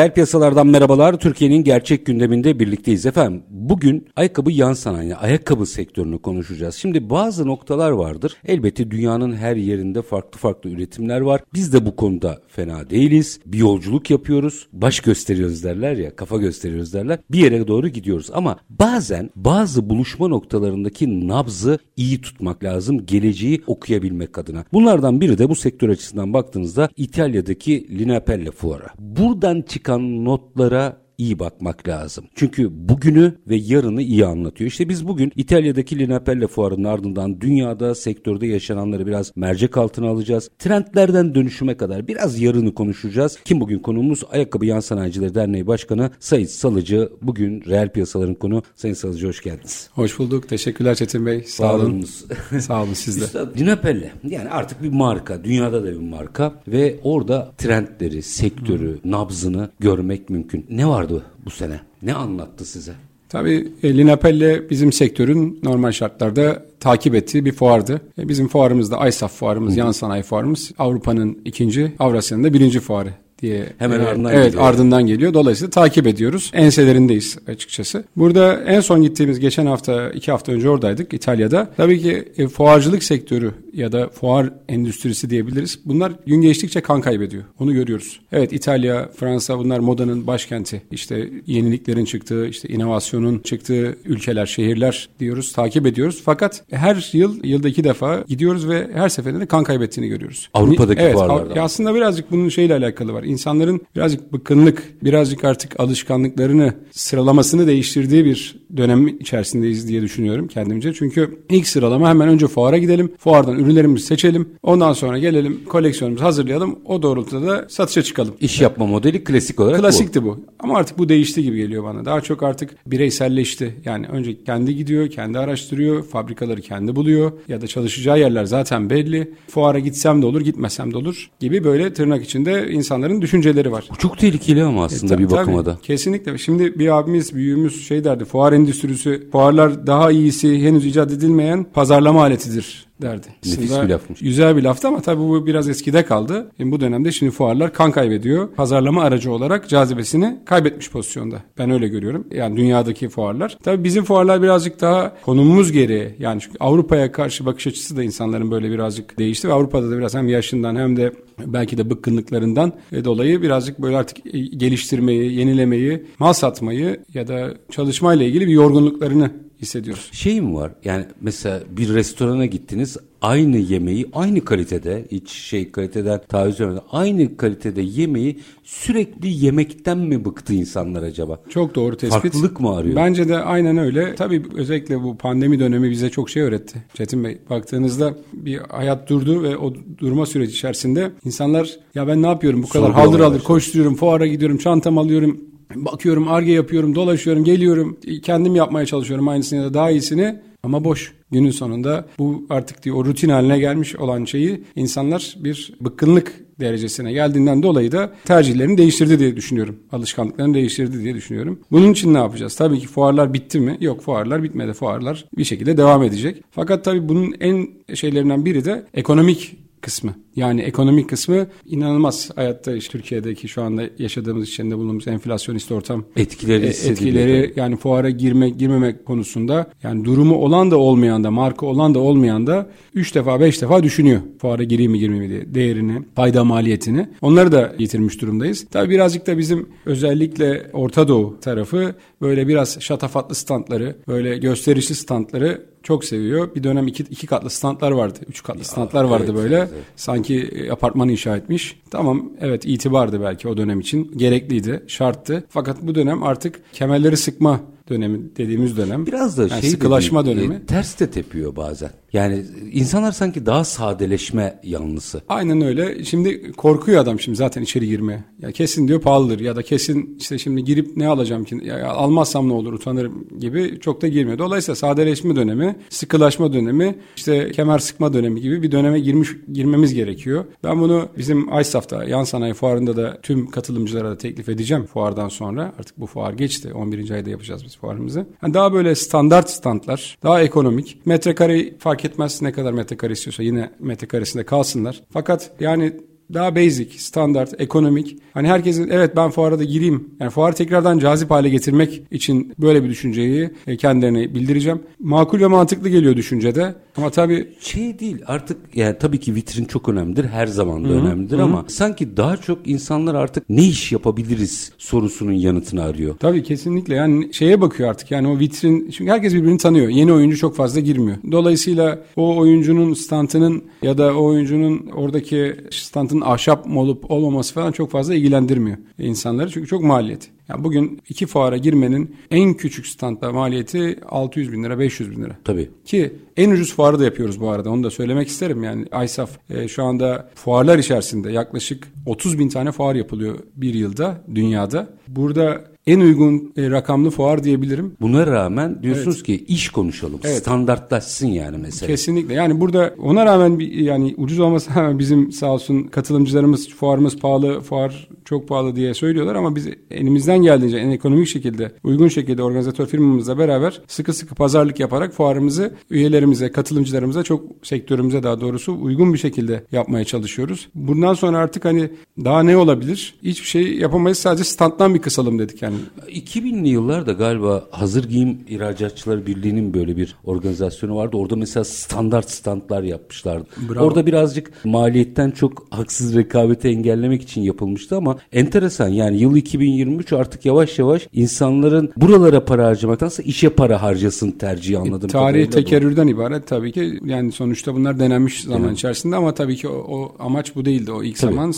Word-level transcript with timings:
Reel 0.00 0.10
piyasalardan 0.14 0.66
merhabalar. 0.66 1.18
Türkiye'nin 1.18 1.64
gerçek 1.64 2.06
gündeminde 2.06 2.58
birlikteyiz 2.58 3.06
efendim. 3.06 3.42
Bugün 3.60 4.06
ayakkabı 4.16 4.52
yan 4.52 4.72
sanayi, 4.72 5.16
ayakkabı 5.16 5.66
sektörünü 5.66 6.18
konuşacağız. 6.18 6.74
Şimdi 6.74 7.10
bazı 7.10 7.46
noktalar 7.46 7.90
vardır. 7.90 8.36
Elbette 8.46 8.90
dünyanın 8.90 9.32
her 9.32 9.56
yerinde 9.56 10.02
farklı 10.02 10.38
farklı 10.38 10.70
üretimler 10.70 11.20
var. 11.20 11.40
Biz 11.54 11.72
de 11.72 11.86
bu 11.86 11.96
konuda 11.96 12.40
fena 12.48 12.90
değiliz. 12.90 13.40
Bir 13.46 13.58
yolculuk 13.58 14.10
yapıyoruz. 14.10 14.66
Baş 14.72 15.00
gösteriyoruz 15.00 15.64
derler 15.64 15.96
ya, 15.96 16.16
kafa 16.16 16.36
gösteriyoruz 16.36 16.94
derler. 16.94 17.18
Bir 17.30 17.38
yere 17.38 17.68
doğru 17.68 17.88
gidiyoruz 17.88 18.30
ama 18.32 18.58
bazen 18.70 19.30
bazı 19.36 19.90
buluşma 19.90 20.28
noktalarındaki 20.28 21.28
nabzı 21.28 21.78
iyi 21.96 22.20
tutmak 22.20 22.64
lazım. 22.64 23.06
Geleceği 23.06 23.62
okuyabilmek 23.66 24.38
adına. 24.38 24.64
Bunlardan 24.72 25.20
biri 25.20 25.38
de 25.38 25.48
bu 25.48 25.54
sektör 25.54 25.88
açısından 25.88 26.32
baktığınızda 26.32 26.88
İtalya'daki 26.96 27.98
Linapelle 27.98 28.50
fuarı. 28.50 28.86
Buradan 28.98 29.62
çıkan 29.62 30.24
notlara 30.24 31.09
iyi 31.20 31.38
bakmak 31.38 31.88
lazım. 31.88 32.24
Çünkü 32.34 32.88
bugünü 32.88 33.34
ve 33.48 33.56
yarını 33.56 34.02
iyi 34.02 34.26
anlatıyor. 34.26 34.70
İşte 34.70 34.88
biz 34.88 35.08
bugün 35.08 35.32
İtalya'daki 35.36 35.98
Linapelle 35.98 36.46
fuarının 36.46 36.84
ardından 36.84 37.40
dünyada 37.40 37.94
sektörde 37.94 38.46
yaşananları 38.46 39.06
biraz 39.06 39.36
mercek 39.36 39.76
altına 39.76 40.08
alacağız. 40.08 40.50
Trendlerden 40.58 41.34
dönüşüme 41.34 41.76
kadar 41.76 42.08
biraz 42.08 42.40
yarını 42.40 42.74
konuşacağız. 42.74 43.38
Kim 43.44 43.60
bugün 43.60 43.78
konuğumuz 43.78 44.22
Ayakkabı 44.30 44.66
Yan 44.66 44.80
Sanayicileri 44.80 45.34
Derneği 45.34 45.66
Başkanı 45.66 46.10
Sayit 46.20 46.50
Salıcı. 46.50 47.12
Bugün 47.22 47.64
reel 47.66 47.88
piyasaların 47.88 48.34
konu. 48.34 48.62
Sayın 48.74 48.94
Salıcı 48.94 49.26
hoş 49.26 49.42
geldiniz. 49.42 49.90
Hoş 49.92 50.18
bulduk. 50.18 50.48
Teşekkürler 50.48 50.94
Çetin 50.94 51.26
Bey. 51.26 51.44
Sağ 51.46 51.74
olun. 51.74 52.04
Sağ 52.60 52.82
olun 52.82 52.94
siz 52.94 53.20
de. 53.20 53.24
Üstad, 53.24 53.58
Linapelle 53.58 54.12
yani 54.28 54.48
artık 54.48 54.82
bir 54.82 54.92
marka. 54.92 55.44
Dünyada 55.44 55.82
da 55.84 55.92
bir 55.92 55.96
marka 55.96 56.52
ve 56.68 57.00
orada 57.02 57.52
trendleri, 57.58 58.22
sektörü, 58.22 58.98
nabzını 59.04 59.70
görmek 59.80 60.30
mümkün. 60.30 60.66
Ne 60.70 60.88
vardı 60.88 61.09
bu 61.44 61.50
sene? 61.50 61.80
Ne 62.02 62.14
anlattı 62.14 62.64
size? 62.64 62.92
Tabii 63.28 63.68
e, 63.82 63.98
Linapelle 63.98 64.70
bizim 64.70 64.92
sektörün 64.92 65.60
normal 65.62 65.92
şartlarda 65.92 66.62
takip 66.80 67.14
ettiği 67.14 67.44
bir 67.44 67.52
fuardı. 67.52 68.00
E, 68.18 68.28
bizim 68.28 68.48
fuarımız 68.48 68.90
da 68.90 69.08
ISAF 69.08 69.32
fuarımız, 69.32 69.76
yan 69.76 69.92
sanayi 69.92 70.22
fuarımız. 70.22 70.70
Avrupa'nın 70.78 71.38
ikinci, 71.44 71.92
Avrasya'nın 71.98 72.44
da 72.44 72.52
birinci 72.52 72.80
fuarı 72.80 73.10
diye. 73.42 73.66
Hemen 73.78 74.00
e, 74.00 74.02
ardından 74.02 74.32
Evet 74.34 74.44
geliyor. 74.44 74.62
ardından 74.64 75.06
geliyor. 75.06 75.34
Dolayısıyla 75.34 75.70
takip 75.70 76.06
ediyoruz. 76.06 76.50
Enselerindeyiz 76.54 77.38
açıkçası. 77.48 78.04
Burada 78.16 78.60
en 78.66 78.80
son 78.80 79.02
gittiğimiz 79.02 79.40
geçen 79.40 79.66
hafta 79.66 80.10
iki 80.10 80.30
hafta 80.30 80.52
önce 80.52 80.70
oradaydık 80.70 81.14
İtalya'da. 81.14 81.70
Tabii 81.76 82.02
ki 82.02 82.28
e, 82.36 82.48
fuarcılık 82.48 83.04
sektörü 83.04 83.52
ya 83.72 83.92
da 83.92 84.08
fuar 84.08 84.50
endüstrisi 84.68 85.30
diyebiliriz. 85.30 85.78
Bunlar 85.84 86.12
gün 86.26 86.40
geçtikçe 86.40 86.80
kan 86.80 87.00
kaybediyor. 87.00 87.44
Onu 87.58 87.72
görüyoruz. 87.72 88.20
Evet 88.32 88.52
İtalya, 88.52 89.08
Fransa 89.16 89.58
bunlar 89.58 89.78
modanın 89.78 90.26
başkenti. 90.26 90.82
İşte 90.90 91.30
yeniliklerin 91.46 92.04
çıktığı, 92.04 92.46
işte 92.48 92.68
inovasyonun 92.68 93.38
çıktığı 93.38 93.96
ülkeler, 94.04 94.46
şehirler 94.46 95.08
diyoruz. 95.20 95.52
Takip 95.52 95.86
ediyoruz. 95.86 96.22
Fakat 96.24 96.64
her 96.70 97.10
yıl, 97.12 97.44
yılda 97.44 97.68
iki 97.68 97.84
defa 97.84 98.24
gidiyoruz 98.28 98.68
ve 98.68 98.88
her 98.94 99.08
seferinde 99.08 99.40
de 99.40 99.46
kan 99.46 99.64
kaybettiğini 99.64 100.08
görüyoruz. 100.08 100.48
Avrupa'daki 100.54 101.02
evet, 101.02 101.14
fuarlarda. 101.14 101.62
Aslında 101.62 101.94
birazcık 101.94 102.30
bunun 102.30 102.48
şeyle 102.48 102.74
alakalı 102.74 103.12
var. 103.12 103.22
İnsanların 103.22 103.80
birazcık 103.96 104.32
bıkkınlık, 104.32 105.04
birazcık 105.04 105.44
artık 105.44 105.80
alışkanlıklarını, 105.80 106.74
sıralamasını 106.90 107.66
değiştirdiği 107.66 108.24
bir 108.24 108.56
dönem 108.76 109.08
içerisindeyiz 109.08 109.88
diye 109.88 110.02
düşünüyorum 110.02 110.48
kendimce. 110.48 110.92
Çünkü 110.92 111.38
ilk 111.50 111.68
sıralama 111.68 112.08
hemen 112.08 112.28
önce 112.28 112.46
fuara 112.46 112.78
gidelim. 112.78 113.12
Fuardan 113.18 113.59
ürünlerimizi 113.60 114.06
seçelim. 114.06 114.48
Ondan 114.62 114.92
sonra 114.92 115.18
gelelim 115.18 115.60
koleksiyonumuzu 115.68 116.24
hazırlayalım. 116.24 116.78
O 116.84 117.02
doğrultuda 117.02 117.46
da 117.46 117.66
satışa 117.68 118.02
çıkalım. 118.02 118.34
İş 118.40 118.60
yapma 118.60 118.86
modeli 118.86 119.24
klasik 119.24 119.60
olarak 119.60 119.78
bu. 119.78 119.82
Klasikti 119.82 120.24
bu. 120.24 120.40
Ama 120.60 120.76
artık 120.78 120.98
bu 120.98 121.08
değişti 121.08 121.42
gibi 121.42 121.56
geliyor 121.56 121.84
bana. 121.84 122.04
Daha 122.04 122.20
çok 122.20 122.42
artık 122.42 122.70
bireyselleşti. 122.86 123.74
Yani 123.84 124.06
önce 124.06 124.44
kendi 124.44 124.76
gidiyor, 124.76 125.08
kendi 125.10 125.38
araştırıyor, 125.38 126.02
fabrikaları 126.04 126.60
kendi 126.60 126.96
buluyor 126.96 127.32
ya 127.48 127.60
da 127.60 127.66
çalışacağı 127.66 128.18
yerler 128.20 128.44
zaten 128.44 128.90
belli. 128.90 129.34
Fuara 129.48 129.78
gitsem 129.78 130.22
de 130.22 130.26
olur, 130.26 130.40
gitmesem 130.40 130.92
de 130.92 130.96
olur 130.96 131.30
gibi 131.40 131.64
böyle 131.64 131.92
tırnak 131.92 132.24
içinde 132.24 132.70
insanların 132.72 133.22
düşünceleri 133.22 133.72
var. 133.72 133.84
Bu 133.90 133.96
çok 133.96 134.18
tehlikeli 134.18 134.62
ama 134.64 134.84
aslında 134.84 135.14
E, 135.14 135.18
bir 135.18 135.28
tabii, 135.28 135.40
bakıma 135.40 135.66
da. 135.66 135.78
Kesinlikle. 135.82 136.38
Şimdi 136.38 136.78
bir 136.78 136.98
abimiz, 136.98 137.34
büyüğümüz 137.34 137.88
şey 137.88 138.04
derdi. 138.04 138.24
Fuar 138.24 138.52
endüstrisi, 138.52 139.22
fuarlar 139.32 139.86
daha 139.86 140.10
iyisi 140.10 140.62
henüz 140.62 140.86
icat 140.86 141.12
edilmeyen 141.12 141.66
pazarlama 141.74 142.22
aletidir 142.22 142.89
derdi. 143.02 143.26
Nefis 143.46 143.70
Aslında 143.70 143.84
bir 143.84 143.88
lafmış. 143.88 144.20
Güzel 144.20 144.56
bir 144.56 144.62
laftı 144.62 144.88
ama 144.88 145.00
tabii 145.00 145.20
bu 145.20 145.46
biraz 145.46 145.68
eskide 145.68 146.04
kaldı. 146.04 146.50
Şimdi 146.56 146.72
bu 146.72 146.80
dönemde 146.80 147.12
şimdi 147.12 147.32
fuarlar 147.32 147.72
kan 147.72 147.92
kaybediyor. 147.92 148.54
Pazarlama 148.54 149.02
aracı 149.02 149.32
olarak 149.32 149.68
cazibesini 149.68 150.38
kaybetmiş 150.44 150.90
pozisyonda. 150.90 151.42
Ben 151.58 151.70
öyle 151.70 151.88
görüyorum. 151.88 152.26
Yani 152.30 152.56
dünyadaki 152.56 153.08
fuarlar. 153.08 153.58
Tabii 153.62 153.84
bizim 153.84 154.04
fuarlar 154.04 154.42
birazcık 154.42 154.80
daha 154.80 155.16
konumumuz 155.22 155.72
gereği. 155.72 156.14
Yani 156.18 156.40
çünkü 156.40 156.56
Avrupa'ya 156.60 157.12
karşı 157.12 157.46
bakış 157.46 157.66
açısı 157.66 157.96
da 157.96 158.02
insanların 158.02 158.50
böyle 158.50 158.70
birazcık 158.70 159.18
değişti 159.18 159.48
ve 159.48 159.52
Avrupa'da 159.52 159.90
da 159.90 159.98
biraz 159.98 160.14
hem 160.14 160.28
yaşından 160.28 160.76
hem 160.76 160.96
de 160.96 161.12
belki 161.46 161.78
de 161.78 161.90
bıkkınlıklarından 161.90 162.72
e, 162.92 163.04
dolayı 163.04 163.42
birazcık 163.42 163.82
böyle 163.82 163.96
artık 163.96 164.26
e, 164.26 164.38
geliştirmeyi, 164.38 165.32
yenilemeyi, 165.32 166.06
mal 166.18 166.32
satmayı 166.32 167.00
ya 167.14 167.28
da 167.28 167.54
çalışmayla 167.70 168.26
ilgili 168.26 168.46
bir 168.46 168.52
yorgunluklarını 168.52 169.30
hissediyoruz. 169.62 170.08
Şey 170.12 170.40
mi 170.40 170.54
var? 170.54 170.72
Yani 170.84 171.04
mesela 171.20 171.60
bir 171.70 171.94
restorana 171.94 172.46
gittiniz 172.46 172.96
aynı 173.22 173.56
yemeği 173.56 174.06
aynı 174.12 174.44
kalitede 174.44 175.04
hiç 175.10 175.30
şey 175.30 175.70
kaliteden 175.70 176.20
taviz 176.28 176.60
vermeden 176.60 176.82
aynı 176.92 177.36
kalitede 177.36 177.82
yemeği 177.82 178.40
sürekli 178.64 179.44
yemekten 179.44 179.98
mi 179.98 180.24
bıktı 180.24 180.54
insanlar 180.54 181.02
acaba? 181.02 181.40
Çok 181.48 181.74
doğru 181.74 181.96
tespit. 181.96 182.22
Farklılık 182.22 182.60
mı 182.60 182.76
arıyor? 182.76 182.96
Bence 182.96 183.28
de 183.28 183.38
aynen 183.38 183.78
öyle. 183.78 184.14
Tabii 184.14 184.42
özellikle 184.56 185.02
bu 185.02 185.16
pandemi 185.16 185.60
dönemi 185.60 185.90
bize 185.90 186.10
çok 186.10 186.30
şey 186.30 186.42
öğretti. 186.42 186.82
Çetin 186.94 187.24
Bey 187.24 187.38
baktığınızda 187.50 188.14
bir 188.32 188.58
hayat 188.58 189.08
durdu 189.08 189.42
ve 189.42 189.56
o 189.56 189.74
durma 189.98 190.26
süreci 190.26 190.52
içerisinde 190.52 191.12
insanlar 191.24 191.78
ya 191.94 192.08
ben 192.08 192.22
ne 192.22 192.26
yapıyorum 192.26 192.62
bu 192.62 192.68
kadar 192.68 192.86
Sorgulamaya 192.86 193.08
haldır 193.08 193.20
haldır 193.20 193.44
koşturuyorum, 193.44 193.94
fuara 193.94 194.26
gidiyorum, 194.26 194.58
çantamı 194.58 195.00
alıyorum. 195.00 195.49
Bakıyorum, 195.74 196.28
arge 196.28 196.52
yapıyorum, 196.52 196.94
dolaşıyorum, 196.94 197.44
geliyorum. 197.44 197.98
Kendim 198.22 198.56
yapmaya 198.56 198.86
çalışıyorum 198.86 199.28
aynısını 199.28 199.58
ya 199.58 199.64
da 199.64 199.74
daha 199.74 199.90
iyisini 199.90 200.36
ama 200.62 200.84
boş. 200.84 201.12
Günün 201.32 201.50
sonunda 201.50 202.06
bu 202.18 202.46
artık 202.50 202.82
diyor, 202.82 202.96
o 202.96 203.04
rutin 203.04 203.28
haline 203.28 203.58
gelmiş 203.58 203.96
olan 203.96 204.24
şeyi 204.24 204.64
insanlar 204.76 205.36
bir 205.38 205.72
bıkkınlık 205.80 206.44
derecesine 206.60 207.12
geldiğinden 207.12 207.62
dolayı 207.62 207.92
da 207.92 208.12
tercihlerini 208.24 208.78
değiştirdi 208.78 209.18
diye 209.18 209.36
düşünüyorum. 209.36 209.76
Alışkanlıklarını 209.92 210.54
değiştirdi 210.54 211.02
diye 211.02 211.14
düşünüyorum. 211.14 211.60
Bunun 211.72 211.92
için 211.92 212.14
ne 212.14 212.18
yapacağız? 212.18 212.56
Tabii 212.56 212.78
ki 212.78 212.86
fuarlar 212.86 213.34
bitti 213.34 213.60
mi? 213.60 213.76
Yok 213.80 214.02
fuarlar 214.02 214.42
bitmedi. 214.42 214.72
Fuarlar 214.72 215.24
bir 215.36 215.44
şekilde 215.44 215.76
devam 215.76 216.02
edecek. 216.02 216.42
Fakat 216.50 216.84
tabii 216.84 217.08
bunun 217.08 217.34
en 217.40 217.68
şeylerinden 217.94 218.44
biri 218.44 218.64
de 218.64 218.86
ekonomik 218.94 219.56
kısmı. 219.80 220.14
Yani 220.36 220.60
ekonomik 220.60 221.08
kısmı 221.08 221.46
inanılmaz 221.66 222.30
hayatta 222.36 222.72
işte 222.72 222.92
Türkiye'deki 222.92 223.48
şu 223.48 223.62
anda 223.62 223.82
yaşadığımız 223.98 224.48
içinde 224.48 224.76
bulunduğumuz 224.78 225.08
enflasyonist 225.08 225.72
ortam 225.72 226.04
Etkileri 226.16 226.66
e, 226.66 226.68
etkileri 226.68 227.52
yani 227.56 227.76
fuara 227.76 228.10
girmek 228.10 228.58
girmemek 228.58 229.06
konusunda 229.06 229.70
yani 229.82 230.04
durumu 230.04 230.34
olan 230.34 230.70
da 230.70 230.78
olmayan 230.78 231.24
da 231.24 231.30
marka 231.30 231.66
olan 231.66 231.94
da 231.94 231.98
olmayan 231.98 232.46
da 232.46 232.70
3 232.94 233.14
defa 233.14 233.40
5 233.40 233.62
defa 233.62 233.82
düşünüyor. 233.82 234.20
Fuara 234.40 234.62
gireyim 234.62 234.92
mi 234.92 234.98
girmeyeyim 234.98 235.32
mi 235.32 235.38
diye 235.38 235.54
değerini, 235.54 236.02
fayda 236.14 236.44
maliyetini. 236.44 237.08
Onları 237.22 237.52
da 237.52 237.74
yitirmiş 237.78 238.20
durumdayız. 238.20 238.66
Tabii 238.70 238.90
birazcık 238.90 239.26
da 239.26 239.38
bizim 239.38 239.68
özellikle 239.86 240.70
Orta 240.72 241.08
Doğu 241.08 241.40
tarafı 241.40 241.94
böyle 242.20 242.48
biraz 242.48 242.80
şatafatlı 242.80 243.34
standları, 243.34 243.96
böyle 244.08 244.38
gösterişli 244.38 244.94
standları 244.94 245.70
çok 245.82 246.04
seviyor. 246.04 246.54
Bir 246.54 246.62
dönem 246.62 246.88
iki, 246.88 247.02
iki 247.02 247.26
katlı 247.26 247.50
standlar 247.50 247.90
vardı. 247.90 248.18
Üç 248.28 248.42
katlı 248.42 248.64
standlar 248.64 249.04
vardı 249.04 249.24
evet, 249.26 249.36
böyle. 249.36 249.56
evet, 249.56 249.68
evet. 249.74 249.84
Sanki 249.96 250.19
sanki 250.20 250.68
apartman 250.72 251.08
inşa 251.08 251.36
etmiş. 251.36 251.80
Tamam 251.90 252.30
evet 252.40 252.66
itibardı 252.66 253.20
belki 253.22 253.48
o 253.48 253.56
dönem 253.56 253.80
için. 253.80 254.12
Gerekliydi, 254.16 254.84
şarttı. 254.86 255.44
Fakat 255.48 255.82
bu 255.82 255.94
dönem 255.94 256.22
artık 256.22 256.60
kemerleri 256.72 257.16
sıkma 257.16 257.60
dönemi 257.90 258.36
dediğimiz 258.36 258.76
dönem. 258.76 259.06
Biraz 259.06 259.38
da 259.38 259.42
yani 259.42 259.60
şey 259.60 259.70
sıkılaşma 259.70 260.24
dediğim, 260.24 260.38
dönemi. 260.38 260.62
e, 260.62 260.66
ters 260.66 261.00
de 261.00 261.10
tepiyor 261.10 261.56
bazen. 261.56 261.90
Yani 262.12 262.44
insanlar 262.72 263.12
sanki 263.12 263.46
daha 263.46 263.64
sadeleşme 263.64 264.60
yanlısı. 264.64 265.22
Aynen 265.28 265.60
öyle. 265.60 266.04
Şimdi 266.04 266.52
korkuyor 266.52 267.02
adam 267.02 267.20
şimdi 267.20 267.38
zaten 267.38 267.62
içeri 267.62 267.88
girmeye. 267.88 268.24
Ya 268.42 268.52
kesin 268.52 268.88
diyor 268.88 269.00
pahalıdır 269.00 269.40
ya 269.40 269.56
da 269.56 269.62
kesin 269.62 270.16
işte 270.20 270.38
şimdi 270.38 270.64
girip 270.64 270.96
ne 270.96 271.08
alacağım 271.08 271.44
ki 271.44 271.60
ya 271.64 271.88
almazsam 271.88 272.48
ne 272.48 272.52
olur 272.52 272.72
utanırım 272.72 273.28
gibi 273.38 273.78
çok 273.80 274.02
da 274.02 274.08
girmiyor. 274.08 274.38
Dolayısıyla 274.38 274.76
sadeleşme 274.76 275.36
dönemi, 275.36 275.76
sıkılaşma 275.88 276.52
dönemi, 276.52 276.98
işte 277.16 277.50
kemer 277.52 277.78
sıkma 277.78 278.12
dönemi 278.12 278.40
gibi 278.40 278.62
bir 278.62 278.72
döneme 278.72 279.00
girmiş 279.00 279.28
girmemiz 279.52 279.94
gerekiyor. 279.94 280.44
Ben 280.64 280.80
bunu 280.80 281.08
bizim 281.18 281.58
ISAF'ta 281.60 282.04
yan 282.04 282.24
sanayi 282.24 282.54
fuarında 282.54 282.96
da 282.96 283.18
tüm 283.22 283.50
katılımcılara 283.50 284.10
da 284.10 284.18
teklif 284.18 284.48
edeceğim 284.48 284.86
fuardan 284.86 285.28
sonra. 285.28 285.72
Artık 285.78 286.00
bu 286.00 286.06
fuar 286.06 286.32
geçti. 286.32 286.72
11. 286.74 287.10
ayda 287.10 287.30
yapacağız 287.30 287.64
biz 287.64 287.76
fuarımızı. 287.80 288.26
Yani 288.42 288.54
daha 288.54 288.72
böyle 288.72 288.94
standart 288.94 289.50
standlar, 289.50 290.18
daha 290.22 290.42
ekonomik. 290.42 291.06
Metrekare 291.06 291.78
fark 291.78 292.04
etmez 292.04 292.42
ne 292.42 292.52
kadar 292.52 292.72
metrekare 292.72 293.12
istiyorsa 293.12 293.42
yine 293.42 293.70
metrekaresinde 293.80 294.44
kalsınlar. 294.44 295.02
Fakat 295.12 295.50
yani 295.60 295.92
daha 296.34 296.56
basic, 296.56 296.98
standart, 296.98 297.60
ekonomik. 297.60 298.18
Hani 298.34 298.48
herkesin 298.48 298.88
evet 298.90 299.16
ben 299.16 299.30
fuara 299.30 299.58
da 299.58 299.64
gireyim. 299.64 300.10
Yani 300.20 300.30
fuarı 300.30 300.54
tekrardan 300.54 300.98
cazip 300.98 301.30
hale 301.30 301.48
getirmek 301.48 302.02
için 302.10 302.54
böyle 302.58 302.84
bir 302.84 302.88
düşünceyi 302.88 303.50
e, 303.66 303.76
kendilerine 303.76 304.34
bildireceğim. 304.34 304.82
Makul 304.98 305.40
ve 305.40 305.46
mantıklı 305.46 305.88
geliyor 305.88 306.16
düşüncede. 306.16 306.74
Ama 306.96 307.10
tabii 307.10 307.48
Şey 307.60 307.98
değil 307.98 308.22
artık 308.26 308.56
yani 308.74 308.96
tabii 308.98 309.20
ki 309.20 309.34
vitrin 309.34 309.64
çok 309.64 309.88
önemlidir 309.88 310.24
her 310.24 310.46
zaman 310.46 310.84
da 310.84 310.88
önemlidir 310.88 311.38
ama 311.38 311.64
sanki 311.68 312.16
daha 312.16 312.36
çok 312.36 312.68
insanlar 312.68 313.14
artık 313.14 313.50
ne 313.50 313.64
iş 313.64 313.92
yapabiliriz 313.92 314.72
sorusunun 314.78 315.32
yanıtını 315.32 315.82
arıyor. 315.82 316.16
Tabii 316.18 316.42
kesinlikle 316.42 316.94
yani 316.94 317.34
şeye 317.34 317.60
bakıyor 317.60 317.90
artık 317.90 318.10
yani 318.10 318.28
o 318.28 318.38
vitrin 318.38 318.90
çünkü 318.90 319.10
herkes 319.10 319.34
birbirini 319.34 319.58
tanıyor. 319.58 319.88
Yeni 319.88 320.12
oyuncu 320.12 320.36
çok 320.36 320.56
fazla 320.56 320.80
girmiyor. 320.80 321.16
Dolayısıyla 321.32 321.98
o 322.16 322.36
oyuncunun 322.36 322.94
stantının 322.94 323.64
ya 323.82 323.98
da 323.98 324.16
o 324.16 324.24
oyuncunun 324.24 324.86
oradaki 324.94 325.56
stantının 325.70 326.20
ahşap 326.20 326.66
olup 326.76 327.10
olmaması 327.10 327.54
falan 327.54 327.72
çok 327.72 327.90
fazla 327.90 328.14
ilgilendirmiyor 328.14 328.76
insanları 328.98 329.50
çünkü 329.50 329.68
çok 329.68 329.82
maliyet. 329.82 330.30
Yani 330.50 330.64
bugün 330.64 331.00
iki 331.08 331.26
fuara 331.26 331.56
girmenin 331.56 332.16
en 332.30 332.54
küçük 332.54 332.86
standta 332.86 333.32
maliyeti 333.32 333.98
600 334.08 334.52
bin 334.52 334.64
lira 334.64 334.78
500 334.78 335.10
bin 335.10 335.24
lira. 335.24 335.36
Tabii. 335.44 335.70
Ki 335.84 336.12
en 336.36 336.50
ucuz 336.50 336.74
fuarı 336.74 336.98
da 336.98 337.04
yapıyoruz 337.04 337.40
bu 337.40 337.50
arada 337.50 337.70
onu 337.70 337.84
da 337.84 337.90
söylemek 337.90 338.28
isterim. 338.28 338.64
Yani 338.64 338.86
ISAF 339.04 339.30
e, 339.50 339.68
şu 339.68 339.84
anda 339.84 340.30
fuarlar 340.34 340.78
içerisinde 340.78 341.32
yaklaşık 341.32 341.88
30 342.06 342.38
bin 342.38 342.48
tane 342.48 342.72
fuar 342.72 342.94
yapılıyor 342.94 343.38
bir 343.56 343.74
yılda 343.74 344.24
dünyada. 344.34 344.88
Burada 345.08 345.64
en 345.90 346.00
uygun 346.00 346.52
e, 346.56 346.70
rakamlı 346.70 347.10
fuar 347.10 347.44
diyebilirim. 347.44 347.92
Buna 348.00 348.26
rağmen 348.26 348.82
diyorsunuz 348.82 349.22
ki 349.22 349.44
iş 349.48 349.68
konuşalım. 349.68 350.20
Standartlaşsın 350.22 351.26
yani 351.26 351.58
mesela. 351.58 351.86
Kesinlikle. 351.86 352.34
Yani 352.34 352.60
burada 352.60 352.94
ona 352.98 353.26
rağmen 353.26 353.58
bir, 353.58 353.72
yani 353.72 354.14
ucuz 354.16 354.38
olmasına 354.38 354.76
rağmen 354.76 354.98
bizim 354.98 355.32
sağ 355.32 355.52
olsun 355.52 355.82
katılımcılarımız 355.82 356.68
fuarımız 356.68 357.18
pahalı, 357.18 357.60
fuar 357.60 358.08
çok 358.24 358.48
pahalı 358.48 358.76
diye 358.76 358.94
söylüyorlar 358.94 359.34
ama 359.34 359.56
biz 359.56 359.68
elimizden 359.90 360.42
geldiğince 360.42 360.76
en 360.76 360.90
ekonomik 360.90 361.28
şekilde, 361.28 361.72
uygun 361.84 362.08
şekilde 362.08 362.42
organizatör 362.42 362.86
firmamızla 362.86 363.38
beraber 363.38 363.80
sıkı 363.88 364.12
sıkı 364.12 364.34
pazarlık 364.34 364.80
yaparak 364.80 365.12
fuarımızı 365.12 365.74
üyelerimize, 365.90 366.52
katılımcılarımıza 366.52 367.22
çok 367.22 367.44
sektörümüze 367.62 368.22
daha 368.22 368.40
doğrusu 368.40 368.82
uygun 368.82 369.12
bir 369.12 369.18
şekilde 369.18 369.64
yapmaya 369.72 370.04
çalışıyoruz. 370.04 370.68
Bundan 370.74 371.14
sonra 371.14 371.38
artık 371.38 371.64
hani 371.64 371.90
daha 372.24 372.42
ne 372.42 372.56
olabilir? 372.56 373.14
Hiçbir 373.22 373.46
şey 373.46 373.74
yapamayız. 373.76 374.18
Sadece 374.18 374.44
standdan 374.44 374.94
bir 374.94 375.02
kısalım 375.02 375.38
dedik 375.38 375.62
yani. 375.62 375.76
2000'li 376.08 376.68
yıllarda 376.68 377.12
galiba 377.12 377.64
Hazır 377.70 378.04
Giyim 378.08 378.38
İhracatçıları 378.48 379.26
Birliği'nin 379.26 379.74
böyle 379.74 379.96
bir 379.96 380.16
organizasyonu 380.24 380.96
vardı. 380.96 381.16
Orada 381.16 381.36
mesela 381.36 381.64
standart 381.64 382.30
standlar 382.30 382.82
yapmışlardı. 382.82 383.46
Bravo. 383.68 383.84
Orada 383.84 384.06
birazcık 384.06 384.64
maliyetten 384.64 385.30
çok 385.30 385.66
haksız 385.70 386.16
rekabeti 386.16 386.68
engellemek 386.68 387.22
için 387.22 387.40
yapılmıştı 387.40 387.96
ama 387.96 388.16
enteresan 388.32 388.88
yani 388.88 389.20
yıl 389.20 389.36
2023 389.36 390.12
artık 390.12 390.44
yavaş 390.44 390.78
yavaş 390.78 391.08
insanların 391.12 391.92
buralara 391.96 392.44
para 392.44 392.66
harcamaktansa 392.66 393.22
işe 393.22 393.48
para 393.48 393.82
harcasın 393.82 394.30
tercihi 394.30 394.78
anladım. 394.78 395.08
Tarih 395.08 395.46
tekerrürden 395.46 396.06
ibaret 396.06 396.46
tabii 396.46 396.72
ki. 396.72 397.00
Yani 397.04 397.32
sonuçta 397.32 397.74
bunlar 397.74 397.98
denenmiş 397.98 398.42
zaman 398.42 398.74
içerisinde 398.74 399.16
ama 399.16 399.34
tabii 399.34 399.56
ki 399.56 399.68
o, 399.68 399.72
o 399.72 400.16
amaç 400.18 400.56
bu 400.56 400.64
değildi. 400.64 400.92
O 400.92 401.02
ilk 401.02 401.18
Tabii. 401.18 401.34
zaman 401.34 401.54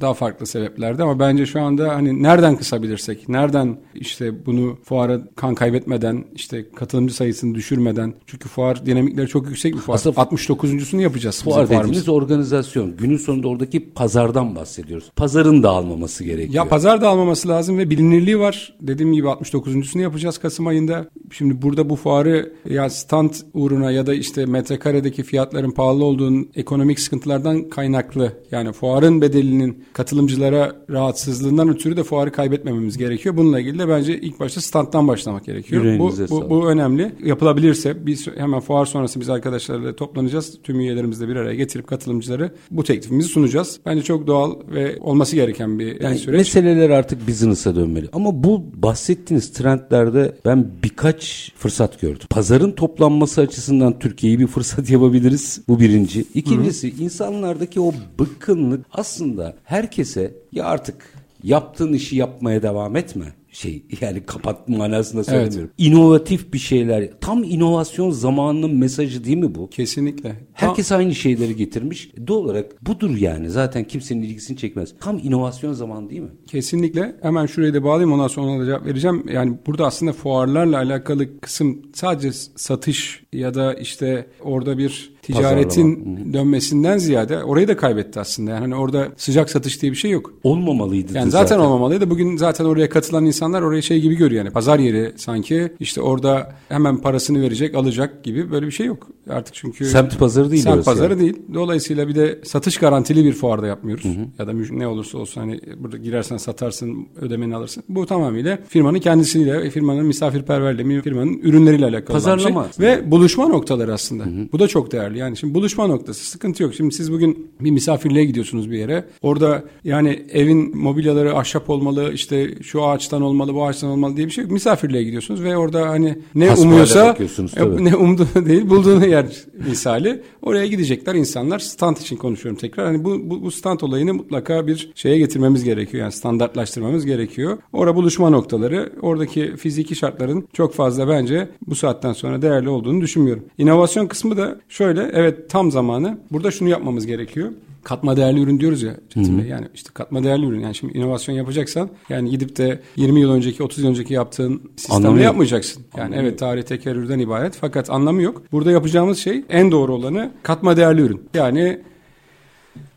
daha 0.00 0.14
farklı 0.14 0.46
sebeplerdi 0.46 1.02
ama 1.02 1.18
bence 1.18 1.46
şu 1.46 1.60
anda 1.60 1.88
hani 1.88 2.22
nereden 2.22 2.56
kısabilirsek, 2.56 3.28
nereden 3.28 3.55
işte 3.94 4.46
bunu 4.46 4.78
fuara 4.84 5.20
kan 5.36 5.54
kaybetmeden, 5.54 6.24
işte 6.34 6.70
katılımcı 6.76 7.14
sayısını 7.14 7.54
düşürmeden 7.54 8.14
çünkü 8.26 8.48
fuar 8.48 8.86
dinamikleri 8.86 9.28
çok 9.28 9.48
yüksek 9.48 9.74
bir 9.74 9.78
fuar. 9.78 9.94
Aslında- 9.94 10.20
69.sunu 10.20 11.00
yapacağız 11.02 11.42
Fuar 11.44 11.70
dediğimiz 11.70 12.08
organizasyon. 12.08 12.96
Günün 12.96 13.16
sonunda 13.16 13.48
oradaki 13.48 13.90
pazardan 13.90 14.56
bahsediyoruz. 14.56 15.10
Pazarın 15.16 15.62
dağılmaması 15.62 16.24
gerekiyor. 16.24 16.54
Ya 16.54 16.68
pazar 16.68 17.00
da 17.00 17.08
almaması 17.08 17.48
lazım 17.48 17.78
ve 17.78 17.90
bilinirliği 17.90 18.38
var. 18.38 18.74
Dediğim 18.80 19.12
gibi 19.12 19.26
69.sunu 19.26 20.02
yapacağız 20.02 20.38
Kasım 20.38 20.66
ayında. 20.66 21.08
Şimdi 21.32 21.62
burada 21.62 21.90
bu 21.90 21.96
fuarı 21.96 22.52
ya 22.70 22.90
stand 22.90 23.30
uğruna 23.54 23.90
ya 23.90 24.06
da 24.06 24.14
işte 24.14 24.46
metrekaredeki 24.46 25.22
fiyatların 25.22 25.70
pahalı 25.70 26.04
olduğunun 26.04 26.50
ekonomik 26.54 27.00
sıkıntılardan 27.00 27.68
kaynaklı. 27.70 28.32
Yani 28.50 28.72
fuarın 28.72 29.20
bedelinin 29.20 29.84
katılımcılara 29.92 30.72
rahatsızlığından 30.90 31.68
ötürü 31.68 31.96
de 31.96 32.02
fuarı 32.02 32.32
kaybetmememiz 32.32 32.98
gerekiyor. 32.98 33.36
Bununla 33.46 33.60
ilgili 33.60 33.78
de 33.78 33.88
bence 33.88 34.20
ilk 34.20 34.40
başta 34.40 34.60
standtan 34.60 35.08
başlamak 35.08 35.44
gerekiyor. 35.44 35.82
Bu, 35.82 35.86
Yüreğinize 35.86 36.24
bu, 36.24 36.28
sağlık. 36.28 36.50
bu 36.50 36.68
önemli. 36.70 37.12
Yapılabilirse 37.24 38.06
biz 38.06 38.26
hemen 38.36 38.60
fuar 38.60 38.86
sonrası 38.86 39.20
biz 39.20 39.30
arkadaşlarla 39.30 39.96
toplanacağız. 39.96 40.58
Tüm 40.62 40.80
üyelerimizle 40.80 41.28
bir 41.28 41.36
araya 41.36 41.54
getirip 41.54 41.86
katılımcıları 41.86 42.50
bu 42.70 42.84
teklifimizi 42.84 43.28
sunacağız. 43.28 43.80
Bence 43.86 44.02
çok 44.02 44.26
doğal 44.26 44.54
ve 44.74 44.96
olması 45.00 45.36
gereken 45.36 45.78
bir 45.78 46.00
Yani 46.00 46.18
süreç. 46.18 46.38
meseleler 46.38 46.90
artık 46.90 47.28
business'a 47.28 47.76
dönmeli. 47.76 48.08
Ama 48.12 48.44
bu 48.44 48.64
bahsettiğiniz 48.74 49.52
trendlerde 49.52 50.36
ben 50.44 50.68
birkaç 50.82 51.52
fırsat 51.56 52.00
gördüm. 52.00 52.26
Pazarın 52.30 52.72
toplanması 52.72 53.40
açısından 53.40 53.98
Türkiye'yi 53.98 54.38
bir 54.40 54.46
fırsat 54.46 54.90
yapabiliriz. 54.90 55.60
Bu 55.68 55.80
birinci. 55.80 56.24
İkincisi 56.34 56.88
insanlardaki 57.00 57.80
o 57.80 57.92
bıkkınlık 58.20 58.86
aslında 58.92 59.56
herkese 59.64 60.34
ya 60.52 60.64
artık 60.64 60.96
yaptığın 61.42 61.92
işi 61.92 62.16
yapmaya 62.16 62.62
devam 62.62 62.96
etme 62.96 63.34
şey 63.56 63.82
yani 64.00 64.22
kapat 64.26 64.68
manasında 64.68 65.24
söylemiyorum. 65.24 65.70
İnovatif 65.78 66.52
bir 66.52 66.58
şeyler. 66.58 67.10
Tam 67.20 67.44
inovasyon 67.44 68.10
zamanının 68.10 68.74
mesajı 68.76 69.24
değil 69.24 69.36
mi 69.36 69.54
bu? 69.54 69.70
Kesinlikle. 69.70 70.36
Herkes 70.52 70.92
aynı 70.92 71.14
şeyleri 71.14 71.56
getirmiş. 71.56 72.10
Doğal 72.26 72.38
olarak 72.38 72.86
budur 72.86 73.16
yani. 73.16 73.50
Zaten 73.50 73.84
kimsenin 73.84 74.22
ilgisini 74.22 74.56
çekmez. 74.56 74.94
Tam 75.00 75.18
inovasyon 75.18 75.72
zamanı 75.72 76.10
değil 76.10 76.20
mi? 76.20 76.30
Kesinlikle. 76.46 77.16
Hemen 77.22 77.46
şurayı 77.46 77.74
da 77.74 77.84
bağlayayım 77.84 78.12
ondan 78.12 78.28
sonra 78.28 78.46
ona 78.46 78.60
da 78.60 78.66
cevap 78.66 78.86
vereceğim. 78.86 79.24
Yani 79.32 79.58
burada 79.66 79.86
aslında 79.86 80.12
fuarlarla 80.12 80.76
alakalı 80.76 81.40
kısım 81.40 81.82
sadece 81.94 82.32
satış 82.56 83.24
ya 83.32 83.54
da 83.54 83.74
işte 83.74 84.26
orada 84.40 84.78
bir 84.78 85.15
ticaretin 85.34 86.16
dönmesinden 86.32 86.98
ziyade 86.98 87.44
orayı 87.44 87.68
da 87.68 87.76
kaybetti 87.76 88.20
aslında. 88.20 88.50
Yani 88.50 88.60
hani 88.60 88.74
orada 88.74 89.08
sıcak 89.16 89.50
satış 89.50 89.82
diye 89.82 89.92
bir 89.92 89.96
şey 89.96 90.10
yok. 90.10 90.32
Olmamalıydı. 90.44 91.12
Yani 91.16 91.30
zaten, 91.30 91.58
olmamalıydı. 91.58 92.10
Bugün 92.10 92.36
zaten 92.36 92.64
oraya 92.64 92.88
katılan 92.88 93.24
insanlar 93.24 93.62
orayı 93.62 93.82
şey 93.82 94.00
gibi 94.00 94.14
görüyor 94.14 94.44
yani 94.44 94.52
pazar 94.52 94.78
yeri 94.78 95.12
sanki 95.16 95.72
işte 95.80 96.00
orada 96.00 96.52
hemen 96.68 96.96
parasını 96.96 97.42
verecek 97.42 97.74
alacak 97.74 98.24
gibi 98.24 98.50
böyle 98.50 98.66
bir 98.66 98.72
şey 98.72 98.86
yok. 98.86 99.08
Artık 99.30 99.54
çünkü 99.54 99.84
Semt 99.84 100.18
pazarı 100.18 100.50
değil 100.50 100.62
Semt 100.62 100.84
pazarı 100.84 101.12
yani. 101.12 101.20
değil. 101.20 101.36
Dolayısıyla 101.54 102.08
bir 102.08 102.14
de 102.14 102.40
satış 102.44 102.78
garantili 102.78 103.24
bir 103.24 103.32
fuarda 103.32 103.66
yapmıyoruz. 103.66 104.06
Ya 104.38 104.46
da 104.46 104.52
ne 104.70 104.86
olursa 104.86 105.18
olsun 105.18 105.40
hani 105.40 105.60
burada 105.78 105.96
girersen 105.96 106.36
satarsın 106.36 107.06
ödemeni 107.20 107.56
alırsın. 107.56 107.82
Bu 107.88 108.06
tamamıyla 108.06 108.58
firmanın 108.68 108.98
kendisiyle, 108.98 109.70
firmanın 109.70 110.06
misafirperverliği, 110.06 111.02
firmanın 111.02 111.38
ürünleriyle 111.42 111.84
alakalı 111.84 112.18
olan 112.18 112.36
bir 112.36 112.42
şey. 112.42 112.52
Pazarlama. 112.52 112.68
Ve 112.80 113.10
buluşma 113.10 113.48
noktaları 113.48 113.92
aslında. 113.92 114.24
Bu 114.52 114.58
da 114.58 114.68
çok 114.68 114.92
değerli. 114.92 115.15
Yani 115.16 115.36
şimdi 115.36 115.54
buluşma 115.54 115.86
noktası 115.86 116.24
sıkıntı 116.24 116.62
yok. 116.62 116.74
Şimdi 116.74 116.94
siz 116.94 117.12
bugün 117.12 117.50
bir 117.60 117.70
misafirliğe 117.70 118.24
gidiyorsunuz 118.24 118.70
bir 118.70 118.78
yere. 118.78 119.04
Orada 119.22 119.64
yani 119.84 120.22
evin 120.32 120.78
mobilyaları 120.78 121.36
ahşap 121.36 121.70
olmalı, 121.70 122.12
işte 122.12 122.62
şu 122.62 122.84
ağaçtan 122.84 123.22
olmalı, 123.22 123.54
bu 123.54 123.66
ağaçtan 123.66 123.90
olmalı 123.90 124.16
diye 124.16 124.26
bir 124.26 124.32
şey 124.32 124.44
yok. 124.44 124.52
Misafirliğe 124.52 125.02
gidiyorsunuz 125.02 125.42
ve 125.42 125.56
orada 125.56 125.88
hani 125.88 126.18
ne 126.34 126.48
Hasbihale 126.48 126.68
umuyorsa 126.68 127.16
e, 127.56 127.84
ne 127.84 127.96
umduğunu 127.96 128.26
değil 128.46 128.70
bulduğunu 128.70 129.06
yer 129.06 129.26
misali. 129.68 130.22
Oraya 130.42 130.66
gidecekler 130.66 131.14
insanlar. 131.14 131.58
Stand 131.58 131.96
için 131.96 132.16
konuşuyorum 132.16 132.58
tekrar. 132.58 132.86
Hani 132.86 133.04
bu, 133.04 133.30
bu, 133.30 133.42
bu 133.42 133.50
stand 133.50 133.80
olayını 133.80 134.14
mutlaka 134.14 134.66
bir 134.66 134.90
şeye 134.94 135.18
getirmemiz 135.18 135.64
gerekiyor. 135.64 136.02
Yani 136.02 136.12
standartlaştırmamız 136.12 137.06
gerekiyor. 137.06 137.58
Orada 137.72 137.96
buluşma 137.96 138.30
noktaları, 138.30 138.92
oradaki 139.02 139.56
fiziki 139.56 139.96
şartların 139.96 140.48
çok 140.52 140.74
fazla 140.74 141.08
bence 141.08 141.48
bu 141.66 141.74
saatten 141.74 142.12
sonra 142.12 142.42
değerli 142.42 142.68
olduğunu 142.68 143.00
düşünmüyorum. 143.00 143.44
İnovasyon 143.58 144.06
kısmı 144.06 144.36
da 144.36 144.60
şöyle, 144.68 145.05
evet 145.12 145.50
tam 145.50 145.70
zamanı. 145.70 146.18
Burada 146.30 146.50
şunu 146.50 146.68
yapmamız 146.68 147.06
gerekiyor. 147.06 147.52
katma 147.84 148.16
değerli 148.16 148.40
ürün 148.40 148.60
diyoruz 148.60 148.82
ya 148.82 148.96
Çetin 149.14 149.38
Bey. 149.38 149.46
Yani 149.48 149.66
işte 149.74 149.90
katma 149.94 150.24
değerli 150.24 150.46
ürün. 150.46 150.60
Yani 150.60 150.74
şimdi 150.74 150.98
inovasyon 150.98 151.34
yapacaksan 151.34 151.90
yani 152.08 152.30
gidip 152.30 152.56
de 152.56 152.80
20 152.96 153.20
yıl 153.20 153.30
önceki 153.32 153.62
30 153.62 153.78
yıl 153.78 153.90
önceki 153.90 154.14
yaptığın 154.14 154.62
sistemle 154.76 154.96
Anlamı 154.96 155.16
yok. 155.16 155.24
yapmayacaksın. 155.24 155.82
Yani 155.96 156.16
evet 156.18 156.38
tarih 156.38 156.62
tekerrürden 156.62 157.18
ibaret 157.18 157.56
fakat 157.60 157.90
anlamı 157.90 158.22
yok. 158.22 158.42
Burada 158.52 158.70
yapacağımız 158.70 159.18
şey 159.18 159.44
en 159.48 159.72
doğru 159.72 159.94
olanı 159.94 160.30
katma 160.42 160.76
değerli 160.76 161.00
ürün. 161.00 161.22
Yani 161.34 161.80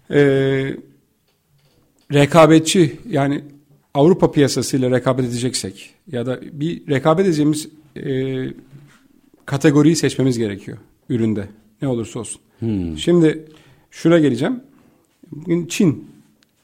eee 0.10 0.78
rekabetçi 2.14 2.98
yani 3.10 3.42
Avrupa 3.94 4.32
piyasasıyla 4.32 4.92
rekabet 4.92 5.26
edeceksek 5.26 5.94
ya 6.12 6.26
da 6.26 6.40
bir 6.52 6.88
rekabet 6.88 7.26
edeceğimiz 7.26 7.70
e, 7.96 8.04
kategoriyi 9.46 9.96
seçmemiz 9.96 10.38
gerekiyor 10.38 10.78
üründe 11.10 11.48
ne 11.82 11.88
olursa 11.88 12.20
olsun. 12.20 12.42
Şimdi 12.98 13.46
şuna 13.92 14.20
geleceğim. 14.20 14.64
Bugün 15.32 15.66
Çin. 15.66 16.10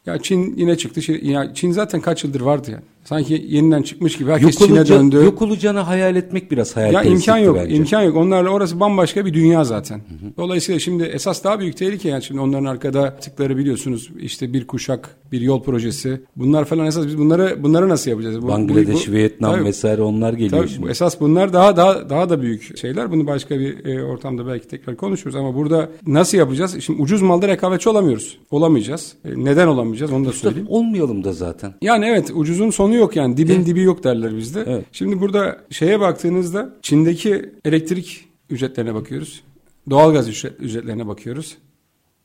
Ya 0.05 0.22
Çin 0.22 0.55
yine 0.55 0.77
çıktı. 0.77 1.01
Çin, 1.01 1.25
ya 1.25 1.53
Çin 1.53 1.72
zaten 1.72 2.01
kaç 2.01 2.24
yıldır 2.24 2.41
vardı 2.41 2.72
yani. 2.72 2.84
Sanki 3.09 3.45
yeniden 3.50 3.81
çıkmış 3.81 4.17
gibi 4.17 4.31
herkes 4.31 4.62
Yok, 4.62 4.69
Çin'e 4.69 4.88
döndü. 4.88 5.15
yok 5.15 5.41
olacağını 5.41 5.79
hayal 5.79 6.15
etmek 6.15 6.51
biraz 6.51 6.75
hayal 6.75 6.93
Ya 6.93 7.03
imkan 7.03 7.38
yok, 7.38 7.57
bence. 7.63 7.75
imkan 7.75 8.01
yok. 8.01 8.15
Onlarla 8.17 8.50
orası 8.50 8.79
bambaşka 8.79 9.25
bir 9.25 9.33
dünya 9.33 9.63
zaten. 9.63 10.01
Dolayısıyla 10.38 10.79
şimdi 10.79 11.03
esas 11.03 11.43
daha 11.43 11.59
büyük 11.59 11.77
tehlike 11.77 12.09
yani 12.09 12.24
şimdi 12.24 12.39
onların 12.41 12.65
arkada 12.65 13.15
tıkları 13.21 13.57
biliyorsunuz 13.57 14.09
işte 14.19 14.53
bir 14.53 14.67
kuşak, 14.67 15.15
bir 15.31 15.41
yol 15.41 15.63
projesi. 15.63 16.21
Bunlar 16.35 16.65
falan 16.65 16.85
esas 16.85 17.05
biz 17.07 17.17
bunları 17.17 17.63
bunları 17.63 17.89
nasıl 17.89 18.12
yapacağız? 18.12 18.38
Bu- 18.38 18.41
bu- 18.41 18.47
Bangladeş, 18.47 19.07
bu- 19.07 19.12
Vietnam 19.12 19.51
Tabii, 19.55 19.65
vesaire 19.65 20.01
onlar 20.01 20.33
geliyor 20.33 20.62
Tabii, 20.62 20.69
şimdi. 20.69 20.88
bu 20.88 20.89
esas 20.89 21.19
bunlar 21.19 21.53
daha 21.53 21.77
daha 21.77 22.09
daha 22.09 22.29
da 22.29 22.41
büyük 22.41 22.77
şeyler. 22.77 23.12
Bunu 23.12 23.27
başka 23.27 23.59
bir 23.59 23.85
e, 23.85 24.03
ortamda 24.03 24.47
belki 24.47 24.67
tekrar 24.67 24.95
konuşuruz 24.95 25.35
ama 25.35 25.55
burada 25.55 25.89
nasıl 26.07 26.38
yapacağız? 26.38 26.77
Şimdi 26.79 27.01
ucuz 27.01 27.21
malda 27.21 27.47
rekabetçi 27.47 27.89
olamıyoruz. 27.89 28.38
Olamayacağız. 28.51 29.13
E, 29.25 29.29
neden 29.35 29.67
olamayacağız 29.67 30.12
onu 30.12 30.25
da 30.25 30.31
söyleyeyim. 30.33 30.67
Olmayalım 30.69 31.24
da 31.24 31.33
zaten. 31.33 31.74
Yani 31.81 32.05
evet 32.05 32.31
ucuzun 32.35 32.69
sonu 32.69 32.94
yok 32.95 33.15
yani 33.15 33.37
dibin 33.37 33.65
dibi 33.65 33.81
yok 33.81 34.03
derler 34.03 34.37
bizde. 34.37 34.63
Evet. 34.67 34.85
Şimdi 34.91 35.21
burada 35.21 35.61
şeye 35.69 35.99
baktığınızda 35.99 36.75
Çin'deki 36.81 37.49
elektrik 37.65 38.25
ücretlerine 38.49 38.93
bakıyoruz. 38.93 39.43
Doğalgaz 39.89 40.29
ücret, 40.29 40.53
ücretlerine 40.59 41.07
bakıyoruz. 41.07 41.57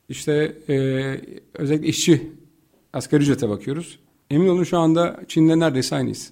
İşte 0.09 0.57
e, 0.69 0.75
özellikle 1.55 1.87
işçi 1.89 2.31
asgari 2.93 3.23
ücrete 3.23 3.49
bakıyoruz. 3.49 3.99
Emin 4.31 4.49
olun 4.49 4.65
şu 4.65 4.79
anda 4.79 5.21
Çin'de 5.29 5.59
neredeyse 5.59 5.97
aynıyız. 5.97 6.31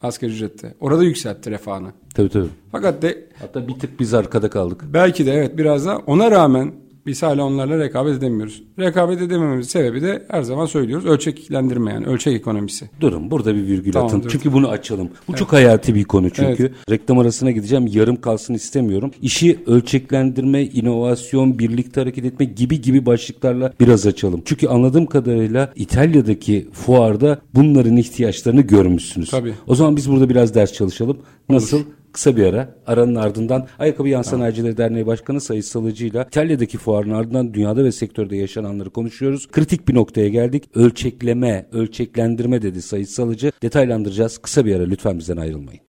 Asgari 0.00 0.32
ücrette. 0.32 0.74
Orada 0.80 1.04
yükseltti 1.04 1.50
refahını. 1.50 1.88
Tabii 2.14 2.28
tabii. 2.28 2.48
Fakat 2.72 3.02
de 3.02 3.26
Hatta 3.38 3.68
bir 3.68 3.74
tık 3.74 4.00
biz 4.00 4.14
arkada 4.14 4.50
kaldık. 4.50 4.84
belki 4.92 5.26
de 5.26 5.32
evet 5.32 5.58
biraz 5.58 5.86
da 5.86 5.98
ona 5.98 6.30
rağmen 6.30 6.72
biz 7.06 7.22
hala 7.22 7.44
onlarla 7.44 7.78
rekabet 7.78 8.18
edemiyoruz. 8.18 8.62
Rekabet 8.78 9.22
edemememizin 9.22 9.70
sebebi 9.70 10.02
de 10.02 10.26
her 10.30 10.42
zaman 10.42 10.66
söylüyoruz 10.66 11.06
ölçeklendirme 11.06 11.92
yani 11.92 12.06
ölçek 12.06 12.34
ekonomisi. 12.34 12.90
Durun 13.00 13.30
burada 13.30 13.54
bir 13.54 13.66
virgül 13.66 13.92
Tamam, 13.92 14.08
atın. 14.08 14.22
dur. 14.22 14.30
Çünkü 14.30 14.52
bunu 14.52 14.68
açalım. 14.68 15.08
Bu 15.28 15.34
çok 15.36 15.52
hayati 15.52 15.94
bir 15.94 16.04
konu 16.04 16.30
çünkü. 16.30 16.72
Reklam 16.90 17.18
arasına 17.18 17.50
gideceğim. 17.50 17.86
Yarım 17.86 18.20
kalsın 18.20 18.54
istemiyorum. 18.54 19.10
İşi 19.22 19.58
ölçeklendirme, 19.66 20.64
inovasyon, 20.64 21.58
birlikte 21.58 22.00
hareket 22.00 22.24
etme 22.24 22.44
gibi 22.44 22.80
gibi 22.80 23.06
başlıklarla 23.06 23.72
biraz 23.80 24.06
açalım. 24.06 24.42
Çünkü 24.44 24.68
anladığım 24.68 25.06
kadarıyla 25.06 25.72
İtalya'daki 25.76 26.68
fuarda 26.72 27.40
bunların 27.54 27.96
ihtiyaçlarını 27.96 28.60
görmüşsünüz. 28.60 29.30
Tabii. 29.30 29.54
O 29.66 29.74
zaman 29.74 29.96
biz 29.96 30.10
burada 30.10 30.28
biraz 30.28 30.54
ders 30.54 30.72
çalışalım. 30.72 31.18
Nasıl? 31.48 31.82
Kısa 32.16 32.36
bir 32.36 32.46
ara. 32.46 32.68
Aranın 32.86 33.14
ardından 33.14 33.66
Ayakkabı 33.78 34.08
Yan 34.08 34.22
Sanayicileri 34.22 34.76
Derneği 34.76 35.06
Başkanı 35.06 35.40
Sayın 35.40 35.60
Salıcı'yla 35.60 36.22
İtalya'daki 36.22 36.78
fuarın 36.78 37.10
ardından 37.10 37.54
dünyada 37.54 37.84
ve 37.84 37.92
sektörde 37.92 38.36
yaşananları 38.36 38.90
konuşuyoruz. 38.90 39.48
Kritik 39.48 39.88
bir 39.88 39.94
noktaya 39.94 40.28
geldik. 40.28 40.64
Ölçekleme, 40.74 41.66
ölçeklendirme 41.72 42.62
dedi 42.62 42.82
Sayın 42.82 43.04
Salıcı. 43.04 43.52
Detaylandıracağız. 43.62 44.38
Kısa 44.38 44.64
bir 44.64 44.76
ara 44.76 44.84
lütfen 44.84 45.18
bizden 45.18 45.36
ayrılmayın. 45.36 45.80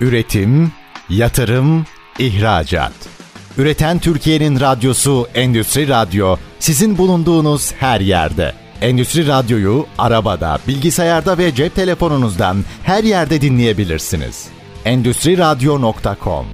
Üretim, 0.00 0.72
yatırım, 1.10 1.84
ihracat. 2.18 2.92
Üreten 3.58 3.98
Türkiye'nin 3.98 4.60
radyosu 4.60 5.26
Endüstri 5.34 5.88
Radyo 5.88 6.36
sizin 6.58 6.98
bulunduğunuz 6.98 7.72
her 7.72 8.00
yerde. 8.00 8.52
Endüstri 8.80 9.26
Radyo'yu 9.26 9.86
arabada, 9.98 10.58
bilgisayarda 10.68 11.38
ve 11.38 11.54
cep 11.54 11.74
telefonunuzdan 11.74 12.56
her 12.82 13.04
yerde 13.04 13.40
dinleyebilirsiniz. 13.40 14.53
Endüstri 14.84 15.38
Radyo.com 15.38 16.46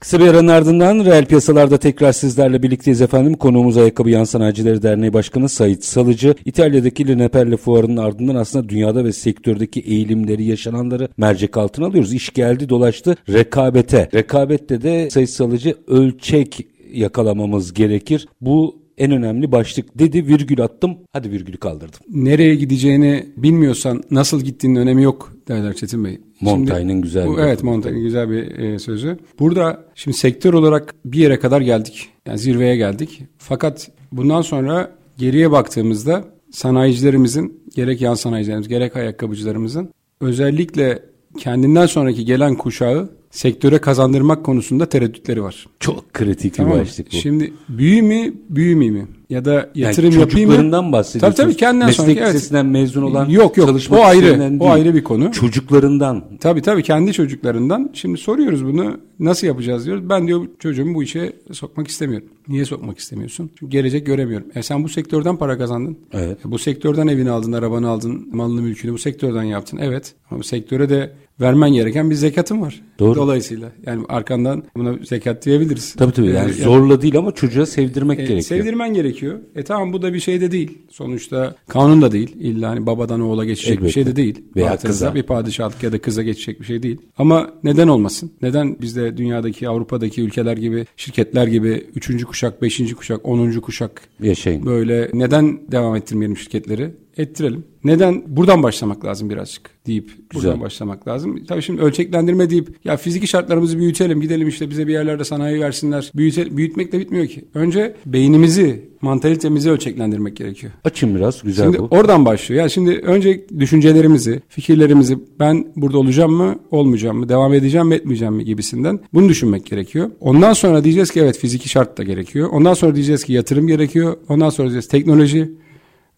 Kısa 0.00 0.20
bir 0.20 0.28
aranın 0.28 0.48
ardından 0.48 1.04
reel 1.04 1.26
piyasalarda 1.26 1.78
tekrar 1.78 2.12
sizlerle 2.12 2.62
birlikteyiz 2.62 3.02
efendim. 3.02 3.34
Konuğumuz 3.34 3.76
Ayakkabı 3.76 4.10
Yan 4.10 4.24
Sanayicileri 4.24 4.82
Derneği 4.82 5.12
Başkanı 5.12 5.48
Sait 5.48 5.84
Salıcı. 5.84 6.34
İtalya'daki 6.44 7.08
Lineperle 7.08 7.56
fuarının 7.56 7.96
ardından 7.96 8.34
aslında 8.34 8.68
dünyada 8.68 9.04
ve 9.04 9.12
sektördeki 9.12 9.80
eğilimleri, 9.80 10.44
yaşananları 10.44 11.08
mercek 11.16 11.56
altına 11.56 11.86
alıyoruz. 11.86 12.12
İş 12.12 12.30
geldi 12.30 12.68
dolaştı 12.68 13.16
rekabete. 13.28 14.08
Rekabette 14.14 14.82
de 14.82 15.10
Sait 15.10 15.30
Salıcı 15.30 15.74
ölçek 15.86 16.66
yakalamamız 16.92 17.74
gerekir. 17.74 18.28
Bu 18.40 18.81
en 18.98 19.10
önemli 19.10 19.52
başlık 19.52 19.98
dedi 19.98 20.26
virgül 20.26 20.60
attım 20.64 20.98
hadi 21.12 21.30
virgülü 21.30 21.56
kaldırdım. 21.56 22.00
Nereye 22.08 22.54
gideceğini 22.54 23.26
bilmiyorsan 23.36 24.02
nasıl 24.10 24.40
gittiğinin 24.40 24.78
önemi 24.78 25.02
yok 25.02 25.32
derler 25.48 25.74
Çetin 25.74 26.04
Bey. 26.04 26.18
Montaigne'in 26.40 27.02
güzel 27.02 27.26
bu, 27.26 27.36
bir 27.36 27.42
Evet. 27.42 27.62
Montaigne'in 27.62 28.04
güzel 28.04 28.30
bir 28.30 28.58
e, 28.58 28.78
sözü. 28.78 29.18
Burada 29.38 29.84
şimdi 29.94 30.16
sektör 30.16 30.54
olarak 30.54 30.94
bir 31.04 31.18
yere 31.18 31.38
kadar 31.38 31.60
geldik. 31.60 32.08
Yani 32.26 32.38
zirveye 32.38 32.76
geldik. 32.76 33.22
Fakat 33.38 33.90
bundan 34.12 34.42
sonra 34.42 34.90
geriye 35.18 35.50
baktığımızda 35.50 36.24
sanayicilerimizin 36.50 37.62
gerek 37.74 38.00
yan 38.00 38.14
sanayicilerimiz 38.14 38.68
gerek 38.68 38.96
ayakkabıcılarımızın 38.96 39.88
özellikle 40.20 41.02
kendinden 41.38 41.86
sonraki 41.86 42.24
gelen 42.24 42.54
kuşağı 42.54 43.10
sektöre 43.32 43.78
kazandırmak 43.78 44.44
konusunda 44.44 44.86
tereddütleri 44.86 45.42
var. 45.42 45.66
Çok 45.80 46.12
kritik 46.14 46.54
Tamam 46.54 46.72
bir 46.74 46.78
başlık 46.80 47.12
bu. 47.12 47.16
Şimdi 47.16 47.52
büyü 47.68 48.02
mü, 48.02 48.34
büyümeyeyim 48.48 48.94
mi? 49.02 49.06
Ya 49.30 49.44
da 49.44 49.70
yatırım 49.74 50.10
yani 50.10 50.20
yapayım 50.20 50.48
mı? 50.48 50.54
çocuklarından 50.56 50.92
bahsediyorsunuz. 50.92 51.36
Tabii 51.36 51.46
tabii 51.50 51.56
kendinden 51.56 51.86
Meslek 51.86 52.04
sonraki. 52.06 52.20
evet. 52.20 52.34
lisesinden 52.34 52.66
mezun 52.66 53.02
olan 53.02 53.28
Yok 53.28 53.56
yok 53.56 53.66
çalışmak 53.68 54.00
o 54.00 54.04
ayrı. 54.04 54.20
isteyenden 54.24 54.56
O 54.56 54.60
değil. 54.60 54.72
ayrı 54.72 54.94
bir 54.94 55.04
konu. 55.04 55.32
Çocuklarından. 55.32 56.24
Tabii 56.40 56.62
tabii 56.62 56.82
kendi 56.82 57.12
çocuklarından. 57.12 57.90
Şimdi 57.92 58.18
soruyoruz 58.18 58.64
bunu 58.64 59.00
nasıl 59.20 59.46
yapacağız 59.46 59.86
diyoruz. 59.86 60.08
Ben 60.08 60.26
diyor 60.26 60.46
çocuğumu 60.58 60.94
bu 60.94 61.02
işe 61.02 61.32
sokmak 61.52 61.88
istemiyorum. 61.88 62.28
Niye 62.48 62.64
sokmak 62.64 62.98
istemiyorsun? 62.98 63.50
Çünkü 63.58 63.70
gelecek 63.72 64.06
göremiyorum. 64.06 64.46
E 64.54 64.62
sen 64.62 64.84
bu 64.84 64.88
sektörden 64.88 65.36
para 65.36 65.58
kazandın. 65.58 65.98
Evet. 66.12 66.38
E 66.46 66.50
bu 66.50 66.58
sektörden 66.58 67.06
evini 67.06 67.30
aldın, 67.30 67.52
arabanı 67.52 67.88
aldın, 67.88 68.28
malını 68.32 68.62
mülkünü 68.62 68.92
bu 68.92 68.98
sektörden 68.98 69.42
yaptın. 69.42 69.78
Evet. 69.82 70.14
Ama 70.30 70.40
bu 70.40 70.44
sektöre 70.44 70.88
de 70.88 71.12
vermen 71.42 71.72
gereken 71.72 72.10
bir 72.10 72.14
zekatın 72.14 72.60
var. 72.60 72.80
Doğru. 72.98 73.14
Dolayısıyla 73.14 73.72
yani 73.86 74.04
arkandan 74.08 74.64
buna 74.76 74.94
zekat 75.04 75.44
diyebiliriz. 75.44 75.94
Tabii 75.94 76.12
tabii 76.12 76.26
yani 76.30 76.50
E, 76.50 76.52
zorla 76.52 77.02
değil 77.02 77.18
ama 77.18 77.32
çocuğa 77.32 77.66
sevdirmek 77.66 78.18
e, 78.18 78.22
gerekiyor. 78.22 78.40
Sevdirmen 78.40 78.94
gerekiyor. 78.94 79.38
E 79.56 79.62
tamam 79.62 79.92
bu 79.92 80.02
da 80.02 80.14
bir 80.14 80.20
şey 80.20 80.40
de 80.40 80.50
değil. 80.50 80.78
Sonuçta 80.90 81.54
kanun 81.68 82.02
da 82.02 82.12
değil. 82.12 82.36
İlla 82.40 82.68
hani 82.70 82.86
babadan 82.86 83.20
oğula 83.20 83.44
geçecek 83.44 83.70
Elbette. 83.72 83.86
bir 83.86 83.92
şey 83.92 84.06
de 84.06 84.16
değil. 84.16 84.42
Veya 84.56 84.70
Baktığınızda 84.70 85.06
kıza. 85.06 85.14
Bir 85.14 85.22
padişahlık 85.22 85.82
ya 85.82 85.92
da 85.92 85.98
kıza 85.98 86.22
geçecek 86.22 86.60
bir 86.60 86.64
şey 86.64 86.82
değil. 86.82 86.98
Ama 87.18 87.50
neden 87.64 87.88
olmasın? 87.88 88.30
Neden 88.42 88.76
bizde 88.80 89.16
dünyadaki 89.16 89.68
Avrupa'daki 89.68 90.22
ülkeler 90.22 90.56
gibi 90.56 90.86
şirketler 90.96 91.46
gibi 91.46 91.86
3. 91.96 92.24
kuşak, 92.24 92.62
5. 92.62 92.94
kuşak, 92.94 93.26
10. 93.28 93.50
kuşak 93.52 94.02
Yaşayın. 94.22 94.66
böyle 94.66 95.10
neden 95.12 95.60
devam 95.72 95.96
ettirmeyelim 95.96 96.36
şirketleri? 96.36 96.90
Ettirelim. 97.16 97.64
Neden? 97.84 98.22
Buradan 98.26 98.62
başlamak 98.62 99.04
lazım 99.04 99.30
birazcık 99.30 99.70
deyip 99.86 100.10
buradan 100.34 100.52
Güzel. 100.52 100.60
başlamak 100.60 101.08
lazım. 101.08 101.44
Tabii 101.48 101.62
şimdi 101.62 101.82
ölçeklendirme 101.82 102.50
deyip 102.50 102.68
ya 102.84 102.96
fiziki 102.96 103.26
şartlarımızı 103.26 103.78
büyütelim 103.78 104.20
gidelim 104.20 104.48
işte 104.48 104.70
bize 104.70 104.86
bir 104.86 104.92
yerlerde 104.92 105.24
sanayi 105.24 105.60
versinler. 105.60 106.12
Büyüte, 106.14 106.56
büyütmek 106.56 106.92
de 106.92 107.00
bitmiyor 107.00 107.26
ki. 107.26 107.44
Önce 107.54 107.94
beynimizi, 108.06 108.88
mantalitemizi 109.00 109.70
ölçeklendirmek 109.70 110.36
gerekiyor. 110.36 110.72
Açın 110.84 111.14
biraz 111.14 111.42
güzel 111.42 111.64
Şimdi 111.64 111.78
bu. 111.78 111.86
oradan 111.90 112.24
başlıyor. 112.24 112.60
Yani 112.60 112.70
şimdi 112.70 112.90
önce 112.90 113.46
düşüncelerimizi, 113.58 114.40
fikirlerimizi 114.48 115.18
ben 115.40 115.66
burada 115.76 115.98
olacağım 115.98 116.32
mı, 116.32 116.56
olmayacağım 116.70 117.18
mı, 117.18 117.28
devam 117.28 117.54
edeceğim 117.54 117.86
mi, 117.86 117.94
etmeyeceğim 117.94 118.34
mi 118.34 118.44
gibisinden 118.44 119.00
bunu 119.14 119.28
düşünmek 119.28 119.66
gerekiyor. 119.66 120.10
Ondan 120.20 120.52
sonra 120.52 120.84
diyeceğiz 120.84 121.10
ki 121.10 121.20
evet 121.20 121.38
fiziki 121.38 121.68
şart 121.68 121.98
da 121.98 122.02
gerekiyor. 122.02 122.48
Ondan 122.52 122.74
sonra 122.74 122.94
diyeceğiz 122.94 123.24
ki 123.24 123.32
yatırım 123.32 123.66
gerekiyor. 123.66 124.16
Ondan 124.28 124.50
sonra 124.50 124.68
diyeceğiz 124.68 124.88
teknoloji. 124.88 125.50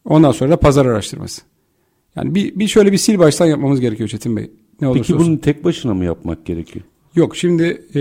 Ondan 0.05 0.33
sonra 0.33 0.51
da 0.51 0.57
pazar 0.57 0.87
araştırması. 0.87 1.43
Yani 2.17 2.35
bir, 2.35 2.59
bir 2.59 2.69
şöyle 2.69 2.93
bir 2.93 2.99
sil 3.05 3.17
baştan 3.19 3.47
yapmamız 3.47 3.81
gerekiyor 3.81 4.09
Çetin 4.09 4.37
Bey. 4.37 4.51
Ne 4.81 4.89
olursa 4.89 5.03
Peki 5.03 5.15
olsun. 5.15 5.27
bunu 5.27 5.41
tek 5.41 5.65
başına 5.65 5.95
mı 5.95 6.05
yapmak 6.05 6.47
gerekiyor? 6.47 6.85
Yok 7.15 7.37
şimdi 7.37 7.87
e, 7.95 8.01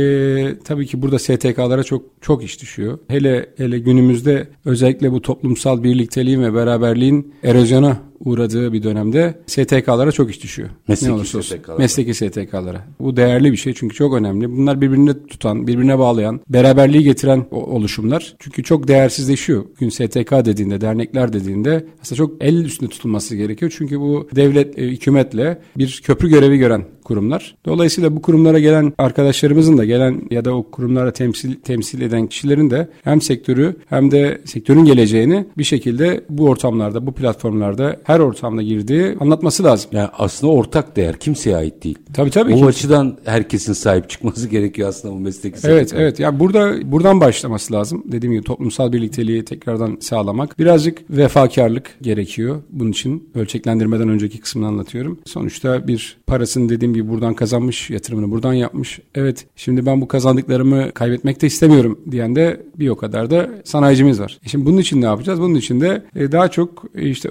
tabii 0.63 0.85
ki 0.85 1.01
burada 1.01 1.19
STK'lara 1.19 1.83
çok 1.83 2.05
çok 2.21 2.43
iş 2.43 2.61
düşüyor. 2.61 2.99
Hele 3.07 3.49
hele 3.57 3.79
günümüzde 3.79 4.47
özellikle 4.65 5.11
bu 5.11 5.21
toplumsal 5.21 5.83
birlikteliğin 5.83 6.41
ve 6.43 6.53
beraberliğin 6.53 7.33
erozyona 7.43 7.97
uğradığı 8.25 8.73
bir 8.73 8.83
dönemde 8.83 9.39
STK'lara 9.47 10.11
çok 10.11 10.29
iş 10.29 10.43
düşüyor. 10.43 10.69
Mesleki 10.87 11.11
ne 11.11 11.15
olursa 11.15 11.37
olsun. 11.37 11.55
STK'lara. 11.55 11.77
Mesleki 11.77 12.13
STK'lara. 12.13 12.85
Bu 12.99 13.17
değerli 13.17 13.51
bir 13.51 13.57
şey 13.57 13.73
çünkü 13.73 13.95
çok 13.95 14.13
önemli. 14.13 14.51
Bunlar 14.57 14.81
birbirine 14.81 15.27
tutan, 15.27 15.67
birbirine 15.67 15.99
bağlayan, 15.99 16.39
beraberliği 16.49 17.03
getiren 17.03 17.45
oluşumlar. 17.51 18.35
Çünkü 18.39 18.63
çok 18.63 18.87
değersizleşiyor. 18.87 19.65
Bugün 19.75 19.89
STK 19.89 20.31
dediğinde, 20.31 20.81
dernekler 20.81 21.33
dediğinde 21.33 21.85
aslında 22.01 22.17
çok 22.17 22.43
el 22.43 22.65
üstünde 22.65 22.89
tutulması 22.89 23.35
gerekiyor. 23.35 23.73
Çünkü 23.77 23.99
bu 23.99 24.29
devlet, 24.35 24.79
e, 24.79 24.81
hükümetle 24.87 25.61
bir 25.77 26.01
köprü 26.05 26.29
görevi 26.29 26.57
gören 26.57 26.85
kurumlar. 27.03 27.55
Dolayısıyla 27.65 28.15
bu 28.15 28.21
kurumlara 28.21 28.59
gelen 28.59 28.93
arkadaşlarımızın 28.97 29.77
da 29.77 29.85
gelen 29.85 30.21
ya 30.31 30.45
da 30.45 30.55
o 30.55 30.71
kurumlara 30.71 31.13
temsil 31.13 31.55
temsil 31.55 32.01
eden 32.01 32.27
kişilerin 32.27 32.69
de 32.69 32.89
hem 33.03 33.21
sektörü 33.21 33.75
hem 33.89 34.11
de 34.11 34.41
sektörün 34.45 34.85
geleceğini 34.85 35.45
bir 35.57 35.63
şekilde 35.63 36.23
bu 36.29 36.49
ortamlarda, 36.49 37.05
bu 37.05 37.11
platformlarda 37.11 37.99
her 38.03 38.12
ortamda 38.19 38.61
girdiği 38.61 39.17
anlatması 39.19 39.63
lazım. 39.63 39.89
Yani 39.93 40.09
aslında 40.17 40.53
ortak 40.53 40.95
değer 40.95 41.19
kimseye 41.19 41.55
ait 41.57 41.83
değil. 41.83 41.97
Tabii 42.13 42.29
tabii. 42.29 42.53
o 42.53 42.57
ki. 42.57 42.65
açıdan 42.65 43.17
herkesin 43.25 43.73
sahip 43.73 44.09
çıkması 44.09 44.47
gerekiyor 44.49 44.89
aslında 44.89 45.13
bu 45.13 45.19
mesleki 45.19 45.57
Evet 45.63 45.89
sektör. 45.89 46.03
evet. 46.03 46.19
Ya 46.19 46.39
burada 46.39 46.91
buradan 46.91 47.21
başlaması 47.21 47.73
lazım. 47.73 48.03
Dediğim 48.05 48.33
gibi 48.33 48.43
toplumsal 48.43 48.93
birlikteliği 48.93 49.45
tekrardan 49.45 49.97
sağlamak. 50.01 50.59
Birazcık 50.59 51.01
vefakarlık 51.09 51.97
gerekiyor 52.01 52.61
bunun 52.69 52.91
için. 52.91 53.29
Ölçeklendirmeden 53.35 54.09
önceki 54.09 54.39
kısmını 54.39 54.67
anlatıyorum. 54.67 55.19
Sonuçta 55.25 55.87
bir 55.87 56.17
parasını 56.27 56.69
dediğim 56.69 56.93
gibi 56.93 57.09
buradan 57.09 57.33
kazanmış, 57.33 57.89
yatırımını 57.89 58.31
buradan 58.31 58.53
yapmış. 58.53 58.99
Evet 59.15 59.45
şimdi 59.55 59.85
ben 59.85 60.01
bu 60.01 60.07
kazandıklarımı 60.07 60.91
kaybetmek 60.91 61.41
de 61.41 61.47
istemiyorum 61.47 61.99
diyen 62.11 62.35
de 62.35 62.61
bir 62.79 62.89
o 62.89 62.95
kadar 62.95 63.29
da 63.31 63.49
sanayicimiz 63.63 64.19
var. 64.19 64.39
E 64.45 64.49
şimdi 64.49 64.65
bunun 64.65 64.77
için 64.77 65.01
ne 65.01 65.05
yapacağız? 65.05 65.41
Bunun 65.41 65.55
için 65.55 65.81
de 65.81 66.03
e, 66.15 66.31
daha 66.31 66.47
çok 66.47 66.83
e, 66.95 67.09
işte 67.09 67.29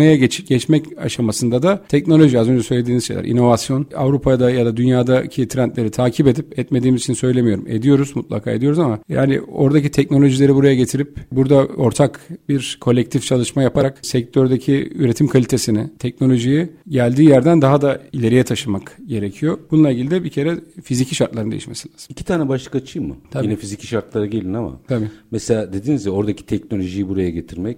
ölçeklendirmeye 0.00 0.16
geç, 0.16 0.46
geçmek 0.46 0.86
aşamasında 0.98 1.62
da 1.62 1.82
teknoloji 1.88 2.38
az 2.38 2.48
önce 2.48 2.62
söylediğiniz 2.62 3.06
şeyler, 3.06 3.24
inovasyon 3.24 3.86
Avrupa'da 3.96 4.50
ya 4.50 4.66
da 4.66 4.76
dünyadaki 4.76 5.48
trendleri 5.48 5.90
takip 5.90 6.26
edip 6.26 6.58
etmediğimiz 6.58 7.02
için 7.02 7.14
söylemiyorum. 7.14 7.64
Ediyoruz 7.68 8.16
mutlaka 8.16 8.50
ediyoruz 8.50 8.78
ama 8.78 8.98
yani 9.08 9.40
oradaki 9.40 9.90
teknolojileri 9.90 10.54
buraya 10.54 10.74
getirip 10.74 11.18
burada 11.32 11.56
ortak 11.56 12.20
bir 12.48 12.78
kolektif 12.80 13.22
çalışma 13.22 13.62
yaparak 13.62 13.98
sektördeki 14.02 14.92
üretim 14.94 15.28
kalitesini, 15.28 15.90
teknolojiyi 15.98 16.68
geldiği 16.88 17.28
yerden 17.28 17.62
daha 17.62 17.82
da 17.82 18.00
ileriye 18.12 18.44
taşımak 18.44 18.96
gerekiyor. 19.06 19.58
Bununla 19.70 19.90
ilgili 19.90 20.10
de 20.10 20.24
bir 20.24 20.30
kere 20.30 20.58
fiziki 20.82 21.14
şartların 21.14 21.50
değişmesi 21.50 21.88
lazım. 21.88 22.06
İki 22.08 22.24
tane 22.24 22.48
başlık 22.48 22.74
açayım 22.74 23.08
mı? 23.08 23.16
Tabii. 23.30 23.44
Yine 23.46 23.56
fiziki 23.56 23.86
şartlara 23.86 24.26
gelin 24.26 24.54
ama. 24.54 24.80
Tabii. 24.88 25.08
Mesela 25.30 25.72
dediniz 25.72 26.06
ya 26.06 26.12
oradaki 26.12 26.46
teknolojiyi 26.46 27.08
buraya 27.08 27.30
getirmek. 27.30 27.76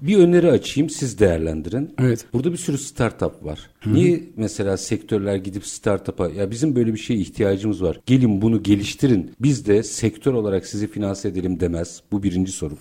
Bir 0.00 0.18
öneri 0.18 0.50
açayım 0.50 0.90
siz 0.90 1.18
değerlendirin. 1.18 1.45
Evet. 1.98 2.26
Burada 2.32 2.52
bir 2.52 2.56
sürü 2.56 2.78
startup 2.78 3.44
var. 3.44 3.70
Niye 3.92 4.20
mesela 4.36 4.76
sektörler 4.76 5.36
gidip 5.36 5.66
startup'a 5.66 6.28
ya 6.28 6.50
bizim 6.50 6.76
böyle 6.76 6.92
bir 6.94 6.98
şeye 6.98 7.20
ihtiyacımız 7.20 7.82
var. 7.82 8.00
Gelin 8.06 8.42
bunu 8.42 8.62
geliştirin. 8.62 9.30
Biz 9.40 9.66
de 9.66 9.82
sektör 9.82 10.32
olarak 10.32 10.66
sizi 10.66 10.86
finanse 10.86 11.28
edelim 11.28 11.60
demez. 11.60 12.02
Bu 12.12 12.22
birinci 12.22 12.52
soru. 12.52 12.74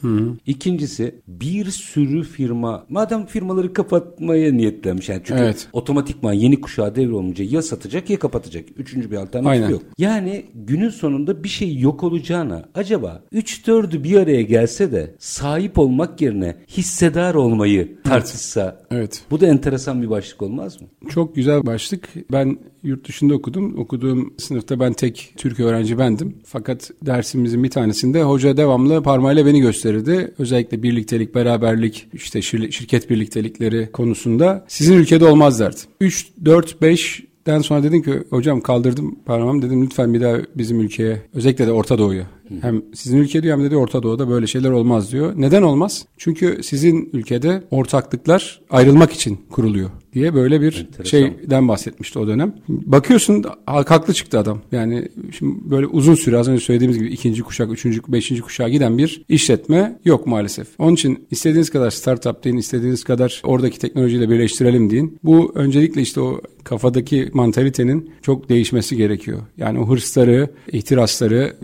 İkincisi 0.46 1.16
bir 1.28 1.66
sürü 1.72 2.24
firma 2.24 2.86
madem 2.90 3.26
firmaları 3.26 3.74
kapatmaya 3.74 4.54
niyetlenmiş 4.54 5.10
yani 5.10 5.22
çünkü 5.26 5.42
Evet. 5.42 5.68
otomatikman 5.74 6.34
yeni 6.34 6.62
kuşağa 6.62 6.96
devrolunca 6.96 7.46
ya 7.50 7.62
satacak 7.62 8.10
ya 8.10 8.20
kapatacak. 8.20 8.66
Üçüncü 8.78 9.12
bir 9.12 9.16
alternatif 9.16 9.52
Aynen. 9.52 9.70
yok. 9.70 9.82
Yani 9.98 10.46
günün 10.54 10.90
sonunda 10.90 11.44
bir 11.44 11.50
şey 11.50 11.80
yok 11.80 12.04
olacağına 12.04 12.66
acaba 12.76 13.24
3-4'ü 13.34 14.04
bir 14.04 14.18
araya 14.18 14.42
gelse 14.42 14.92
de 14.92 15.16
sahip 15.20 15.80
olmak 15.80 16.22
yerine 16.22 16.56
hissedar 16.68 17.36
olmayı 17.36 17.96
tartışsa 18.04 18.82
Evet. 18.92 19.24
bu 19.32 19.42
da 19.42 19.48
enteresan 19.48 20.02
bir 20.02 20.10
başlık 20.10 20.42
olmaz 20.42 20.82
mı? 20.82 20.88
Çok 21.10 21.36
güzel 21.36 21.66
başlık. 21.66 22.10
Ben 22.32 22.58
yurt 22.84 23.08
dışında 23.08 23.34
okudum. 23.34 23.78
Okuduğum 23.78 24.34
sınıfta 24.38 24.80
ben 24.80 24.94
tek 24.94 25.34
Türk 25.38 25.60
öğrenci 25.60 25.98
bendim. 25.98 26.36
Fakat 26.46 26.92
dersimizin 27.02 27.64
bir 27.64 27.70
tanesinde 27.70 28.24
hoca 28.24 28.58
devamlı 28.58 29.04
parmağıyla 29.04 29.46
beni 29.46 29.62
gösterirdi. 29.62 30.34
Özellikle 30.40 30.84
birliktelik, 30.84 31.36
beraberlik, 31.36 32.08
işte 32.14 32.40
şir- 32.40 32.72
şirket 32.72 33.10
birliktelikleri 33.10 33.92
konusunda 33.92 34.66
sizin 34.68 34.94
ülkede 34.98 35.26
olmaz 35.26 35.60
derdi. 35.60 35.78
3, 36.02 36.28
4, 36.46 36.82
5 36.82 37.24
Den 37.48 37.60
sonra 37.60 37.84
dedim 37.84 38.02
ki 38.02 38.12
hocam 38.30 38.62
kaldırdım 38.62 39.20
parmağımı 39.26 39.62
dedim 39.62 39.84
lütfen 39.84 40.14
bir 40.14 40.22
daha 40.22 40.38
bizim 40.56 40.80
ülkeye 40.80 41.22
özellikle 41.34 41.68
de 41.68 41.72
Orta 41.72 41.98
Doğu'ya 41.98 42.28
hem 42.62 42.82
sizin 42.94 43.18
ülke 43.18 43.44
diyor 43.44 43.58
hem 43.58 43.66
de 43.66 43.70
diyor 43.70 43.82
Orta 43.82 44.04
Doğu'da 44.04 44.30
böyle 44.30 44.48
şeyler 44.48 44.72
olmaz 44.72 45.12
diyor. 45.12 45.34
Neden 45.36 45.62
olmaz? 45.62 46.06
Çünkü 46.18 46.60
sizin 46.64 47.10
ülkede 47.14 47.64
ortaklıklar 47.72 48.62
ayrılmak 48.70 49.12
için 49.12 49.40
kuruluyor 49.52 49.90
diye 50.14 50.34
böyle 50.34 50.62
bir 50.62 50.88
Enteresan. 50.88 51.04
şeyden 51.04 51.68
bahsetmişti 51.68 52.20
o 52.20 52.28
dönem. 52.28 52.56
Bakıyorsun 52.70 53.44
hak- 53.66 53.92
haklı 53.92 54.14
çıktı 54.14 54.40
adam. 54.40 54.62
Yani 54.72 55.10
şimdi 55.38 55.56
böyle 55.70 55.88
uzun 55.88 56.16
süre 56.16 56.38
az 56.38 56.48
önce 56.48 56.64
söylediğimiz 56.64 56.98
gibi 57.00 57.08
ikinci 57.08 57.42
kuşak, 57.44 57.72
üçüncü, 57.72 58.02
beşinci 58.08 58.42
kuşağa 58.42 58.70
giden 58.70 58.98
bir 58.98 59.22
işletme 59.30 60.00
yok 60.06 60.28
maalesef. 60.28 60.68
Onun 60.80 60.94
için 60.94 61.28
istediğiniz 61.32 61.70
kadar 61.70 61.92
startup 61.92 62.44
deyin, 62.44 62.58
istediğiniz 62.58 63.04
kadar 63.04 63.42
oradaki 63.44 63.80
teknolojiyle 63.80 64.30
birleştirelim 64.30 64.90
deyin. 64.90 65.20
Bu 65.24 65.52
öncelikle 65.56 66.02
işte 66.02 66.22
o 66.22 66.42
kafadaki 66.64 67.30
mantalitenin 67.34 68.12
çok 68.22 68.50
değişmesi 68.50 68.98
gerekiyor. 68.98 69.40
Yani 69.58 69.80
o 69.80 69.90
hırsları, 69.90 70.50
ihtirasları, 70.72 71.56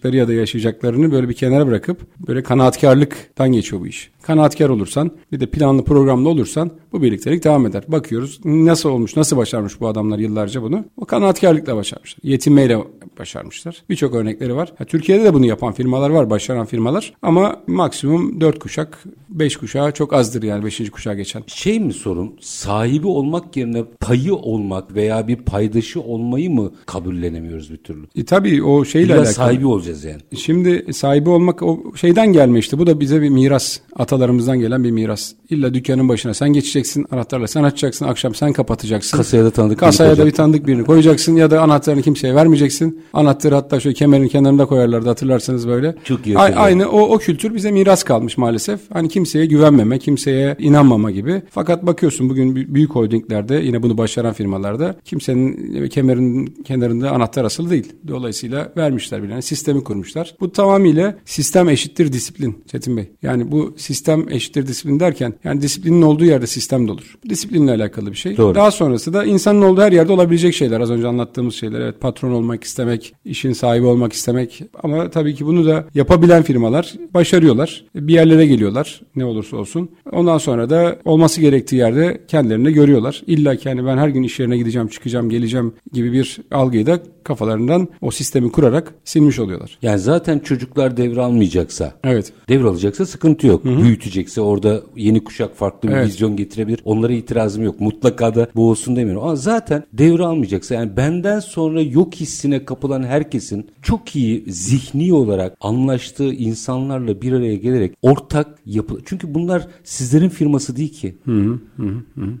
yaşanmışlıkları 0.00 0.16
ya 0.16 0.28
da 0.28 0.32
yaşayacaklarını 0.32 1.10
böyle 1.12 1.28
bir 1.28 1.34
kenara 1.34 1.66
bırakıp 1.66 1.98
böyle 2.26 2.42
kanaatkarlıktan 2.42 3.52
geçiyor 3.52 3.82
bu 3.82 3.86
iş. 3.86 4.10
Kanaatkar 4.22 4.68
olursan 4.68 5.10
bir 5.32 5.40
de 5.40 5.46
planlı 5.46 5.84
programlı 5.84 6.28
olursan 6.28 6.70
bu 6.92 7.02
birliktelik 7.02 7.44
devam 7.44 7.66
eder. 7.66 7.84
Bakıyoruz 7.88 8.40
nasıl 8.44 8.88
olmuş, 8.88 9.16
nasıl 9.16 9.36
başarmış 9.36 9.80
bu 9.80 9.88
adamlar 9.88 10.18
yıllarca 10.18 10.62
bunu? 10.62 10.84
O 10.96 11.04
kanaatkarlıkla 11.04 11.76
başarmışlar. 11.76 12.20
Yetinmeyle 12.22 12.78
başarmışlar. 13.20 13.82
Birçok 13.90 14.14
örnekleri 14.14 14.56
var. 14.56 14.72
Ha, 14.78 14.84
Türkiye'de 14.84 15.24
de 15.24 15.34
bunu 15.34 15.46
yapan 15.46 15.72
firmalar 15.72 16.10
var, 16.10 16.30
başaran 16.30 16.66
firmalar. 16.66 17.12
Ama 17.22 17.56
maksimum 17.66 18.40
4 18.40 18.58
kuşak, 18.58 18.98
5 19.28 19.56
kuşağı 19.56 19.92
çok 19.92 20.12
azdır 20.12 20.42
yani 20.42 20.64
5. 20.64 20.90
kuşağa 20.90 21.14
geçen. 21.14 21.42
Şey 21.46 21.80
mi 21.80 21.92
sorun? 21.92 22.36
Sahibi 22.40 23.06
olmak 23.06 23.56
yerine 23.56 23.84
payı 24.00 24.34
olmak 24.34 24.94
veya 24.94 25.28
bir 25.28 25.36
paydaşı 25.36 26.00
olmayı 26.00 26.50
mı 26.50 26.72
kabullenemiyoruz 26.86 27.72
bir 27.72 27.76
türlü? 27.76 28.06
E, 28.16 28.24
tabii 28.24 28.62
o 28.62 28.84
şeyle 28.84 29.06
İlla 29.06 29.14
alakalı. 29.14 29.34
sahibi 29.34 29.66
olacağız 29.66 30.04
yani. 30.04 30.20
Şimdi 30.36 30.92
sahibi 30.92 31.28
olmak 31.30 31.62
o 31.62 31.82
şeyden 31.96 32.32
gelme 32.32 32.58
işte. 32.58 32.78
Bu 32.78 32.86
da 32.86 33.00
bize 33.00 33.22
bir 33.22 33.28
miras. 33.28 33.78
Atalarımızdan 33.96 34.60
gelen 34.60 34.84
bir 34.84 34.90
miras. 34.90 35.32
İlla 35.50 35.74
dükkanın 35.74 36.08
başına 36.08 36.34
sen 36.34 36.52
geçeceksin. 36.52 37.06
Anahtarla 37.10 37.46
sen 37.48 37.62
açacaksın. 37.62 38.04
Akşam 38.06 38.34
sen 38.34 38.52
kapatacaksın. 38.52 39.16
Kasaya 39.18 39.44
da 39.44 39.50
tanıdık 39.50 39.78
Kasaya 39.78 40.18
da 40.18 40.26
bir 40.26 40.30
tanıdık 40.32 40.66
birini 40.66 40.84
koyacaksın 40.84 41.36
ya 41.36 41.50
da 41.50 41.60
anahtarını 41.62 42.02
kimseye 42.02 42.34
vermeyeceksin. 42.34 43.02
Anahtarı 43.12 43.54
hatta 43.54 43.80
şöyle 43.80 43.94
kemerin 43.94 44.28
kenarında 44.28 44.66
koyarlardı 44.66 45.08
hatırlarsanız 45.08 45.68
böyle. 45.68 45.94
Çok 46.04 46.26
iyi 46.26 46.38
A-. 46.38 46.40
Aynı 46.42 46.88
o, 46.90 47.00
o 47.00 47.18
kültür 47.18 47.54
bize 47.54 47.70
miras 47.70 48.02
kalmış 48.02 48.38
maalesef. 48.38 48.80
Hani 48.92 49.08
kimseye 49.08 49.46
güvenmeme, 49.46 49.98
kimseye 49.98 50.56
inanmama 50.58 51.10
gibi. 51.10 51.42
Fakat 51.50 51.86
bakıyorsun 51.86 52.28
bugün 52.28 52.56
bü- 52.56 52.74
büyük 52.74 52.90
holdinglerde 52.90 53.54
yine 53.54 53.82
bunu 53.82 53.98
başaran 53.98 54.32
firmalarda 54.32 54.96
kimsenin 55.04 55.88
kemerin 55.88 56.46
kenarında 56.46 57.10
anahtar 57.10 57.44
asılı 57.44 57.70
değil. 57.70 57.92
Dolayısıyla 58.08 58.72
vermişler 58.76 59.22
bir 59.22 59.40
sistemi 59.40 59.84
kurmuşlar. 59.84 60.34
Bu 60.40 60.52
tamamıyla 60.52 61.16
sistem 61.24 61.68
eşittir 61.68 62.12
disiplin 62.12 62.64
Çetin 62.66 62.96
Bey. 62.96 63.10
Yani 63.22 63.52
bu 63.52 63.74
sistem 63.76 64.26
eşittir 64.30 64.66
disiplin 64.66 65.00
derken 65.00 65.34
yani 65.44 65.62
disiplinin 65.62 66.02
olduğu 66.02 66.24
yerde 66.24 66.46
sistem 66.46 66.88
de 66.88 66.92
olur. 66.92 67.18
Disiplinle 67.28 67.70
alakalı 67.72 68.10
bir 68.10 68.16
şey. 68.16 68.36
Doğru. 68.36 68.54
Daha 68.54 68.70
sonrası 68.70 69.12
da 69.12 69.24
insanın 69.24 69.62
olduğu 69.62 69.80
her 69.80 69.92
yerde 69.92 70.12
olabilecek 70.12 70.54
şeyler. 70.54 70.80
Az 70.80 70.90
önce 70.90 71.06
anlattığımız 71.06 71.54
şeyler. 71.54 71.80
Evet 71.80 72.00
patron 72.00 72.30
olmak 72.30 72.64
istemek, 72.94 73.14
işin 73.24 73.52
sahibi 73.52 73.86
olmak 73.86 74.12
istemek. 74.12 74.62
Ama 74.82 75.10
tabii 75.10 75.34
ki 75.34 75.46
bunu 75.46 75.66
da 75.66 75.84
yapabilen 75.94 76.42
firmalar 76.42 76.94
başarıyorlar. 77.14 77.84
Bir 77.94 78.14
yerlere 78.14 78.46
geliyorlar 78.46 79.00
ne 79.16 79.24
olursa 79.24 79.56
olsun. 79.56 79.90
Ondan 80.12 80.38
sonra 80.38 80.70
da 80.70 80.98
olması 81.04 81.40
gerektiği 81.40 81.76
yerde 81.76 82.20
kendilerini 82.28 82.72
görüyorlar. 82.72 83.22
İlla 83.26 83.56
ki 83.56 83.68
hani 83.68 83.86
ben 83.86 83.98
her 83.98 84.08
gün 84.08 84.22
iş 84.22 84.40
yerine 84.40 84.56
gideceğim, 84.58 84.88
çıkacağım, 84.88 85.30
geleceğim 85.30 85.72
gibi 85.92 86.12
bir 86.12 86.38
algıyı 86.50 86.86
da 86.86 87.00
kafalarından 87.24 87.88
o 88.00 88.10
sistemi 88.10 88.52
kurarak 88.52 88.94
silmiş 89.04 89.38
oluyorlar. 89.38 89.78
Yani 89.82 89.98
zaten 89.98 90.38
çocuklar 90.38 90.96
devralmayacaksa, 90.96 91.94
Evet. 92.04 92.32
devralacaksa 92.48 93.06
sıkıntı 93.06 93.46
yok. 93.46 93.64
Büyütecekse 93.64 94.40
orada 94.40 94.82
yeni 94.96 95.24
kuşak 95.24 95.56
farklı 95.56 95.88
bir 95.88 95.94
Evet. 95.94 96.06
vizyon 96.06 96.36
getirebilir. 96.36 96.80
Onlara 96.84 97.12
itirazım 97.12 97.64
yok. 97.64 97.80
Mutlaka 97.80 98.34
da 98.34 98.48
bu 98.56 98.70
olsun 98.70 98.96
demiyorum. 98.96 99.22
Ama 99.22 99.36
zaten 99.36 99.84
devralmayacaksa 99.92 100.74
yani 100.74 100.96
benden 100.96 101.40
sonra 101.40 101.80
yok 101.82 102.14
hissine 102.14 102.64
kapılan 102.80 103.02
herkesin 103.02 103.66
çok 103.82 104.16
iyi 104.16 104.44
zihni 104.48 105.12
olarak 105.12 105.56
anlaştığı 105.60 106.32
insanlarla 106.32 107.22
bir 107.22 107.32
araya 107.32 107.54
gelerek 107.54 107.92
ortak 108.02 108.58
yapı 108.66 108.98
Çünkü 109.04 109.34
bunlar 109.34 109.66
sizlerin 109.84 110.28
firması 110.28 110.76
değil 110.76 110.92
ki. 110.92 111.16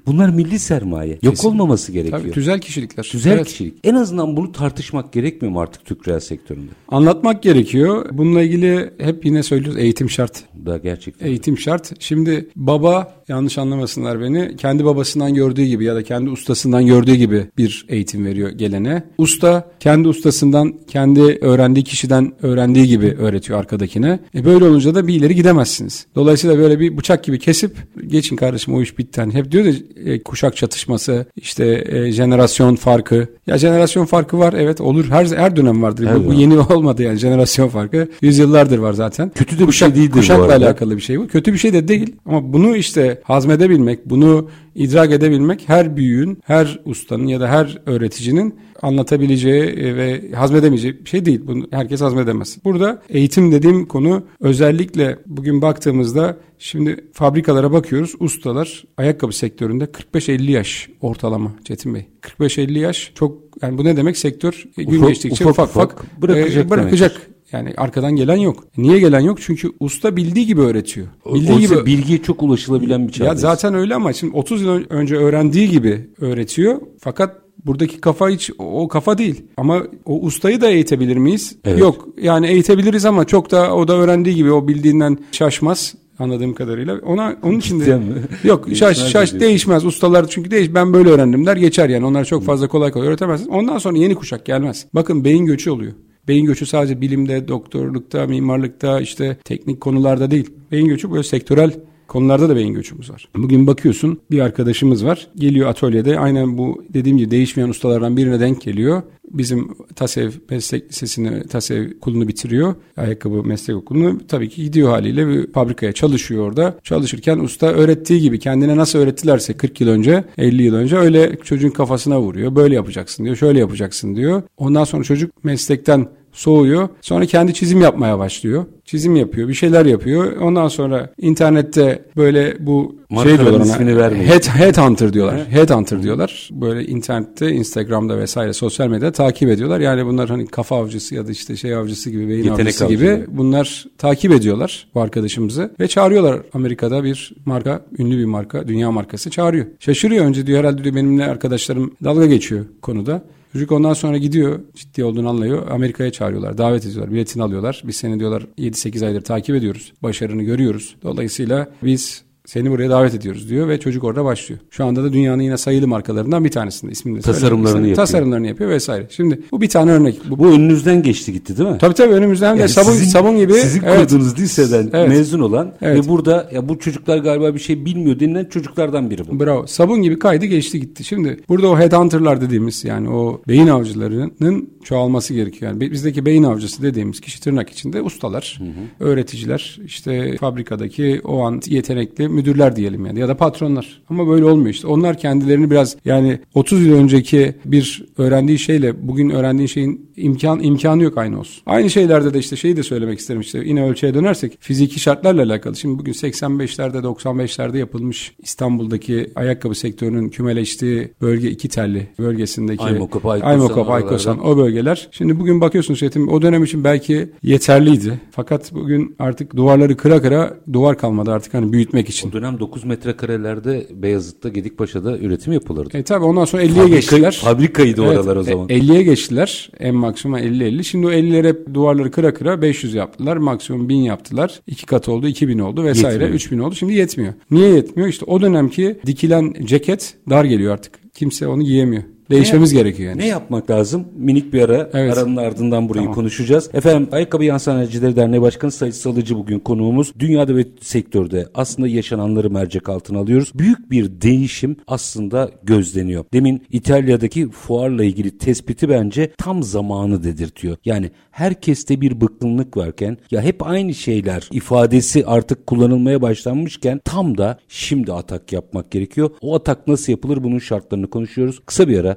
Bunlar 0.06 0.28
milli 0.28 0.58
sermaye. 0.58 1.18
Yok 1.22 1.34
Kesin. 1.34 1.48
olmaması 1.48 1.92
gerekiyor. 1.92 2.20
Tabii 2.22 2.32
güzel 2.32 2.60
kişilikler. 2.60 3.10
Güzel 3.12 3.32
Evet. 3.32 3.46
kişilik. 3.46 3.74
En 3.84 3.94
azından 3.94 4.36
bunu 4.36 4.52
tartışmak 4.52 5.12
gerekmiyor 5.12 5.52
mu 5.52 5.60
artık 5.60 5.84
Türk 5.84 6.08
reel 6.08 6.20
sektöründe? 6.20 6.70
Anlatmak 6.88 7.42
gerekiyor. 7.42 8.06
Bununla 8.12 8.42
ilgili 8.42 8.90
hep 8.98 9.24
yine 9.24 9.42
söylüyoruz 9.42 9.78
eğitim 9.82 10.10
şart. 10.10 10.42
Da 10.66 10.76
gerçekten. 10.78 11.26
Eğitim 11.26 11.58
şart. 11.58 11.92
Şimdi 12.02 12.48
baba 12.56 13.14
yanlış 13.28 13.58
anlamasınlar 13.58 14.20
beni. 14.20 14.56
Kendi 14.56 14.84
babasından 14.84 15.34
gördüğü 15.34 15.64
gibi 15.64 15.84
ya 15.84 15.94
da 15.94 16.02
kendi 16.02 16.30
ustasından 16.30 16.86
gördüğü 16.86 17.14
gibi 17.14 17.46
bir 17.58 17.86
eğitim 17.88 18.24
veriyor 18.26 18.50
gelene. 18.50 19.02
Usta 19.18 19.70
kendi 19.80 20.08
ustasından, 20.34 20.74
kendi 20.86 21.20
öğrendiği 21.40 21.84
kişiden 21.84 22.32
öğrendiği 22.42 22.86
gibi 22.86 23.16
öğretiyor 23.18 23.58
arkadakine. 23.58 24.20
E 24.34 24.44
böyle 24.44 24.64
olunca 24.64 24.94
da 24.94 25.06
bir 25.06 25.14
ileri 25.14 25.34
gidemezsiniz. 25.34 26.06
Dolayısıyla 26.14 26.58
böyle 26.58 26.80
bir 26.80 26.96
bıçak 26.96 27.24
gibi 27.24 27.38
kesip 27.38 27.76
geçin 28.06 28.36
kardeşim 28.36 28.74
o 28.74 28.82
iş 28.82 28.98
bitti. 28.98 29.20
Hani 29.20 29.34
hep 29.34 29.50
diyor 29.52 29.64
ya 29.64 29.72
e, 30.04 30.22
kuşak 30.22 30.56
çatışması, 30.56 31.26
işte 31.36 31.84
e, 31.88 32.12
jenerasyon 32.12 32.76
farkı. 32.76 33.26
Ya 33.46 33.58
jenerasyon 33.58 34.04
farkı 34.04 34.38
var 34.38 34.54
evet 34.58 34.80
olur. 34.80 35.04
Her 35.10 35.26
her 35.26 35.56
dönem 35.56 35.82
vardır. 35.82 36.06
Her 36.06 36.24
bu, 36.24 36.26
bu 36.26 36.32
yeni 36.32 36.58
olmadı 36.74 37.02
yani 37.02 37.18
jenerasyon 37.18 37.68
farkı. 37.68 38.08
Yüzyıllardır 38.22 38.78
var 38.78 38.92
zaten. 38.92 39.30
Kötü 39.34 39.56
de 39.56 39.60
bir 39.60 39.66
Kuşak- 39.66 39.88
şey 39.88 39.94
değildir 39.94 40.10
bu 40.12 40.16
Kuşakla 40.18 40.44
arada. 40.44 40.66
alakalı 40.66 40.96
bir 40.96 41.02
şey 41.02 41.20
bu. 41.20 41.26
Kötü 41.28 41.52
bir 41.52 41.58
şey 41.58 41.72
de 41.72 41.88
değil. 41.88 42.16
Ama 42.26 42.52
bunu 42.52 42.76
işte 42.76 43.20
hazmedebilmek, 43.24 44.10
bunu 44.10 44.48
idrak 44.74 45.12
edebilmek 45.12 45.62
her 45.66 45.96
büyüğün, 45.96 46.38
her 46.44 46.80
ustanın 46.84 47.26
ya 47.26 47.40
da 47.40 47.48
her 47.48 47.78
öğreticinin 47.86 48.54
anlatabileceği 48.82 49.62
e, 49.62 49.96
ve 49.96 50.32
hazmedemeyeceği 50.34 51.00
bir 51.04 51.08
şey 51.10 51.24
değil. 51.24 51.40
Bunu 51.46 51.66
herkes 51.70 52.00
hazmedemez. 52.00 52.58
Burada 52.64 53.02
eğitim 53.08 53.52
dediğim 53.52 53.86
konu 53.86 54.22
özellikle 54.40 55.18
bugün 55.26 55.62
baktığımızda 55.62 56.36
şimdi 56.58 56.96
fabrikalara 57.12 57.72
bakıyoruz. 57.72 58.14
Ustalar 58.20 58.84
ayakkabı 58.96 59.32
sektöründe 59.32 59.84
45-50 59.84 60.50
yaş 60.50 60.88
ortalama 61.00 61.52
Çetin 61.64 61.94
Bey. 61.94 62.06
45-50 62.40 62.78
yaş 62.78 63.12
çok 63.14 63.38
yani 63.62 63.78
bu 63.78 63.84
ne 63.84 63.96
demek? 63.96 64.18
Sektör 64.18 64.64
e, 64.78 64.82
gün 64.82 64.98
Ufak- 65.00 65.08
geçtikçe 65.08 65.44
ufak 65.46 65.68
ufak 65.68 65.92
ufak, 65.92 66.22
bırakacak 66.22 66.66
e, 66.66 66.70
bırakacak. 66.70 67.30
Yani 67.52 67.74
arkadan 67.76 68.16
gelen 68.16 68.36
yok. 68.36 68.64
Niye 68.76 68.98
gelen 68.98 69.20
yok? 69.20 69.38
Çünkü 69.40 69.70
usta 69.80 70.16
bildiği 70.16 70.46
gibi 70.46 70.60
öğretiyor. 70.60 71.06
Bildiği 71.34 71.52
Oysa 71.56 71.74
gibi 71.74 71.86
bilgiye 71.86 72.22
çok 72.22 72.42
ulaşılabilen 72.42 73.00
bir 73.08 73.12
ya 73.12 73.12
çağdayız. 73.12 73.40
zaten 73.40 73.74
öyle 73.74 73.94
ama 73.94 74.12
şimdi 74.12 74.36
30 74.36 74.62
yıl 74.62 74.68
ön- 74.68 74.86
önce 74.90 75.16
öğrendiği 75.16 75.70
gibi 75.70 76.08
öğretiyor. 76.20 76.80
Fakat 77.00 77.36
buradaki 77.66 78.00
kafa 78.00 78.28
hiç 78.28 78.50
o 78.58 78.88
kafa 78.88 79.18
değil. 79.18 79.42
Ama 79.56 79.82
o 80.04 80.20
ustayı 80.20 80.60
da 80.60 80.70
eğitebilir 80.70 81.16
miyiz? 81.16 81.56
Evet. 81.64 81.78
Yok. 81.78 82.08
Yani 82.22 82.46
eğitebiliriz 82.46 83.04
ama 83.04 83.24
çok 83.24 83.50
da 83.50 83.74
o 83.74 83.88
da 83.88 83.96
öğrendiği 83.96 84.34
gibi 84.36 84.52
o 84.52 84.68
bildiğinden 84.68 85.18
şaşmaz 85.32 85.94
anladığım 86.18 86.54
kadarıyla. 86.54 86.98
Ona 87.06 87.36
onun 87.42 87.58
için 87.58 87.80
de 87.80 87.98
yok 88.44 88.68
şaş 88.74 89.08
şaş 89.08 89.32
değişmez. 89.32 89.84
Ustalar 89.84 90.28
çünkü 90.28 90.50
değiş 90.50 90.74
ben 90.74 90.92
böyle 90.92 91.10
öğrendim 91.10 91.46
der 91.46 91.56
geçer 91.56 91.88
yani. 91.88 92.06
Onlar 92.06 92.24
çok 92.24 92.44
fazla 92.44 92.68
kolay 92.68 92.90
kolay 92.90 93.08
öğretemezsiniz. 93.08 93.50
Ondan 93.50 93.78
sonra 93.78 93.98
yeni 93.98 94.14
kuşak 94.14 94.46
gelmez. 94.46 94.86
Bakın 94.94 95.24
beyin 95.24 95.46
göçü 95.46 95.70
oluyor. 95.70 95.92
Beyin 96.28 96.46
göçü 96.46 96.66
sadece 96.66 97.00
bilimde, 97.00 97.48
doktorlukta, 97.48 98.26
mimarlıkta, 98.26 99.00
işte 99.00 99.36
teknik 99.44 99.80
konularda 99.80 100.30
değil. 100.30 100.50
Beyin 100.72 100.88
göçü 100.88 101.10
böyle 101.10 101.22
sektörel 101.22 101.72
konularda 102.10 102.48
da 102.48 102.56
beyin 102.56 102.74
göçümüz 102.74 103.10
var. 103.10 103.28
Bugün 103.36 103.66
bakıyorsun 103.66 104.20
bir 104.30 104.40
arkadaşımız 104.40 105.04
var. 105.04 105.28
Geliyor 105.36 105.68
atölyede 105.68 106.18
aynen 106.18 106.58
bu 106.58 106.84
dediğim 106.88 107.18
gibi 107.18 107.30
değişmeyen 107.30 107.68
ustalardan 107.68 108.16
birine 108.16 108.40
denk 108.40 108.60
geliyor. 108.60 109.02
Bizim 109.30 109.68
TASEV 109.94 110.30
meslek 110.50 110.88
lisesini, 110.90 111.46
TASEV 111.46 111.86
okulunu 111.96 112.28
bitiriyor. 112.28 112.74
Ayakkabı 112.96 113.44
meslek 113.44 113.76
okulunu. 113.76 114.20
Tabii 114.28 114.48
ki 114.48 114.62
gidiyor 114.62 114.90
haliyle 114.90 115.28
bir 115.28 115.52
fabrikaya 115.52 115.92
çalışıyor 115.92 116.46
orada. 116.46 116.78
Çalışırken 116.82 117.38
usta 117.38 117.66
öğrettiği 117.66 118.20
gibi 118.20 118.38
kendine 118.38 118.76
nasıl 118.76 118.98
öğrettilerse 118.98 119.52
40 119.52 119.80
yıl 119.80 119.88
önce, 119.88 120.24
50 120.38 120.62
yıl 120.62 120.74
önce 120.74 120.96
öyle 120.96 121.36
çocuğun 121.44 121.70
kafasına 121.70 122.20
vuruyor. 122.20 122.56
Böyle 122.56 122.74
yapacaksın 122.74 123.24
diyor, 123.24 123.36
şöyle 123.36 123.58
yapacaksın 123.58 124.16
diyor. 124.16 124.42
Ondan 124.56 124.84
sonra 124.84 125.04
çocuk 125.04 125.44
meslekten 125.44 126.08
soğuyor. 126.32 126.88
Sonra 127.00 127.26
kendi 127.26 127.54
çizim 127.54 127.80
yapmaya 127.80 128.18
başlıyor. 128.18 128.64
Çizim 128.84 129.16
yapıyor, 129.16 129.48
bir 129.48 129.54
şeyler 129.54 129.86
yapıyor. 129.86 130.36
Ondan 130.36 130.68
sonra 130.68 131.10
internette 131.20 132.04
böyle 132.16 132.56
bu 132.60 132.94
şey 133.08 133.16
Markaların 133.16 133.40
diyorlar 133.46 133.60
ona. 133.60 133.72
ismini 133.72 133.96
vermeyin. 133.96 134.24
Head, 134.24 134.42
headhunter 134.42 135.12
diyorlar. 135.12 135.46
Headhunter 135.50 136.02
diyorlar. 136.02 136.48
Böyle 136.52 136.86
internette, 136.86 137.52
Instagram'da 137.52 138.18
vesaire 138.18 138.52
sosyal 138.52 138.88
medyada 138.88 139.12
takip 139.12 139.48
ediyorlar. 139.48 139.80
Yani 139.80 140.06
bunlar 140.06 140.28
hani 140.28 140.46
kafa 140.46 140.76
avcısı 140.76 141.14
ya 141.14 141.26
da 141.26 141.30
işte 141.30 141.56
şey 141.56 141.74
avcısı 141.74 142.10
gibi, 142.10 142.28
beyin 142.28 142.44
Yetenek 142.44 142.60
avcısı 142.60 142.84
avcılığı. 142.84 143.14
gibi 143.14 143.26
bunlar 143.28 143.86
takip 143.98 144.32
ediyorlar 144.32 144.86
bu 144.94 145.00
arkadaşımızı 145.00 145.70
ve 145.80 145.88
çağırıyorlar. 145.88 146.40
Amerika'da 146.54 147.04
bir 147.04 147.32
marka, 147.44 147.82
ünlü 147.98 148.18
bir 148.18 148.24
marka, 148.24 148.68
dünya 148.68 148.92
markası 148.92 149.30
çağırıyor. 149.30 149.66
Şaşırıyor 149.80 150.24
önce 150.24 150.46
diyor 150.46 150.58
herhalde 150.58 150.84
diyor 150.84 150.94
benimle 150.94 151.24
arkadaşlarım 151.24 151.94
dalga 152.04 152.26
geçiyor 152.26 152.64
konuda. 152.82 153.22
Çocuk 153.52 153.72
ondan 153.72 153.92
sonra 153.92 154.18
gidiyor 154.18 154.60
ciddi 154.74 155.04
olduğunu 155.04 155.28
anlıyor. 155.28 155.68
Amerika'ya 155.68 156.12
çağırıyorlar. 156.12 156.58
Davet 156.58 156.86
ediyorlar. 156.86 157.12
Biletini 157.12 157.42
alıyorlar. 157.42 157.82
Biz 157.86 157.96
seni 157.96 158.20
diyorlar 158.20 158.46
7-8 158.58 159.06
aydır 159.06 159.20
takip 159.20 159.56
ediyoruz. 159.56 159.92
Başarını 160.02 160.42
görüyoruz. 160.42 160.96
Dolayısıyla 161.02 161.70
biz 161.82 162.24
seni 162.50 162.70
buraya 162.70 162.90
davet 162.90 163.14
ediyoruz 163.14 163.50
diyor 163.50 163.68
ve 163.68 163.80
çocuk 163.80 164.04
orada 164.04 164.24
başlıyor. 164.24 164.60
Şu 164.70 164.84
anda 164.84 165.04
da 165.04 165.12
dünyanın 165.12 165.42
yine 165.42 165.56
sayılı 165.56 165.88
markalarından 165.88 166.44
bir 166.44 166.50
tanesinde 166.50 166.92
ismini 166.92 167.16
de 167.18 167.20
Tasarımlarını 167.20 167.76
yapıyor. 167.78 167.96
Tasarımlarını 167.96 168.46
yapıyor 168.46 168.70
vesaire. 168.70 169.06
Şimdi 169.10 169.40
bu 169.52 169.60
bir 169.60 169.68
tane 169.68 169.90
örnek. 169.90 170.20
Bu, 170.30 170.38
Bu 170.38 170.46
önünüzden 170.50 171.02
geçti 171.02 171.32
gitti 171.32 171.58
değil 171.58 171.68
mi? 171.70 171.78
tabii 171.80 171.94
tabii 171.94 172.12
önümüzden 172.14 172.56
de 172.56 172.60
Yani 172.60 172.68
sabun 172.68 172.90
sizin- 172.92 173.06
sabun 173.10 173.36
gibi. 173.38 173.52
Sizin 173.52 173.82
Evet. 173.82 174.00
kurduğunuz 174.10 174.38
liseden 174.38 174.90
Evet. 174.92 175.08
mezun 175.08 175.40
olan 175.40 175.72
Evet. 175.82 176.04
ve 176.04 176.08
burada 176.08 176.50
ya 176.54 176.68
bu 176.68 176.78
çocuklar 176.78 177.18
galiba 177.18 177.54
bir 177.54 177.60
şey 177.60 177.84
bilmiyor 177.84 178.20
denilen 178.20 178.44
çocuklardan 178.44 179.10
biri 179.10 179.22
bu. 179.28 179.40
Bravo. 179.40 179.66
Sabun 179.66 180.02
gibi 180.02 180.18
kaydı 180.18 180.46
geçti 180.46 180.80
gitti. 180.80 181.04
Şimdi 181.04 181.36
burada 181.48 181.68
o 181.68 181.78
headhunter'lar 181.78 182.40
dediğimiz 182.40 182.84
yani 182.84 183.08
o 183.10 183.42
beyin 183.48 183.66
avcılarının 183.66 184.70
çoğalması 184.84 185.34
gerekiyor. 185.34 185.72
Yani 185.72 185.80
bizdeki 185.80 186.26
beyin 186.26 186.42
avcısı 186.42 186.82
dediğimiz 186.82 187.20
kişi 187.20 187.40
tırnak 187.40 187.70
içinde 187.70 188.02
ustalar, 188.02 188.60
öğreticiler, 189.00 189.78
işte 189.84 190.36
fabrikadaki 190.40 191.20
o 191.24 191.40
an 191.42 191.60
yetenekli 191.66 192.28
müdürler 192.40 192.76
diyelim 192.76 193.06
yani 193.06 193.20
ya 193.20 193.28
da 193.28 193.36
patronlar. 193.36 194.02
Ama 194.10 194.28
böyle 194.28 194.44
olmuyor 194.44 194.70
işte. 194.70 194.86
Onlar 194.86 195.18
kendilerini 195.18 195.70
biraz 195.70 195.96
yani 196.04 196.38
30 196.54 196.86
yıl 196.86 196.94
önceki 196.94 197.54
bir 197.64 198.04
öğrendiği 198.18 198.58
şeyle 198.58 199.08
bugün 199.08 199.30
öğrendiğin 199.30 199.66
şeyin 199.66 200.10
imkan 200.16 200.62
imkanı 200.62 201.02
yok 201.02 201.18
aynı 201.18 201.40
olsun. 201.40 201.62
Aynı 201.66 201.90
şeylerde 201.90 202.34
de 202.34 202.38
işte 202.38 202.56
şeyi 202.56 202.76
de 202.76 202.82
söylemek 202.82 203.18
isterim 203.18 203.40
işte 203.40 203.62
yine 203.64 203.84
ölçüye 203.84 204.14
dönersek 204.14 204.56
fiziki 204.60 205.00
şartlarla 205.00 205.42
alakalı. 205.42 205.76
Şimdi 205.76 205.98
bugün 205.98 206.12
85'lerde 206.12 206.98
95'lerde 206.98 207.78
yapılmış 207.78 208.32
İstanbul'daki 208.38 209.30
ayakkabı 209.34 209.74
sektörünün 209.74 210.28
kümeleştiği 210.28 211.12
bölge 211.20 211.50
iki 211.50 211.68
telli 211.68 212.08
bölgesindeki 212.18 212.82
Aymokop, 212.82 213.26
Aykosan, 213.26 213.50
Aymokop. 213.50 213.90
Aykosan 213.90 214.46
o 214.46 214.56
bölgeler. 214.56 215.08
Şimdi 215.10 215.40
bugün 215.40 215.60
bakıyorsunuz 215.60 216.00
Çetin 216.00 216.26
o 216.26 216.42
dönem 216.42 216.64
için 216.64 216.84
belki 216.84 217.30
yeterliydi. 217.42 218.20
Fakat 218.30 218.74
bugün 218.74 219.16
artık 219.18 219.56
duvarları 219.56 219.96
kıra 219.96 220.22
kıra 220.22 220.56
duvar 220.72 220.98
kalmadı 220.98 221.32
artık 221.32 221.54
hani 221.54 221.72
büyütmek 221.72 222.08
için. 222.08 222.19
O 222.28 222.32
dönem 222.32 222.60
9 222.60 222.84
metrekarelerde 222.84 223.86
Beyazıt'ta 223.90 224.48
Gedikpaşa'da 224.48 225.18
üretim 225.18 225.52
yapılırdı. 225.52 225.98
E 225.98 226.02
tabi 226.02 226.24
ondan 226.24 226.44
sonra 226.44 226.62
50'ye 226.62 226.84
Fabrika- 226.84 226.90
geçtiler. 226.94 227.40
fabrikaydı 227.44 228.02
oralar 228.02 228.36
o 228.36 228.42
zaman. 228.42 228.68
e, 228.68 228.74
50'ye 228.76 229.02
geçtiler. 229.02 229.70
En 229.80 229.94
maksimum 229.94 230.38
50-50. 230.38 230.84
Şimdi 230.84 231.06
o 231.06 231.10
50'lere 231.12 231.48
hep 231.48 231.74
duvarları 231.74 232.10
kıra 232.10 232.34
kıra 232.34 232.62
500 232.62 232.94
yaptılar. 232.94 233.36
Maksimum 233.36 233.88
1000 233.88 233.96
yaptılar. 233.96 234.60
2 234.66 234.86
kat 234.86 235.08
oldu, 235.08 235.28
2000 235.28 235.58
oldu 235.58 235.84
vesaire. 235.84 236.12
Yetmiyor. 236.12 236.34
3000 236.34 236.58
oldu. 236.58 236.74
Şimdi 236.74 236.94
yetmiyor. 236.94 237.32
Niye 237.50 237.68
yetmiyor? 237.68 238.08
İşte 238.08 238.24
o 238.24 238.40
dönemki 238.40 238.96
dikilen 239.06 239.54
ceket 239.64 240.14
dar 240.30 240.44
geliyor 240.44 240.72
artık. 240.74 240.92
Kimse 241.14 241.46
onu 241.46 241.62
giyemiyor. 241.62 242.02
Değişmemiz 242.30 242.72
gerekiyor 242.72 243.10
yani. 243.10 243.20
Ne 243.20 243.26
yapmak 243.26 243.70
lazım? 243.70 244.08
Minik 244.16 244.52
bir 244.52 244.62
ara. 244.62 244.90
Evet. 244.92 245.18
Aranın 245.18 245.36
ardından 245.36 245.88
burayı 245.88 246.04
Tamam. 246.04 246.14
konuşacağız. 246.14 246.70
Efendim 246.74 247.08
Ayakkabı 247.12 247.44
Yan 247.44 247.58
Sanayicileri 247.58 248.16
Derneği 248.16 248.42
Başkanı 248.42 248.70
Sayın 248.70 248.92
Salıcı 248.92 249.36
bugün 249.36 249.58
konuğumuz. 249.58 250.12
Dünyada 250.18 250.56
ve 250.56 250.66
sektörde 250.80 251.48
aslında 251.54 251.88
yaşananları 251.88 252.50
mercek 252.50 252.88
altına 252.88 253.18
alıyoruz. 253.18 253.52
Büyük 253.54 253.90
bir 253.90 254.20
değişim 254.20 254.76
aslında 254.86 255.50
gözleniyor. 255.62 256.24
Demin 256.32 256.62
İtalya'daki 256.70 257.50
fuarla 257.50 258.04
ilgili 258.04 258.38
tespiti 258.38 258.88
bence 258.88 259.32
tam 259.38 259.62
zamanı 259.62 260.24
dedirtiyor. 260.24 260.76
Yani 260.84 261.10
herkeste 261.30 262.00
bir 262.00 262.20
bıkkınlık 262.20 262.76
varken 262.76 263.18
ya 263.30 263.42
hep 263.42 263.66
aynı 263.66 263.94
şeyler 263.94 264.48
ifadesi 264.52 265.26
artık 265.26 265.66
kullanılmaya 265.66 266.22
başlanmışken 266.22 267.00
tam 267.04 267.38
da 267.38 267.58
şimdi 267.68 268.12
atak 268.12 268.52
yapmak 268.52 268.90
gerekiyor. 268.90 269.30
O 269.40 269.54
atak 269.54 269.88
nasıl 269.88 270.12
yapılır 270.12 270.44
bunun 270.44 270.58
şartlarını 270.58 271.10
konuşuyoruz. 271.10 271.60
Kısa 271.66 271.88
bir 271.88 271.98
ara 271.98 272.16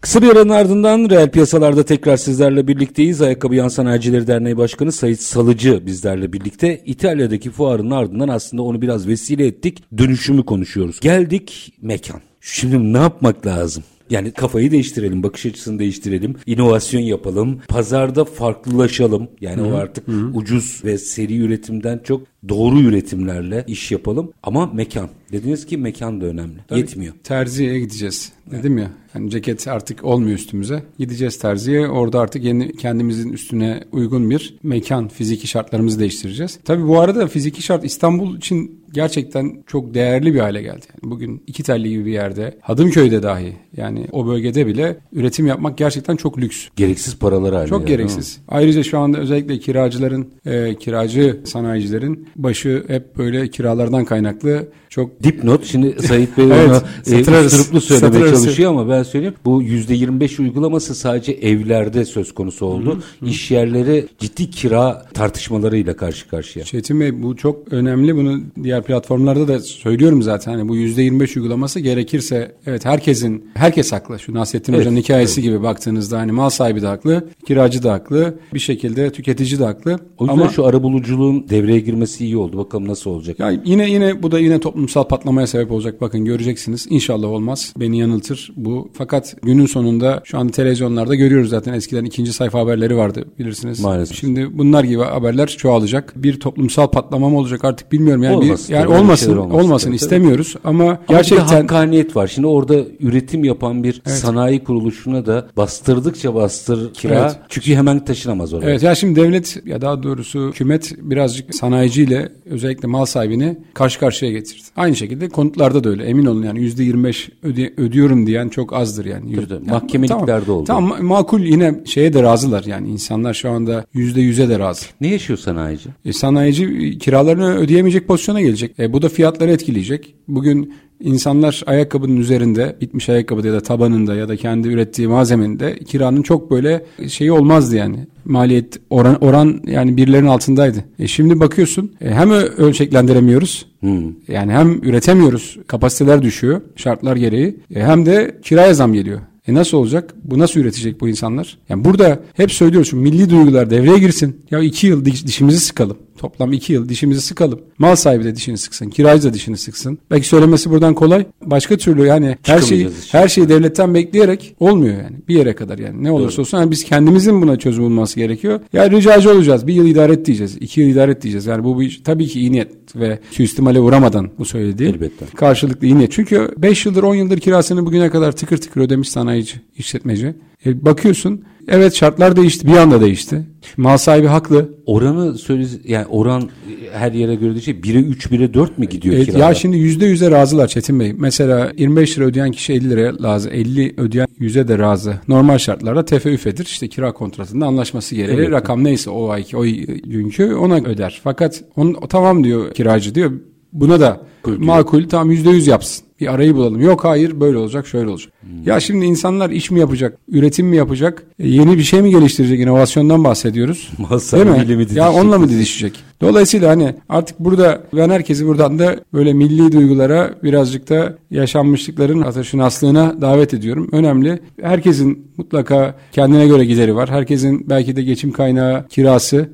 Kısa 0.00 0.22
bir 0.22 0.28
aranın 0.28 0.48
ardından 0.48 1.10
reel 1.10 1.30
piyasalarda 1.30 1.84
tekrar 1.84 2.16
sizlerle 2.16 2.68
birlikteyiz. 2.68 3.22
Ayakkabı 3.22 3.54
Yan 3.54 3.68
Sanayicileri 3.68 4.26
Derneği 4.26 4.56
Başkanı 4.56 4.92
Sayit 4.92 5.20
Salıcı 5.22 5.86
bizlerle 5.86 6.32
birlikte. 6.32 6.82
İtalya'daki 6.84 7.50
fuarın 7.50 7.90
ardından 7.90 8.28
aslında 8.28 8.62
onu 8.62 8.82
biraz 8.82 9.08
vesile 9.08 9.46
ettik. 9.46 9.84
Dönüşümü 9.98 10.44
konuşuyoruz. 10.44 11.00
Geldik 11.00 11.72
mekan. 11.82 12.20
Şimdi 12.40 12.92
ne 12.92 12.98
yapmak 12.98 13.46
lazım? 13.46 13.84
Yani 14.10 14.32
kafayı 14.32 14.70
değiştirelim, 14.70 15.22
bakış 15.22 15.46
açısını 15.46 15.78
değiştirelim, 15.78 16.36
inovasyon 16.46 17.00
yapalım, 17.00 17.60
pazarda 17.68 18.24
farklılaşalım. 18.24 19.28
Yani 19.40 19.62
Hı-hı. 19.62 19.74
o 19.74 19.76
artık 19.76 20.08
Hı-hı. 20.08 20.30
ucuz 20.34 20.80
ve 20.84 20.98
seri 20.98 21.36
üretimden 21.36 22.00
çok 22.04 22.22
doğru 22.48 22.80
üretimlerle 22.80 23.64
iş 23.66 23.90
yapalım. 23.92 24.32
Ama 24.42 24.66
mekan. 24.66 25.08
Dediniz 25.32 25.66
ki 25.66 25.76
mekan 25.76 26.20
da 26.20 26.26
önemli. 26.26 26.58
Tabii, 26.68 26.80
Yetmiyor. 26.80 27.14
Terziye 27.24 27.80
gideceğiz. 27.80 28.32
Dedim 28.50 28.78
ya. 28.78 28.90
Yani 29.14 29.30
ceket 29.30 29.68
artık 29.68 30.04
olmuyor 30.04 30.38
üstümüze. 30.38 30.82
Gideceğiz 30.98 31.38
terziye. 31.38 31.88
Orada 31.88 32.20
artık 32.20 32.44
yeni 32.44 32.72
kendimizin 32.72 33.32
üstüne 33.32 33.84
uygun 33.92 34.30
bir 34.30 34.54
mekan, 34.62 35.08
fiziki 35.08 35.46
şartlarımızı 35.46 36.00
değiştireceğiz. 36.00 36.58
Tabii 36.64 36.88
bu 36.88 37.00
arada 37.00 37.26
fiziki 37.26 37.62
şart 37.62 37.84
İstanbul 37.84 38.36
için 38.36 38.79
gerçekten 38.92 39.62
çok 39.66 39.94
değerli 39.94 40.34
bir 40.34 40.40
hale 40.40 40.62
geldi. 40.62 40.86
Yani 41.02 41.10
bugün 41.10 41.42
iki 41.46 41.62
telli 41.62 41.88
gibi 41.88 42.06
bir 42.06 42.12
yerde, 42.12 42.58
Hadımköy'de 42.60 43.22
dahi 43.22 43.56
yani 43.76 44.06
o 44.12 44.26
bölgede 44.26 44.66
bile 44.66 44.96
üretim 45.12 45.46
yapmak 45.46 45.78
gerçekten 45.78 46.16
çok 46.16 46.38
lüks. 46.38 46.68
Gereksiz 46.76 47.18
paralar 47.18 47.54
haline. 47.54 47.68
Çok 47.68 47.86
gereksiz. 47.86 48.40
Ayrıca 48.48 48.82
şu 48.82 48.98
anda 48.98 49.18
özellikle 49.18 49.58
kiracıların, 49.58 50.28
e, 50.46 50.74
kiracı 50.74 51.40
sanayicilerin 51.44 52.28
başı 52.36 52.84
hep 52.88 53.18
böyle 53.18 53.48
kiralardan 53.48 54.04
kaynaklı 54.04 54.68
çok 54.90 55.22
dipnot. 55.22 55.64
Şimdi 55.64 56.02
Sayit 56.02 56.38
Bey 56.38 56.44
evet, 56.52 56.68
onu 56.68 56.76
e, 56.76 57.02
söylemeye 57.04 57.48
satırarız. 57.48 58.30
çalışıyor 58.30 58.70
ama 58.70 58.88
ben 58.88 59.02
söyleyeyim. 59.02 59.34
Bu 59.44 59.62
%25 59.62 60.42
uygulaması 60.42 60.94
sadece 60.94 61.32
evlerde 61.32 62.04
söz 62.04 62.34
konusu 62.34 62.66
oldu. 62.66 62.90
Hı 62.90 63.26
hı. 63.26 63.30
İş 63.30 63.50
yerleri 63.50 64.06
ciddi 64.18 64.50
kira 64.50 65.06
tartışmalarıyla 65.14 65.96
karşı 65.96 66.28
karşıya. 66.28 66.64
Çetin 66.64 67.00
Bey 67.00 67.22
bu 67.22 67.36
çok 67.36 67.72
önemli. 67.72 68.16
Bunu 68.16 68.40
diğer 68.62 68.79
platformlarda 68.82 69.48
da 69.48 69.60
söylüyorum 69.60 70.22
zaten. 70.22 70.52
Hani 70.52 70.68
bu 70.68 70.76
%25 70.76 71.38
uygulaması 71.38 71.80
gerekirse 71.80 72.54
evet 72.66 72.84
herkesin 72.84 73.50
herkes 73.54 73.92
haklı. 73.92 74.18
Şu 74.18 74.34
Nasrettin 74.34 74.72
evet, 74.72 74.80
Hoca'nın 74.80 74.96
hikayesi 74.96 75.40
evet. 75.40 75.50
gibi 75.50 75.62
baktığınızda 75.62 76.18
hani 76.18 76.32
mal 76.32 76.50
sahibi 76.50 76.82
de 76.82 76.86
haklı, 76.86 77.28
kiracı 77.46 77.82
da 77.82 77.92
haklı, 77.92 78.34
bir 78.54 78.58
şekilde 78.58 79.12
tüketici 79.12 79.58
de 79.58 79.64
haklı. 79.64 79.98
O 80.18 80.24
yüzden 80.24 80.38
ama 80.38 80.48
şu 80.48 80.66
arabuluculuğun 80.66 81.48
devreye 81.48 81.80
girmesi 81.80 82.24
iyi 82.24 82.36
oldu. 82.36 82.58
Bakalım 82.58 82.88
nasıl 82.88 83.10
olacak. 83.10 83.38
Ya 83.38 83.50
yine 83.64 83.90
yine 83.90 84.22
bu 84.22 84.30
da 84.30 84.38
yine 84.38 84.60
toplumsal 84.60 85.04
patlamaya 85.04 85.46
sebep 85.46 85.72
olacak. 85.72 86.00
Bakın 86.00 86.24
göreceksiniz. 86.24 86.86
İnşallah 86.90 87.28
olmaz. 87.28 87.74
Beni 87.80 87.98
yanıltır 87.98 88.52
bu. 88.56 88.90
Fakat 88.92 89.36
günün 89.42 89.66
sonunda 89.66 90.22
şu 90.24 90.38
anda 90.38 90.52
televizyonlarda 90.52 91.14
görüyoruz 91.14 91.50
zaten. 91.50 91.72
Eskiden 91.72 92.04
ikinci 92.04 92.32
sayfa 92.32 92.58
haberleri 92.58 92.96
vardı 92.96 93.24
bilirsiniz. 93.38 93.80
Maalesef. 93.80 94.16
Şimdi 94.16 94.58
bunlar 94.58 94.84
gibi 94.84 95.02
haberler 95.02 95.46
çoğalacak. 95.46 96.12
Bir 96.16 96.40
toplumsal 96.40 96.86
patlama 96.86 97.28
mı 97.28 97.38
olacak 97.38 97.64
artık 97.64 97.92
bilmiyorum. 97.92 98.22
Yani 98.22 98.36
olmasın. 98.36 98.69
Yani 98.70 98.86
olmasın. 98.86 99.36
Olmasın, 99.36 99.58
olmasın 99.58 99.92
istemiyoruz 99.92 100.56
ama, 100.64 100.84
ama 100.84 100.98
gerçekten 101.08 101.46
bir 101.46 101.52
hakkaniyet 101.52 102.16
var. 102.16 102.26
Şimdi 102.26 102.46
orada 102.46 102.76
üretim 103.00 103.44
yapan 103.44 103.84
bir 103.84 104.02
evet. 104.06 104.18
sanayi 104.18 104.64
kuruluşuna 104.64 105.26
da 105.26 105.48
bastırdıkça 105.56 106.34
bastır 106.34 106.94
kira. 106.94 107.14
Evet. 107.14 107.36
Çünkü 107.48 107.74
hemen 107.74 108.04
taşınamaz 108.04 108.52
oraya. 108.52 108.70
Evet 108.70 108.82
ya 108.82 108.94
şimdi 108.94 109.20
devlet 109.20 109.66
ya 109.66 109.80
daha 109.80 110.02
doğrusu 110.02 110.48
hükümet 110.48 110.92
birazcık 110.98 111.54
sanayiciyle 111.54 112.32
özellikle 112.46 112.88
mal 112.88 113.04
sahibini 113.04 113.58
karşı 113.74 114.00
karşıya 114.00 114.32
getirdi. 114.32 114.62
Aynı 114.76 114.96
şekilde 114.96 115.28
konutlarda 115.28 115.84
da 115.84 115.88
öyle. 115.88 116.04
Emin 116.04 116.26
olun 116.26 116.42
yani 116.42 116.60
%25 116.60 117.28
öde, 117.42 117.72
ödüyorum 117.76 118.26
diyen 118.26 118.48
çok 118.48 118.72
azdır 118.72 119.04
yani. 119.04 119.32
Yüzde, 119.32 119.54
yani 119.54 119.70
mahkemeliklerde 119.70 120.44
tamam, 120.44 120.60
oldu. 120.60 120.64
Tamam 120.64 121.04
makul 121.04 121.40
yine 121.40 121.80
şeye 121.84 122.12
de 122.12 122.22
razılar 122.22 122.64
yani 122.64 122.88
insanlar 122.88 123.34
şu 123.34 123.50
anda 123.50 123.84
%100'e 123.94 124.48
de 124.48 124.58
razı. 124.58 124.86
Ne 125.00 125.08
yaşıyor 125.08 125.38
sanayici? 125.38 125.88
E, 126.04 126.12
sanayici 126.12 126.98
kiralarını 126.98 127.56
ödeyemeyecek 127.56 128.08
pozisyona 128.08 128.40
gelecek. 128.40 128.59
E, 128.78 128.92
bu 128.92 129.02
da 129.02 129.08
fiyatları 129.08 129.50
etkileyecek. 129.50 130.14
Bugün 130.28 130.72
İnsanlar 131.00 131.62
ayakkabının 131.66 132.16
üzerinde 132.16 132.76
bitmiş 132.80 133.08
ayakkabı 133.08 133.46
ya 133.46 133.52
da 133.52 133.60
tabanında 133.60 134.14
ya 134.14 134.28
da 134.28 134.36
kendi 134.36 134.68
ürettiği 134.68 135.08
malzemende 135.08 135.78
kiranın 135.78 136.22
çok 136.22 136.50
böyle 136.50 136.84
şeyi 137.08 137.32
olmazdı 137.32 137.76
yani. 137.76 138.06
Maliyet 138.24 138.80
oran, 138.90 139.24
oran 139.24 139.60
yani 139.66 139.96
birilerinin 139.96 140.28
altındaydı. 140.28 140.84
E 140.98 141.06
şimdi 141.06 141.40
bakıyorsun 141.40 141.92
e, 142.00 142.10
hem 142.10 142.30
ölçeklendiremiyoruz 142.30 143.66
hmm. 143.80 144.12
yani 144.28 144.52
hem 144.52 144.82
üretemiyoruz 144.82 145.58
kapasiteler 145.66 146.22
düşüyor 146.22 146.60
şartlar 146.76 147.16
gereği 147.16 147.56
e, 147.74 147.82
hem 147.82 148.06
de 148.06 148.38
kiraya 148.42 148.74
zam 148.74 148.92
geliyor. 148.92 149.20
E 149.48 149.54
nasıl 149.54 149.78
olacak? 149.78 150.14
Bu 150.24 150.38
nasıl 150.38 150.60
üretecek 150.60 151.00
bu 151.00 151.08
insanlar? 151.08 151.58
Yani 151.68 151.84
burada 151.84 152.20
hep 152.34 152.52
söylüyoruz 152.52 152.90
şu 152.90 152.96
milli 152.96 153.30
duygular 153.30 153.70
devreye 153.70 153.98
girsin. 153.98 154.40
Ya 154.50 154.60
iki 154.60 154.86
yıl 154.86 155.04
diş, 155.04 155.26
dişimizi 155.26 155.60
sıkalım. 155.60 155.96
Toplam 156.20 156.52
iki 156.52 156.72
yıl 156.72 156.88
dişimizi 156.88 157.20
sıkalım. 157.20 157.60
Mal 157.78 157.96
sahibi 157.96 158.24
de 158.24 158.36
dişini 158.36 158.58
sıksın. 158.58 158.90
Kiracı 158.90 159.28
da 159.28 159.34
dişini 159.34 159.56
sıksın. 159.56 159.98
Belki 160.10 160.28
söylemesi 160.28 160.70
buradan 160.70 160.94
kolay. 160.94 161.26
Başka 161.44 161.76
türlü 161.76 162.06
yani 162.06 162.36
her 162.42 162.60
şeyi 162.60 162.88
her 163.12 163.28
şeyi 163.28 163.48
devletten 163.48 163.94
bekleyerek 163.94 164.54
olmuyor 164.60 164.94
yani. 165.02 165.16
Bir 165.28 165.34
yere 165.34 165.54
kadar 165.54 165.78
yani. 165.78 166.04
Ne 166.04 166.10
olursa 166.10 166.36
Doğru. 166.36 166.40
olsun 166.40 166.58
yani 166.58 166.70
biz 166.70 166.84
kendimizin 166.84 167.42
buna 167.42 167.58
çözüm 167.58 167.84
bulması 167.84 168.16
gerekiyor. 168.16 168.60
Ya 168.72 168.90
ricacı 168.90 169.30
olacağız. 169.30 169.66
Bir 169.66 169.74
yıl 169.74 169.86
idare 169.86 170.12
et 170.12 170.26
diyeceğiz. 170.26 170.56
iki 170.60 170.80
yıl 170.80 170.88
idare 170.88 171.10
et 171.10 171.22
diyeceğiz. 171.22 171.46
Yani 171.46 171.64
bu 171.64 171.80
bir, 171.80 172.00
tabii 172.04 172.26
ki 172.26 172.40
iyi 172.40 172.52
niyet 172.52 172.96
ve 172.96 173.18
suistimale 173.30 173.80
uğramadan 173.80 174.30
bu 174.38 174.44
söylediği. 174.44 174.88
Elbette. 174.88 175.26
Karşılıklı 175.36 175.86
iyi 175.86 175.98
niyet. 175.98 176.12
Çünkü 176.12 176.48
5 176.58 176.86
yıldır 176.86 177.02
10 177.02 177.14
yıldır 177.14 177.38
kirasını 177.38 177.86
bugüne 177.86 178.10
kadar 178.10 178.32
tıkır 178.32 178.56
tıkır 178.56 178.80
ödemiş 178.80 179.08
sanayici, 179.08 179.54
işletmeci. 179.76 180.34
E, 180.66 180.84
bakıyorsun 180.84 181.44
Evet 181.70 181.94
şartlar 181.94 182.36
değişti. 182.36 182.66
Bir 182.66 182.76
anda 182.76 183.00
değişti. 183.00 183.42
Mal 183.76 183.96
sahibi 183.96 184.26
haklı. 184.26 184.68
Oranı 184.86 185.38
söyle 185.38 185.66
yani 185.84 186.06
oran 186.06 186.50
her 186.92 187.12
yere 187.12 187.34
göre 187.34 187.52
değişiyor. 187.52 187.78
1'e 187.78 188.00
3, 188.00 188.26
1'e 188.26 188.54
4 188.54 188.78
mi 188.78 188.88
gidiyor 188.88 189.14
evet, 189.14 189.26
kirada? 189.26 189.38
Ya 189.38 189.54
şimdi 189.54 189.76
%100'e 189.76 190.30
razılar 190.30 190.68
Çetin 190.68 191.00
Bey. 191.00 191.12
Mesela 191.18 191.72
25 191.76 192.18
lira 192.18 192.24
ödeyen 192.24 192.50
kişi 192.50 192.72
50 192.72 192.90
liraya 192.90 193.12
razı. 193.22 193.50
50 193.50 193.94
ödeyen 193.96 194.28
100'e 194.40 194.68
de 194.68 194.78
razı. 194.78 195.14
Normal 195.28 195.58
şartlarda 195.58 196.04
tefeüfedir. 196.04 196.64
İşte 196.64 196.88
kira 196.88 197.12
kontratında 197.12 197.66
anlaşması 197.66 198.14
gereği 198.14 198.36
evet. 198.36 198.50
rakam 198.50 198.84
neyse 198.84 199.10
o 199.10 199.28
ayki 199.28 199.56
o 199.56 199.62
günkü 200.04 200.54
ona 200.54 200.76
öder. 200.76 201.20
Fakat 201.24 201.62
on, 201.76 201.96
tamam 202.08 202.44
diyor 202.44 202.74
kiracı 202.74 203.14
diyor. 203.14 203.32
Buna 203.72 204.00
da 204.00 204.20
Makul, 204.46 204.64
makul 204.64 205.08
tamam 205.08 205.32
%100 205.32 205.70
yapsın. 205.70 206.06
Bir 206.20 206.34
arayı 206.34 206.54
bulalım. 206.54 206.80
Yok 206.80 207.04
hayır 207.04 207.40
böyle 207.40 207.58
olacak 207.58 207.86
şöyle 207.86 208.10
olacak. 208.10 208.32
Hmm. 208.40 208.50
Ya 208.66 208.80
şimdi 208.80 209.04
insanlar 209.04 209.50
iş 209.50 209.70
mi 209.70 209.80
yapacak? 209.80 210.18
Üretim 210.28 210.66
mi 210.66 210.76
yapacak? 210.76 211.24
E, 211.38 211.48
yeni 211.48 211.78
bir 211.78 211.82
şey 211.82 212.02
mi 212.02 212.10
geliştirecek? 212.10 212.60
İnovasyondan 212.60 213.24
bahsediyoruz. 213.24 213.90
Masa 214.10 214.36
Değil 214.36 214.76
mi? 214.76 214.86
Ya 214.94 215.12
onunla 215.12 215.38
mı 215.38 215.48
didişecek? 215.48 216.04
Dolayısıyla 216.20 216.70
hani 216.70 216.94
artık 217.08 217.40
burada 217.40 217.82
ben 217.92 218.10
herkesi 218.10 218.46
buradan 218.46 218.78
da 218.78 218.96
böyle 219.12 219.32
milli 219.32 219.72
duygulara 219.72 220.34
birazcık 220.42 220.88
da 220.88 221.16
yaşanmışlıkların 221.30 222.24
aslına 222.60 223.20
davet 223.20 223.54
ediyorum. 223.54 223.88
Önemli. 223.92 224.40
Herkesin 224.62 225.26
mutlaka 225.36 225.94
kendine 226.12 226.46
göre 226.46 226.64
gideri 226.64 226.94
var. 226.96 227.10
Herkesin 227.10 227.66
belki 227.70 227.96
de 227.96 228.02
geçim 228.02 228.32
kaynağı 228.32 228.88
kirası. 228.88 229.48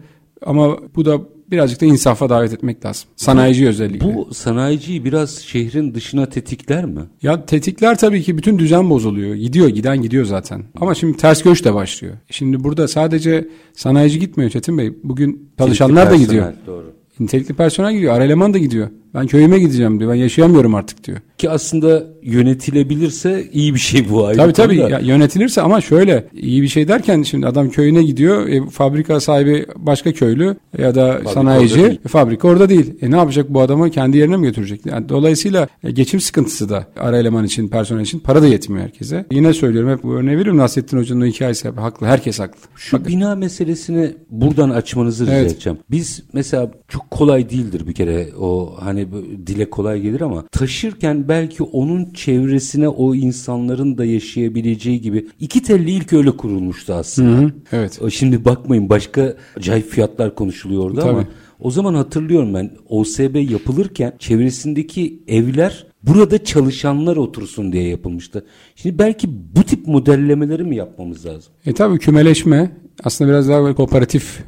Ama 0.47 0.77
bu 0.97 1.05
da 1.05 1.21
birazcık 1.51 1.81
da 1.81 1.87
insafa 1.87 2.29
davet 2.29 2.53
etmek 2.53 2.85
lazım. 2.85 3.09
Sanayici 3.17 3.69
özellikle. 3.69 4.15
Bu 4.15 4.35
sanayiciyi 4.35 5.05
biraz 5.05 5.39
şehrin 5.39 5.95
dışına 5.95 6.27
tetikler 6.27 6.85
mi? 6.85 7.01
Ya 7.23 7.47
tetikler 7.47 7.99
tabii 7.99 8.23
ki 8.23 8.39
bütün 8.39 8.59
düzen 8.59 8.91
bozuluyor. 8.91 9.35
Gidiyor 9.35 9.69
giden 9.69 10.03
gidiyor 10.03 10.25
zaten. 10.25 10.65
Ama 10.81 10.95
şimdi 10.95 11.17
ters 11.17 11.43
göç 11.43 11.65
de 11.65 11.75
başlıyor. 11.75 12.15
Şimdi 12.31 12.65
burada 12.65 12.89
sadece 12.89 13.49
sanayici 13.77 14.19
gitmiyor 14.21 14.51
Çetin 14.51 14.79
Bey. 14.79 14.93
Bugün 15.05 15.51
çalışanlar 15.59 16.11
da 16.11 16.17
gidiyor. 16.17 16.53
Doğru. 16.67 16.93
Nitelikli 17.21 17.55
personel 17.55 17.93
gidiyor. 17.95 18.15
Ara 18.15 18.25
eleman 18.25 18.55
da 18.55 18.59
gidiyor. 18.59 18.89
Ben 19.17 19.27
köyüme 19.27 19.59
gideceğim 19.59 20.01
diyor. 20.01 20.11
Ben 20.11 20.17
yaşayamıyorum 20.17 20.75
artık 20.75 21.05
diyor. 21.05 21.19
Ki 21.39 21.51
aslında 21.51 22.05
yönetilebilirse 22.23 23.49
iyi 23.53 23.75
bir 23.75 23.79
şey 23.79 24.11
bu 24.11 24.27
ayrı. 24.27 24.39
Tabii 24.39 24.53
tabii 24.53 24.77
ya, 24.77 24.99
yönetilirse 24.99 25.63
ama 25.63 25.81
şöyle 25.81 26.27
iyi 26.33 26.63
bir 26.63 26.69
şey 26.69 26.89
derken 26.89 27.23
şimdi 27.23 27.47
adam 27.47 27.71
köyüne 27.71 28.03
gidiyor. 28.03 28.49
E, 28.49 28.71
fabrika 28.71 29.21
sahibi 29.21 29.67
başka 29.77 30.13
köylü 30.13 30.57
ya 30.79 30.95
da 30.95 31.13
fabrika 31.13 31.31
sanayici. 31.31 31.83
Orada 31.83 31.93
e, 31.93 32.09
fabrika 32.09 32.49
orada 32.49 32.69
değil. 32.69 32.95
E 33.03 33.11
ne 33.11 33.17
yapacak 33.17 33.49
bu 33.49 33.61
adamı 33.61 33.91
kendi 33.91 34.19
yerine 34.19 34.37
mi 34.37 34.47
götürecek? 34.47 34.87
Yani 34.87 35.09
dolayısıyla 35.09 35.69
e, 35.85 35.91
geçim 35.91 36.21
sıkıntısı 36.21 36.69
da 36.69 36.87
ara 36.97 37.19
eleman 37.19 37.45
için, 37.45 37.69
personel 37.69 38.03
için 38.03 38.19
para 38.19 38.43
da 38.43 38.47
yetmiyor 38.47 38.85
herkese. 38.85 39.27
Yine 39.31 39.53
söylüyorum 39.53 39.91
hep 39.91 40.03
bu 40.03 40.15
örneği 40.15 40.39
veriyorum. 40.39 40.61
Nasrettin 40.61 40.99
Hoca'nın 40.99 41.27
hikayesi 41.27 41.69
haklı. 41.69 42.07
Herkes 42.07 42.41
haklı. 42.41 42.61
Şu 42.77 42.97
Bakın. 42.97 43.13
bina 43.13 43.35
meselesini 43.35 44.15
buradan 44.31 44.71
açmanızı 44.71 45.27
rica 45.27 45.35
evet. 45.35 45.53
edeceğim. 45.53 45.79
Biz 45.91 46.23
mesela 46.33 46.71
çok 46.89 47.11
kolay 47.11 47.51
değildir 47.51 47.87
bir 47.87 47.95
kere 47.95 48.29
o 48.41 48.77
hani 48.81 49.06
dile 49.47 49.71
kolay 49.71 50.01
gelir 50.01 50.21
ama 50.21 50.47
taşırken 50.53 51.29
belki 51.29 51.63
onun 51.63 52.13
çevresine 52.13 52.89
o 52.89 53.15
insanların 53.15 53.99
da 53.99 54.05
yaşayabileceği 54.05 55.01
gibi 55.01 55.27
iki 55.41 55.63
telli 55.63 55.91
ilk 55.91 56.13
öyle 56.13 56.31
kurulmuştu 56.31 56.95
aslında. 56.95 57.43
Hı 57.43 57.45
hı, 57.45 57.53
evet. 57.73 58.01
Şimdi 58.11 58.45
bakmayın 58.45 58.91
başka 58.91 59.37
acayip 59.57 59.89
fiyatlar 59.89 60.35
konuşuluyor 60.35 60.85
orada 60.85 61.01
Tabii. 61.01 61.11
ama 61.11 61.25
o 61.61 61.71
zaman 61.71 61.95
hatırlıyorum 61.95 62.55
ben 62.55 62.71
OSB 62.89 63.51
yapılırken 63.51 64.13
çevresindeki 64.19 65.23
evler 65.29 65.87
burada 66.03 66.45
çalışanlar 66.45 67.17
otursun 67.17 67.73
diye 67.73 67.89
yapılmıştı. 67.89 68.47
Şimdi 68.77 68.99
belki 68.99 69.29
bu 69.57 69.63
tip 69.63 69.87
modellemeleri 69.87 70.65
mi 70.65 70.77
yapmamız 70.77 71.27
lazım? 71.27 71.53
E 71.67 71.75
tabii 71.75 71.99
kümeleşme 71.99 72.71
aslında 73.05 73.31
biraz 73.31 73.49
daha 73.49 73.63
böyle 73.63 73.75
kooperatif 73.75 74.45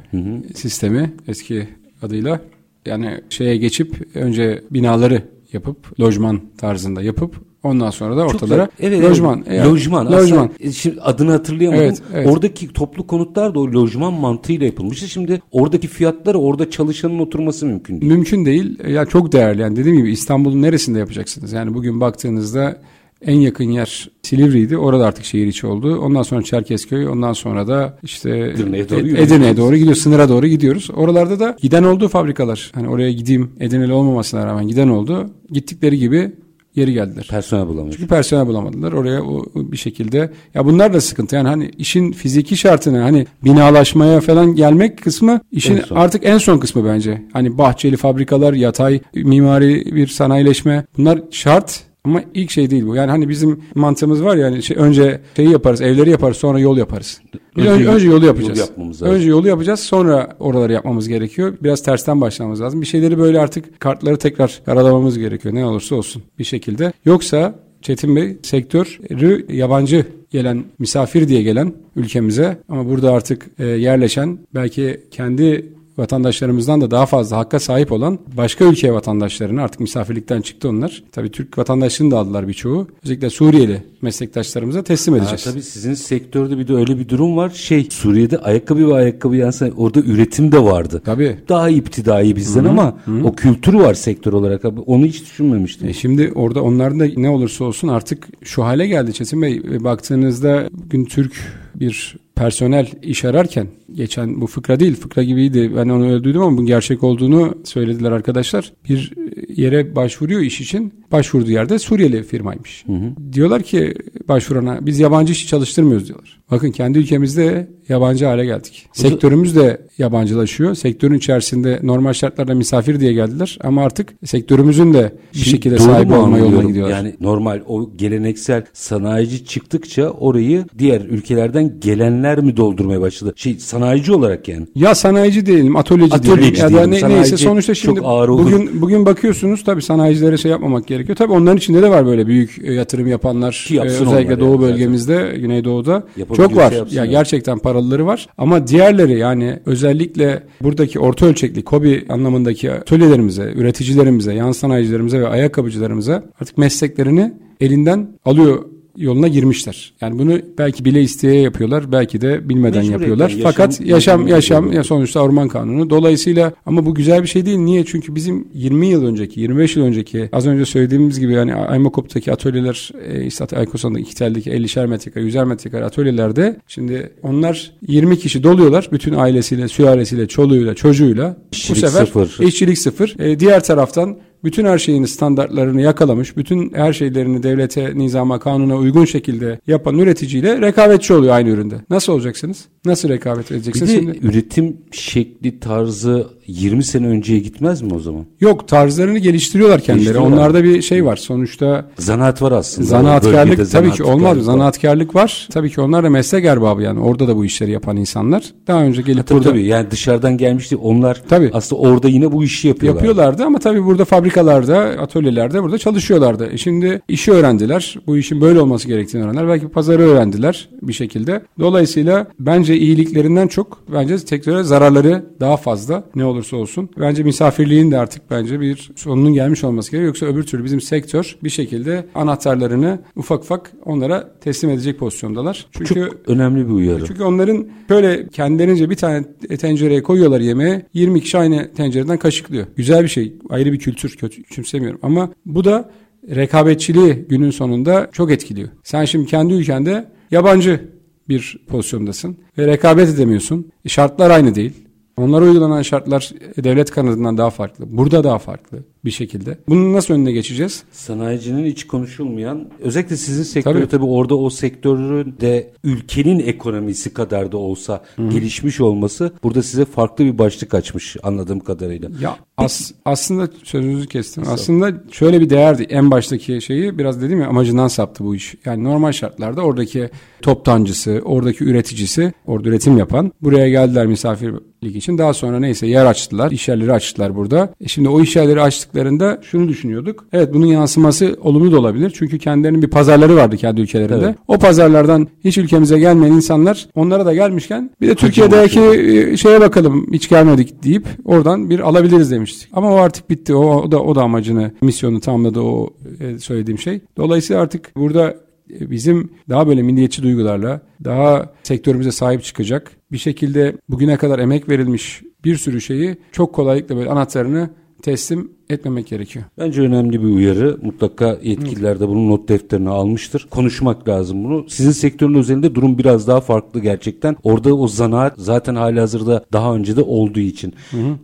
sistemi 0.55 1.13
eski 1.27 1.67
adıyla. 2.01 2.41
Yani 2.85 3.21
şeye 3.29 3.57
geçip 3.57 4.15
önce 4.15 4.63
binaları 4.71 5.23
yapıp 5.53 5.99
lojman 5.99 6.41
tarzında 6.57 7.01
yapıp 7.01 7.35
ondan 7.63 7.89
sonra 7.89 8.17
da 8.17 8.25
ortalara 8.25 8.65
Çok- 8.65 8.73
evet, 8.79 9.03
lojman. 9.03 9.43
evet. 9.47 9.57
Yani 9.57 9.71
lojman. 9.71 10.05
Aslında, 10.05 10.49
e, 10.59 10.71
şimdi 10.71 11.01
adını 11.01 11.31
hatırlayamadım. 11.31 11.83
Evet, 11.83 12.01
evet. 12.13 12.27
Oradaki 12.27 12.67
toplu 12.73 13.07
konutlar 13.07 13.55
da 13.55 13.59
o 13.59 13.67
lojman 13.67 14.13
mantığıyla 14.13 14.65
yapılmıştı. 14.65 15.07
Şimdi 15.07 15.41
oradaki 15.51 15.87
fiyatları 15.87 16.37
orada 16.39 16.69
çalışanın 16.69 17.19
oturması 17.19 17.65
mümkün 17.65 18.01
değil. 18.01 18.11
Mümkün 18.11 18.45
değil. 18.45 18.79
Ya 18.87 19.05
çok 19.05 19.31
değerli. 19.31 19.61
Yani 19.61 19.75
dediğim 19.75 19.97
gibi 19.97 20.11
İstanbul'un 20.11 20.61
neresinde 20.61 20.99
yapacaksınız? 20.99 21.51
Yani 21.51 21.73
bugün 21.73 22.01
baktığınızda 22.01 22.81
en 23.21 23.39
yakın 23.39 23.63
yer 23.63 24.09
Silivri'ydi. 24.23 24.77
Orada 24.77 25.05
artık 25.05 25.25
şehir 25.25 25.47
içi 25.47 25.67
oldu. 25.67 25.99
Ondan 25.99 26.21
sonra 26.23 26.43
Çerkezköy, 26.43 27.07
ondan 27.07 27.33
sonra 27.33 27.67
da 27.67 27.97
işte 28.03 28.29
Edirne'ye 28.29 28.89
doğru. 28.89 29.07
Edirne'ye 29.07 29.57
doğru 29.57 29.75
gidiyor. 29.75 29.95
Sınıra 29.95 30.29
doğru 30.29 30.47
gidiyoruz. 30.47 30.89
Oralarda 30.95 31.39
da 31.39 31.57
giden 31.61 31.83
oldu 31.83 32.07
fabrikalar. 32.07 32.71
Hani 32.75 32.89
oraya 32.89 33.11
gideyim 33.11 33.51
Edirne'li 33.59 33.93
olmamasına 33.93 34.45
rağmen 34.45 34.67
giden 34.67 34.87
oldu. 34.87 35.29
Gittikleri 35.51 35.97
gibi 35.99 36.31
geri 36.75 36.93
geldiler. 36.93 37.27
Personel 37.29 37.67
bulamış. 37.67 37.95
Çünkü 37.95 38.07
personel 38.07 38.47
bulamadılar. 38.47 38.91
Oraya 38.91 39.23
o, 39.23 39.37
o 39.55 39.71
bir 39.71 39.77
şekilde 39.77 40.31
ya 40.53 40.65
bunlar 40.65 40.93
da 40.93 41.01
sıkıntı. 41.01 41.35
Yani 41.35 41.47
hani 41.47 41.71
işin 41.77 42.11
fiziki 42.11 42.57
şartına 42.57 43.03
hani 43.03 43.27
binalaşmaya 43.43 44.19
falan 44.19 44.55
gelmek 44.55 45.03
kısmı 45.03 45.41
işin 45.51 45.77
En 45.77 45.81
son. 45.81 45.95
artık 45.95 46.25
en 46.25 46.37
son 46.37 46.57
kısmı 46.57 46.85
bence. 46.85 47.21
Hani 47.33 47.57
bahçeli 47.57 47.97
fabrikalar, 47.97 48.53
yatay 48.53 48.99
mimari 49.15 49.95
bir 49.95 50.07
sanayileşme 50.07 50.85
bunlar 50.97 51.21
şart 51.31 51.88
ama 52.03 52.21
ilk 52.33 52.51
şey 52.51 52.69
değil 52.69 52.87
bu. 52.87 52.95
Yani 52.95 53.11
hani 53.11 53.29
bizim 53.29 53.59
mantığımız 53.75 54.23
var 54.23 54.35
ya 54.35 54.45
hani 54.47 54.63
şey, 54.63 54.77
önce 54.79 55.21
şeyi 55.35 55.49
yaparız, 55.51 55.81
evleri 55.81 56.09
yaparız, 56.09 56.37
sonra 56.37 56.59
yol 56.59 56.77
yaparız. 56.77 57.21
Biz 57.57 57.65
Önce 57.65 57.71
önce, 57.73 57.83
yol- 57.83 57.93
önce 57.93 58.05
yolu 58.07 58.15
yol 58.15 58.23
yapacağız. 58.23 58.59
yapmamız 58.59 59.01
lazım. 59.01 59.15
önce 59.15 59.27
yolu 59.29 59.47
yapacağız, 59.47 59.79
sonra 59.79 60.35
oraları 60.39 60.73
yapmamız 60.73 61.07
gerekiyor. 61.07 61.53
Biraz 61.63 61.83
tersten 61.83 62.21
başlamamız 62.21 62.61
lazım. 62.61 62.81
Bir 62.81 62.85
şeyleri 62.85 63.17
böyle 63.17 63.39
artık 63.39 63.79
kartları 63.79 64.17
tekrar 64.17 64.61
karalamamız 64.65 65.17
gerekiyor. 65.19 65.55
Ne 65.55 65.65
olursa 65.65 65.95
olsun 65.95 66.23
bir 66.39 66.43
şekilde. 66.43 66.93
Yoksa 67.05 67.55
Çetin 67.81 68.15
Bey 68.15 68.37
sektörü 68.43 69.45
yabancı 69.55 70.05
gelen 70.31 70.63
misafir 70.79 71.27
diye 71.27 71.41
gelen 71.43 71.73
ülkemize 71.95 72.57
ama 72.69 72.89
burada 72.89 73.11
artık 73.11 73.45
e, 73.59 73.65
yerleşen 73.65 74.39
belki 74.55 75.01
kendi 75.11 75.65
vatandaşlarımızdan 75.99 76.81
da 76.81 76.91
daha 76.91 77.05
fazla 77.05 77.37
hakka 77.37 77.59
sahip 77.59 77.91
olan 77.91 78.19
başka 78.37 78.65
ülke 78.65 78.93
vatandaşlarını 78.93 79.61
artık 79.61 79.79
misafirlikten 79.79 80.41
çıktı 80.41 80.69
onlar. 80.69 81.03
Tabii 81.11 81.29
Türk 81.31 81.57
vatandaşlığını 81.57 82.11
da 82.11 82.17
aldılar 82.19 82.47
birçoğu. 82.47 82.87
Özellikle 83.03 83.29
Suriyeli 83.29 83.83
meslektaşlarımıza 84.01 84.83
teslim 84.83 85.13
Ha, 85.13 85.19
edeceğiz. 85.19 85.43
tabii 85.43 85.61
sizin 85.61 85.93
sektörde 85.93 86.57
bir 86.57 86.67
de 86.67 86.73
öyle 86.73 86.99
bir 86.99 87.09
durum 87.09 87.37
var. 87.37 87.49
Şey 87.49 87.87
Suriye'de 87.91 88.37
ayakkabı 88.37 88.87
ve 88.89 88.93
ayakkabı 88.93 89.35
yansa 89.35 89.69
orada 89.77 89.99
üretim 89.99 90.51
de 90.51 90.63
vardı. 90.63 91.01
Tabii. 91.05 91.37
Daha 91.49 91.69
iptidai 91.69 92.35
bizden 92.35 92.65
ama 92.65 92.97
o 93.23 93.35
kültür 93.35 93.73
var 93.73 93.93
sektör 93.93 94.33
olarak. 94.33 94.65
Abi. 94.65 94.79
Onu 94.79 95.05
hiç 95.05 95.21
düşünmemiştim. 95.21 95.87
E 95.89 95.93
şimdi 95.93 96.31
orada 96.35 96.63
onların 96.63 96.99
da 96.99 97.05
ne 97.17 97.29
olursa 97.29 97.63
olsun 97.65 97.87
artık 97.87 98.27
şu 98.43 98.63
hale 98.63 98.87
geldi 98.87 99.13
Çetin 99.13 99.41
Bey. 99.41 99.61
E, 99.71 99.83
Baktığınızda 99.83 100.69
bugün 100.71 101.05
Türk 101.05 101.33
bir 101.75 102.15
personel 102.35 102.87
iş 103.01 103.25
ararken 103.25 103.67
geçen 103.93 104.41
bu 104.41 104.47
fıkra 104.47 104.79
değil 104.79 104.95
fıkra 104.95 105.23
gibiydi 105.23 105.71
ben 105.75 105.89
onu 105.89 106.11
öyle 106.11 106.23
duydum 106.23 106.41
ama 106.41 106.57
bunun 106.57 106.65
gerçek 106.65 107.03
olduğunu 107.03 107.57
söylediler 107.63 108.11
arkadaşlar. 108.11 108.73
Bir 108.89 109.13
yere 109.55 109.95
başvuruyor 109.95 110.41
iş 110.41 110.61
için 110.61 110.93
başvurduğu 111.11 111.51
yerde 111.51 111.79
Suriyeli 111.79 112.23
firmaymış. 112.23 112.85
Diyorlar 113.33 113.63
ki 113.63 113.93
başvurana 114.27 114.85
biz 114.85 114.99
yabancı 114.99 115.33
işçi 115.33 115.47
çalıştırmıyoruz 115.47 116.07
diyorlar. 116.07 116.39
Bakın 116.51 116.71
kendi 116.71 116.99
ülkemizde 116.99 117.67
yabancı 117.89 118.25
hale 118.25 118.45
geldik. 118.45 118.85
Sektörümüz 118.93 119.55
de 119.55 119.81
yabancılaşıyor. 119.97 120.75
Sektörün 120.75 121.17
içerisinde 121.17 121.79
normal 121.83 122.13
şartlarda 122.13 122.55
misafir 122.55 122.99
diye 122.99 123.13
geldiler 123.13 123.57
ama 123.63 123.83
artık 123.83 124.13
sektörümüzün 124.25 124.93
de 124.93 125.13
bir 125.33 125.39
Şimdi 125.39 125.49
şekilde 125.49 125.77
sahibi 125.77 126.13
olma 126.13 126.37
yoluna 126.37 126.63
gidiyorlar. 126.63 126.95
Yani 126.95 127.15
normal 127.19 127.61
o 127.67 127.91
geleneksel 127.95 128.65
sanayici 128.73 129.45
çıktıkça 129.45 130.09
orayı 130.09 130.65
diğer 130.77 131.01
ülkelerden 131.01 131.58
gelenler 131.67 132.39
mi 132.41 132.57
doldurmaya 132.57 133.01
başladı? 133.01 133.33
Şey 133.35 133.53
sanayici 133.59 134.13
olarak 134.13 134.47
yani. 134.47 134.67
Ya 134.75 134.95
sanayici 134.95 135.45
diyelim, 135.45 135.75
atölyeci, 135.75 136.15
Atölyeci 136.15 136.41
diyelim 136.41 136.59
ya 136.59 136.65
da 136.65 136.69
diyelim, 136.69 136.91
ne, 136.91 136.99
sanayici 136.99 137.21
neyse 137.31 137.37
sonuçta 137.37 137.73
şimdi 137.75 138.01
bugün 138.01 138.81
bugün 138.81 139.05
bakıyorsunuz 139.05 139.63
tabii 139.63 139.81
sanayicilere 139.81 140.37
şey 140.37 140.51
yapmamak 140.51 140.87
gerekiyor. 140.87 141.15
Tabii 141.15 141.33
onların 141.33 141.57
içinde 141.57 141.81
de 141.81 141.89
var 141.89 142.05
böyle 142.05 142.27
büyük 142.27 142.57
e, 142.63 142.73
yatırım 142.73 143.07
yapanlar 143.07 143.67
e, 143.71 143.79
özellikle 143.81 144.39
Doğu 144.39 144.49
yani 144.51 144.61
zaten. 144.61 144.73
bölgemizde, 144.73 145.37
Güneydoğu'da 145.39 146.03
Yapabiliyorsa 146.17 146.53
çok 146.53 146.57
var. 146.57 146.71
yapsın 146.71 146.95
Ya 146.95 147.03
yani. 147.03 147.11
gerçekten 147.11 147.57
paralıları 147.59 148.05
var 148.05 148.27
ama 148.37 148.67
diğerleri 148.67 149.19
yani 149.19 149.59
özellikle 149.65 150.43
buradaki 150.61 150.99
orta 150.99 151.25
ölçekli 151.25 151.63
KOBİ 151.63 152.05
anlamındaki 152.09 152.71
atölyelerimize, 152.71 153.53
üreticilerimize, 153.55 154.33
yan 154.33 154.51
sanayicilerimize 154.51 155.19
ve 155.19 155.27
ayakkabıcılarımıza 155.27 156.23
artık 156.41 156.57
mesleklerini 156.57 157.33
elinden 157.61 158.07
alıyor 158.25 158.65
yoluna 158.97 159.27
girmişler. 159.27 159.93
Yani 160.01 160.19
bunu 160.19 160.39
belki 160.57 160.85
bile 160.85 161.01
isteye 161.01 161.41
yapıyorlar, 161.41 161.91
belki 161.91 162.21
de 162.21 162.49
bilmeden 162.49 162.63
Mecburiyetten, 162.63 162.91
yapıyorlar. 162.91 163.29
yaşam- 163.29 163.43
Fakat 163.43 163.81
yaşam 163.81 164.27
yaşam 164.27 164.71
ya 164.71 164.83
sonuçta 164.83 165.19
orman 165.19 165.47
kanunu. 165.47 165.89
Dolayısıyla 165.89 166.53
ama 166.65 166.85
bu 166.85 166.95
güzel 166.95 167.23
bir 167.23 167.27
şey 167.27 167.45
değil. 167.45 167.57
Niye? 167.57 167.85
Çünkü 167.85 168.15
bizim 168.15 168.47
20 168.53 168.87
yıl 168.87 169.05
önceki, 169.05 169.39
25 169.39 169.75
yıl 169.75 169.83
önceki 169.83 170.29
az 170.33 170.47
önce 170.47 170.65
söylediğimiz 170.65 171.19
gibi 171.19 171.33
yani 171.33 171.55
Aymokop'taki 171.55 172.31
atölyeler, 172.31 172.91
e, 173.07 173.25
işte 173.25 173.57
Aykosan'daki 173.57 174.03
İkitel'deki 174.03 174.49
50'şer 174.51 174.85
metrekare, 174.87 175.23
100'er 175.25 175.45
metrekare 175.45 175.85
atölyelerde 175.85 176.57
şimdi 176.67 177.09
onlar 177.23 177.71
20 177.87 178.19
kişi 178.19 178.43
doluyorlar. 178.43 178.89
Bütün 178.91 179.13
ailesiyle, 179.13 179.67
sülalesiyle, 179.67 180.27
çoluğuyla, 180.27 180.75
çocuğuyla. 180.75 181.37
İşçilik 181.51 181.83
bu 181.83 181.87
sefer 181.87 182.05
sıfır. 182.05 182.47
işçilik 182.47 182.77
sıfır. 182.77 183.15
E, 183.19 183.39
diğer 183.39 183.63
taraftan 183.63 184.17
bütün 184.43 184.65
her 184.65 184.77
şeyin 184.77 185.05
standartlarını 185.05 185.81
yakalamış, 185.81 186.37
bütün 186.37 186.73
her 186.73 186.93
şeylerini 186.93 187.43
devlete, 187.43 187.97
nizama, 187.97 188.39
kanuna 188.39 188.77
uygun 188.77 189.05
şekilde 189.05 189.59
yapan 189.67 189.97
üreticiyle 189.97 190.61
rekabetçi 190.61 191.13
oluyor 191.13 191.33
aynı 191.33 191.49
üründe. 191.49 191.75
Nasıl 191.89 192.13
olacaksınız? 192.13 192.65
Nasıl 192.85 193.09
rekabet 193.09 193.49
Bir 193.51 193.55
edeceksiniz? 193.55 193.89
de 193.91 193.95
Şimdi, 193.95 194.17
üretim 194.27 194.77
şekli 194.91 195.59
tarzı 195.59 196.27
20 196.49 196.83
sene 196.83 197.07
önceye 197.07 197.39
gitmez 197.39 197.81
mi 197.81 197.93
o 197.93 197.99
zaman? 197.99 198.25
yok 198.41 198.67
tarzlarını 198.67 199.17
geliştiriyorlar 199.19 199.81
kendileri. 199.81 200.17
Onlarda 200.17 200.63
bir 200.63 200.81
şey 200.81 201.05
var. 201.05 201.15
Sonuçta 201.15 201.85
Zanaat 201.97 202.41
var 202.41 202.51
aslında. 202.51 202.87
Zanaatkarlık 202.87 203.71
tabii 203.71 203.91
ki 203.91 204.03
olmaz. 204.03 204.37
var. 204.37 204.41
Zanaatkarlık 204.41 205.15
var. 205.15 205.47
Tabii 205.51 205.69
ki 205.69 205.81
onlar 205.81 206.03
da 206.03 206.09
meslek 206.09 206.45
erbabı 206.45 206.81
yani. 206.81 206.99
Orada 206.99 207.27
da 207.27 207.35
bu 207.35 207.45
işleri 207.45 207.71
yapan 207.71 207.97
insanlar. 207.97 208.43
Daha 208.67 208.83
önce 208.83 209.01
gelip 209.01 209.27
Tabii 209.27 209.37
burada 209.37 209.49
tabii 209.49 209.65
yani 209.65 209.91
dışarıdan 209.91 210.37
gelmişti 210.37 210.75
onlar 210.75 211.21
Tabii. 211.29 211.49
aslında 211.53 211.81
orada 211.81 212.07
yine 212.07 212.31
bu 212.31 212.43
işi 212.43 212.67
yapıyorlar. 212.67 213.01
Yapıyorlardı 213.01 213.43
ama 213.43 213.59
tabii 213.59 213.85
burada 213.85 214.05
fabrikalarda, 214.05 214.77
atölyelerde 214.77 215.63
burada 215.63 215.77
çalışıyorlardı. 215.77 216.49
E 216.53 216.57
Şimdi 216.57 217.01
işi 217.07 217.31
öğrendiler. 217.31 217.95
Bu 218.07 218.17
işin 218.17 218.41
böyle 218.41 218.61
olması 218.61 218.87
gerektiğini 218.87 219.23
öğrendiler. 219.23 219.47
Belki 219.47 219.67
pazarı 219.67 220.01
öğrendiler 220.01 220.69
bir 220.81 220.93
şekilde. 220.93 221.41
Dolayısıyla 221.59 222.27
bence 222.39 222.77
iyiliklerinden 222.77 223.47
çok 223.47 223.83
bence 223.93 224.17
sektöre 224.17 224.63
zararları 224.63 225.25
daha 225.39 225.57
fazla 225.57 226.03
ne 226.15 226.25
olursa 226.39 226.57
olsun. 226.57 226.89
Bence 226.99 227.23
misafirliğin 227.23 227.91
de 227.91 227.97
artık 227.97 228.21
bence 228.31 228.59
bir 228.59 228.91
sonunun 228.95 229.33
gelmiş 229.33 229.63
olması 229.63 229.91
gerekiyor. 229.91 230.07
Yoksa 230.07 230.25
öbür 230.25 230.43
türlü 230.43 230.63
bizim 230.63 230.81
sektör 230.81 231.35
bir 231.43 231.49
şekilde 231.49 232.05
anahtarlarını 232.15 232.99
ufak 233.15 233.43
ufak 233.43 233.71
onlara 233.85 234.33
teslim 234.41 234.69
edecek 234.71 234.99
pozisyondalar. 234.99 235.65
Çünkü 235.71 235.93
Çok 235.95 236.15
önemli 236.27 236.67
bir 236.67 236.71
uyarı. 236.73 237.05
çünkü 237.05 237.23
onların 237.23 237.67
şöyle 237.87 238.27
kendilerince 238.27 238.89
bir 238.89 238.95
tane 238.95 239.23
tencereye 239.59 240.03
koyuyorlar 240.03 240.39
yemeğe 240.41 240.85
20 240.93 241.21
kişi 241.21 241.37
aynı 241.37 241.73
tencereden 241.73 242.17
kaşıklıyor. 242.17 242.65
Güzel 242.75 243.03
bir 243.03 243.07
şey. 243.09 243.33
Ayrı 243.49 243.73
bir 243.73 243.79
kültür. 243.79 244.17
Kötü 244.17 244.43
küçümsemiyorum. 244.43 244.99
Ama 245.03 245.29
bu 245.45 245.63
da 245.63 245.91
rekabetçiliği 246.35 247.25
günün 247.29 247.51
sonunda 247.51 248.09
çok 248.11 248.31
etkiliyor. 248.31 248.69
Sen 248.83 249.05
şimdi 249.05 249.25
kendi 249.25 249.53
ülkende 249.53 250.07
yabancı 250.31 250.81
bir 251.29 251.59
pozisyondasın 251.67 252.37
ve 252.57 252.67
rekabet 252.67 253.09
edemiyorsun. 253.09 253.71
E, 253.85 253.89
Şartlar 253.89 254.29
aynı 254.29 254.55
değil. 254.55 254.73
Onlara 255.19 255.45
uygulanan 255.45 255.81
şartlar 255.81 256.31
devlet 256.57 256.91
kanadından 256.91 257.37
daha 257.37 257.49
farklı. 257.49 257.85
Burada 257.87 258.23
daha 258.23 258.39
farklı 258.39 258.83
bir 259.05 259.11
şekilde. 259.11 259.57
Bunun 259.69 259.93
nasıl 259.93 260.13
önüne 260.13 260.31
geçeceğiz? 260.31 260.83
Sanayicinin 260.91 261.65
hiç 261.65 261.87
konuşulmayan 261.87 262.67
özellikle 262.79 263.17
sizin 263.17 263.43
sektörü 263.43 263.79
Tabii. 263.79 263.87
tabii. 263.87 264.05
orada 264.05 264.35
o 264.35 264.49
sektörün 264.49 265.35
de 265.41 265.71
ülkenin 265.83 266.39
ekonomisi 266.39 267.13
kadar 267.13 267.51
da 267.51 267.57
olsa 267.57 268.03
gelişmiş 268.17 268.81
olması 268.81 269.31
burada 269.43 269.63
size 269.63 269.85
farklı 269.85 270.25
bir 270.25 270.37
başlık 270.37 270.73
açmış 270.73 271.17
anladığım 271.23 271.59
kadarıyla. 271.59 272.09
Ya 272.21 272.37
as, 272.57 272.91
aslında 273.05 273.49
sözünüzü 273.63 274.07
kestim. 274.07 274.43
Aslında 274.47 275.03
şöyle 275.11 275.41
bir 275.41 275.49
değerdi. 275.49 275.83
En 275.89 276.11
baştaki 276.11 276.61
şeyi 276.61 276.97
biraz 276.97 277.21
dedim 277.21 277.41
ya 277.41 277.47
amacından 277.47 277.87
saptı 277.87 278.23
bu 278.23 278.35
iş. 278.35 278.55
Yani 278.65 278.83
normal 278.83 279.11
şartlarda 279.11 279.61
oradaki 279.61 280.09
toptancısı, 280.41 281.21
oradaki 281.25 281.63
üreticisi, 281.63 282.33
orada 282.45 282.69
üretim 282.69 282.97
yapan 282.97 283.31
buraya 283.41 283.69
geldiler 283.69 284.05
misafirlik 284.05 284.95
için. 284.95 285.17
Daha 285.17 285.33
sonra 285.33 285.59
neyse 285.59 285.87
yer 285.87 286.05
açtılar, 286.05 286.51
iş 286.51 286.67
yerleri 286.67 286.93
açtılar 286.93 287.35
burada. 287.35 287.73
E 287.81 287.87
şimdi 287.87 288.09
o 288.09 288.21
iş 288.21 288.35
yerleri 288.35 288.61
açtık 288.61 288.88
açtıklarında 288.89 289.39
şunu 289.41 289.67
düşünüyorduk. 289.67 290.25
Evet 290.33 290.53
bunun 290.53 290.65
yansıması 290.65 291.37
olumlu 291.41 291.71
da 291.71 291.79
olabilir. 291.79 292.11
Çünkü 292.15 292.39
kendilerinin 292.39 292.81
bir 292.81 292.87
pazarları 292.87 293.35
vardı 293.35 293.57
kendi 293.57 293.81
ülkelerinde. 293.81 294.25
Evet. 294.25 294.35
O 294.47 294.57
pazarlardan 294.57 295.27
hiç 295.43 295.57
ülkemize 295.57 295.99
gelmeyen 295.99 296.33
insanlar 296.33 296.87
onlara 296.95 297.25
da 297.25 297.33
gelmişken 297.33 297.91
bir 298.01 298.07
de 298.07 298.15
Türkiye'deki 298.15 298.79
e, 298.79 299.37
şeye 299.37 299.61
bakalım 299.61 300.13
hiç 300.13 300.29
gelmedik 300.29 300.83
deyip 300.83 301.07
oradan 301.25 301.69
bir 301.69 301.79
alabiliriz 301.79 302.31
demiştik. 302.31 302.69
Ama 302.73 302.93
o 302.93 302.95
artık 302.95 303.29
bitti. 303.29 303.55
O, 303.55 303.81
o 303.81 303.91
da 303.91 304.03
o 304.03 304.15
da 304.15 304.23
amacını, 304.23 304.71
misyonu 304.81 305.19
tamamladı 305.19 305.59
o 305.59 305.89
e, 306.19 306.39
söylediğim 306.39 306.79
şey. 306.79 307.01
Dolayısıyla 307.17 307.61
artık 307.61 307.95
burada 307.95 308.35
e, 308.79 308.91
bizim 308.91 309.29
daha 309.49 309.67
böyle 309.67 309.81
milliyetçi 309.81 310.23
duygularla 310.23 310.81
daha 311.03 311.53
sektörümüze 311.63 312.11
sahip 312.11 312.43
çıkacak 312.43 312.91
bir 313.11 313.17
şekilde 313.17 313.75
bugüne 313.89 314.17
kadar 314.17 314.39
emek 314.39 314.69
verilmiş 314.69 315.21
bir 315.45 315.55
sürü 315.55 315.81
şeyi 315.81 316.17
çok 316.31 316.53
kolaylıkla 316.53 316.95
böyle 316.97 317.09
anahtarını 317.09 317.69
teslim 318.01 318.51
etmemek 318.69 319.07
gerekiyor. 319.07 319.45
Bence 319.57 319.81
önemli 319.81 320.21
bir 320.21 320.27
uyarı. 320.27 320.77
Mutlaka 320.81 321.37
yetkililer 321.43 321.99
de 321.99 322.07
bunun 322.07 322.29
not 322.29 322.49
defterine 322.49 322.89
almıştır. 322.89 323.47
Konuşmak 323.49 324.07
lazım 324.07 324.43
bunu. 324.43 324.65
Sizin 324.69 324.91
sektörün 324.91 325.33
özelinde 325.33 325.75
durum 325.75 325.97
biraz 325.97 326.27
daha 326.27 326.41
farklı 326.41 326.79
gerçekten. 326.79 327.35
Orada 327.43 327.75
o 327.75 327.87
zanaat 327.87 328.33
zaten 328.37 328.75
hali 328.75 328.99
hazırda 328.99 329.45
daha 329.53 329.75
önce 329.75 329.95
de 329.95 330.01
olduğu 330.01 330.39
için. 330.39 330.73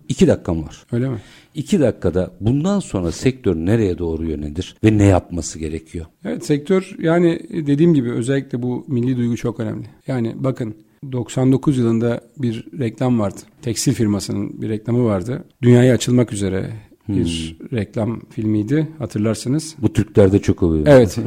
İki 0.10 0.28
dakikam 0.28 0.64
var. 0.64 0.86
Öyle 0.92 1.10
mi? 1.10 1.18
İki 1.56 1.80
dakikada 1.80 2.32
bundan 2.42 2.80
sonra 2.80 3.12
sektör 3.12 3.56
nereye 3.56 3.98
doğru 3.98 4.26
yönelir 4.26 4.76
ve 4.84 4.98
ne 4.98 5.06
yapması 5.06 5.60
gerekiyor? 5.60 6.06
Evet 6.26 6.46
sektör 6.46 6.96
yani 7.00 7.40
dediğim 7.50 7.94
gibi 7.94 8.12
özellikle 8.12 8.62
bu 8.62 8.86
milli 8.88 9.18
duygu 9.18 9.38
çok 9.38 9.60
önemli. 9.60 9.86
Yani 10.08 10.34
bakın 10.36 10.76
99 11.12 11.78
yılında 11.78 12.22
bir 12.38 12.66
reklam 12.80 13.20
vardı. 13.20 13.40
Tekstil 13.62 13.94
firmasının 13.94 14.62
bir 14.62 14.70
reklamı 14.70 15.06
vardı. 15.06 15.44
Dünyaya 15.62 15.94
açılmak 15.94 16.34
üzere 16.34 16.70
bir 17.08 17.58
reklam 17.74 18.22
filmiydi 18.30 18.88
hatırlarsınız. 19.00 19.76
Bu 19.82 19.94
Türklerde 19.94 20.40
çok 20.40 20.64
oluyor. 20.64 20.88
Evet. 20.88 21.18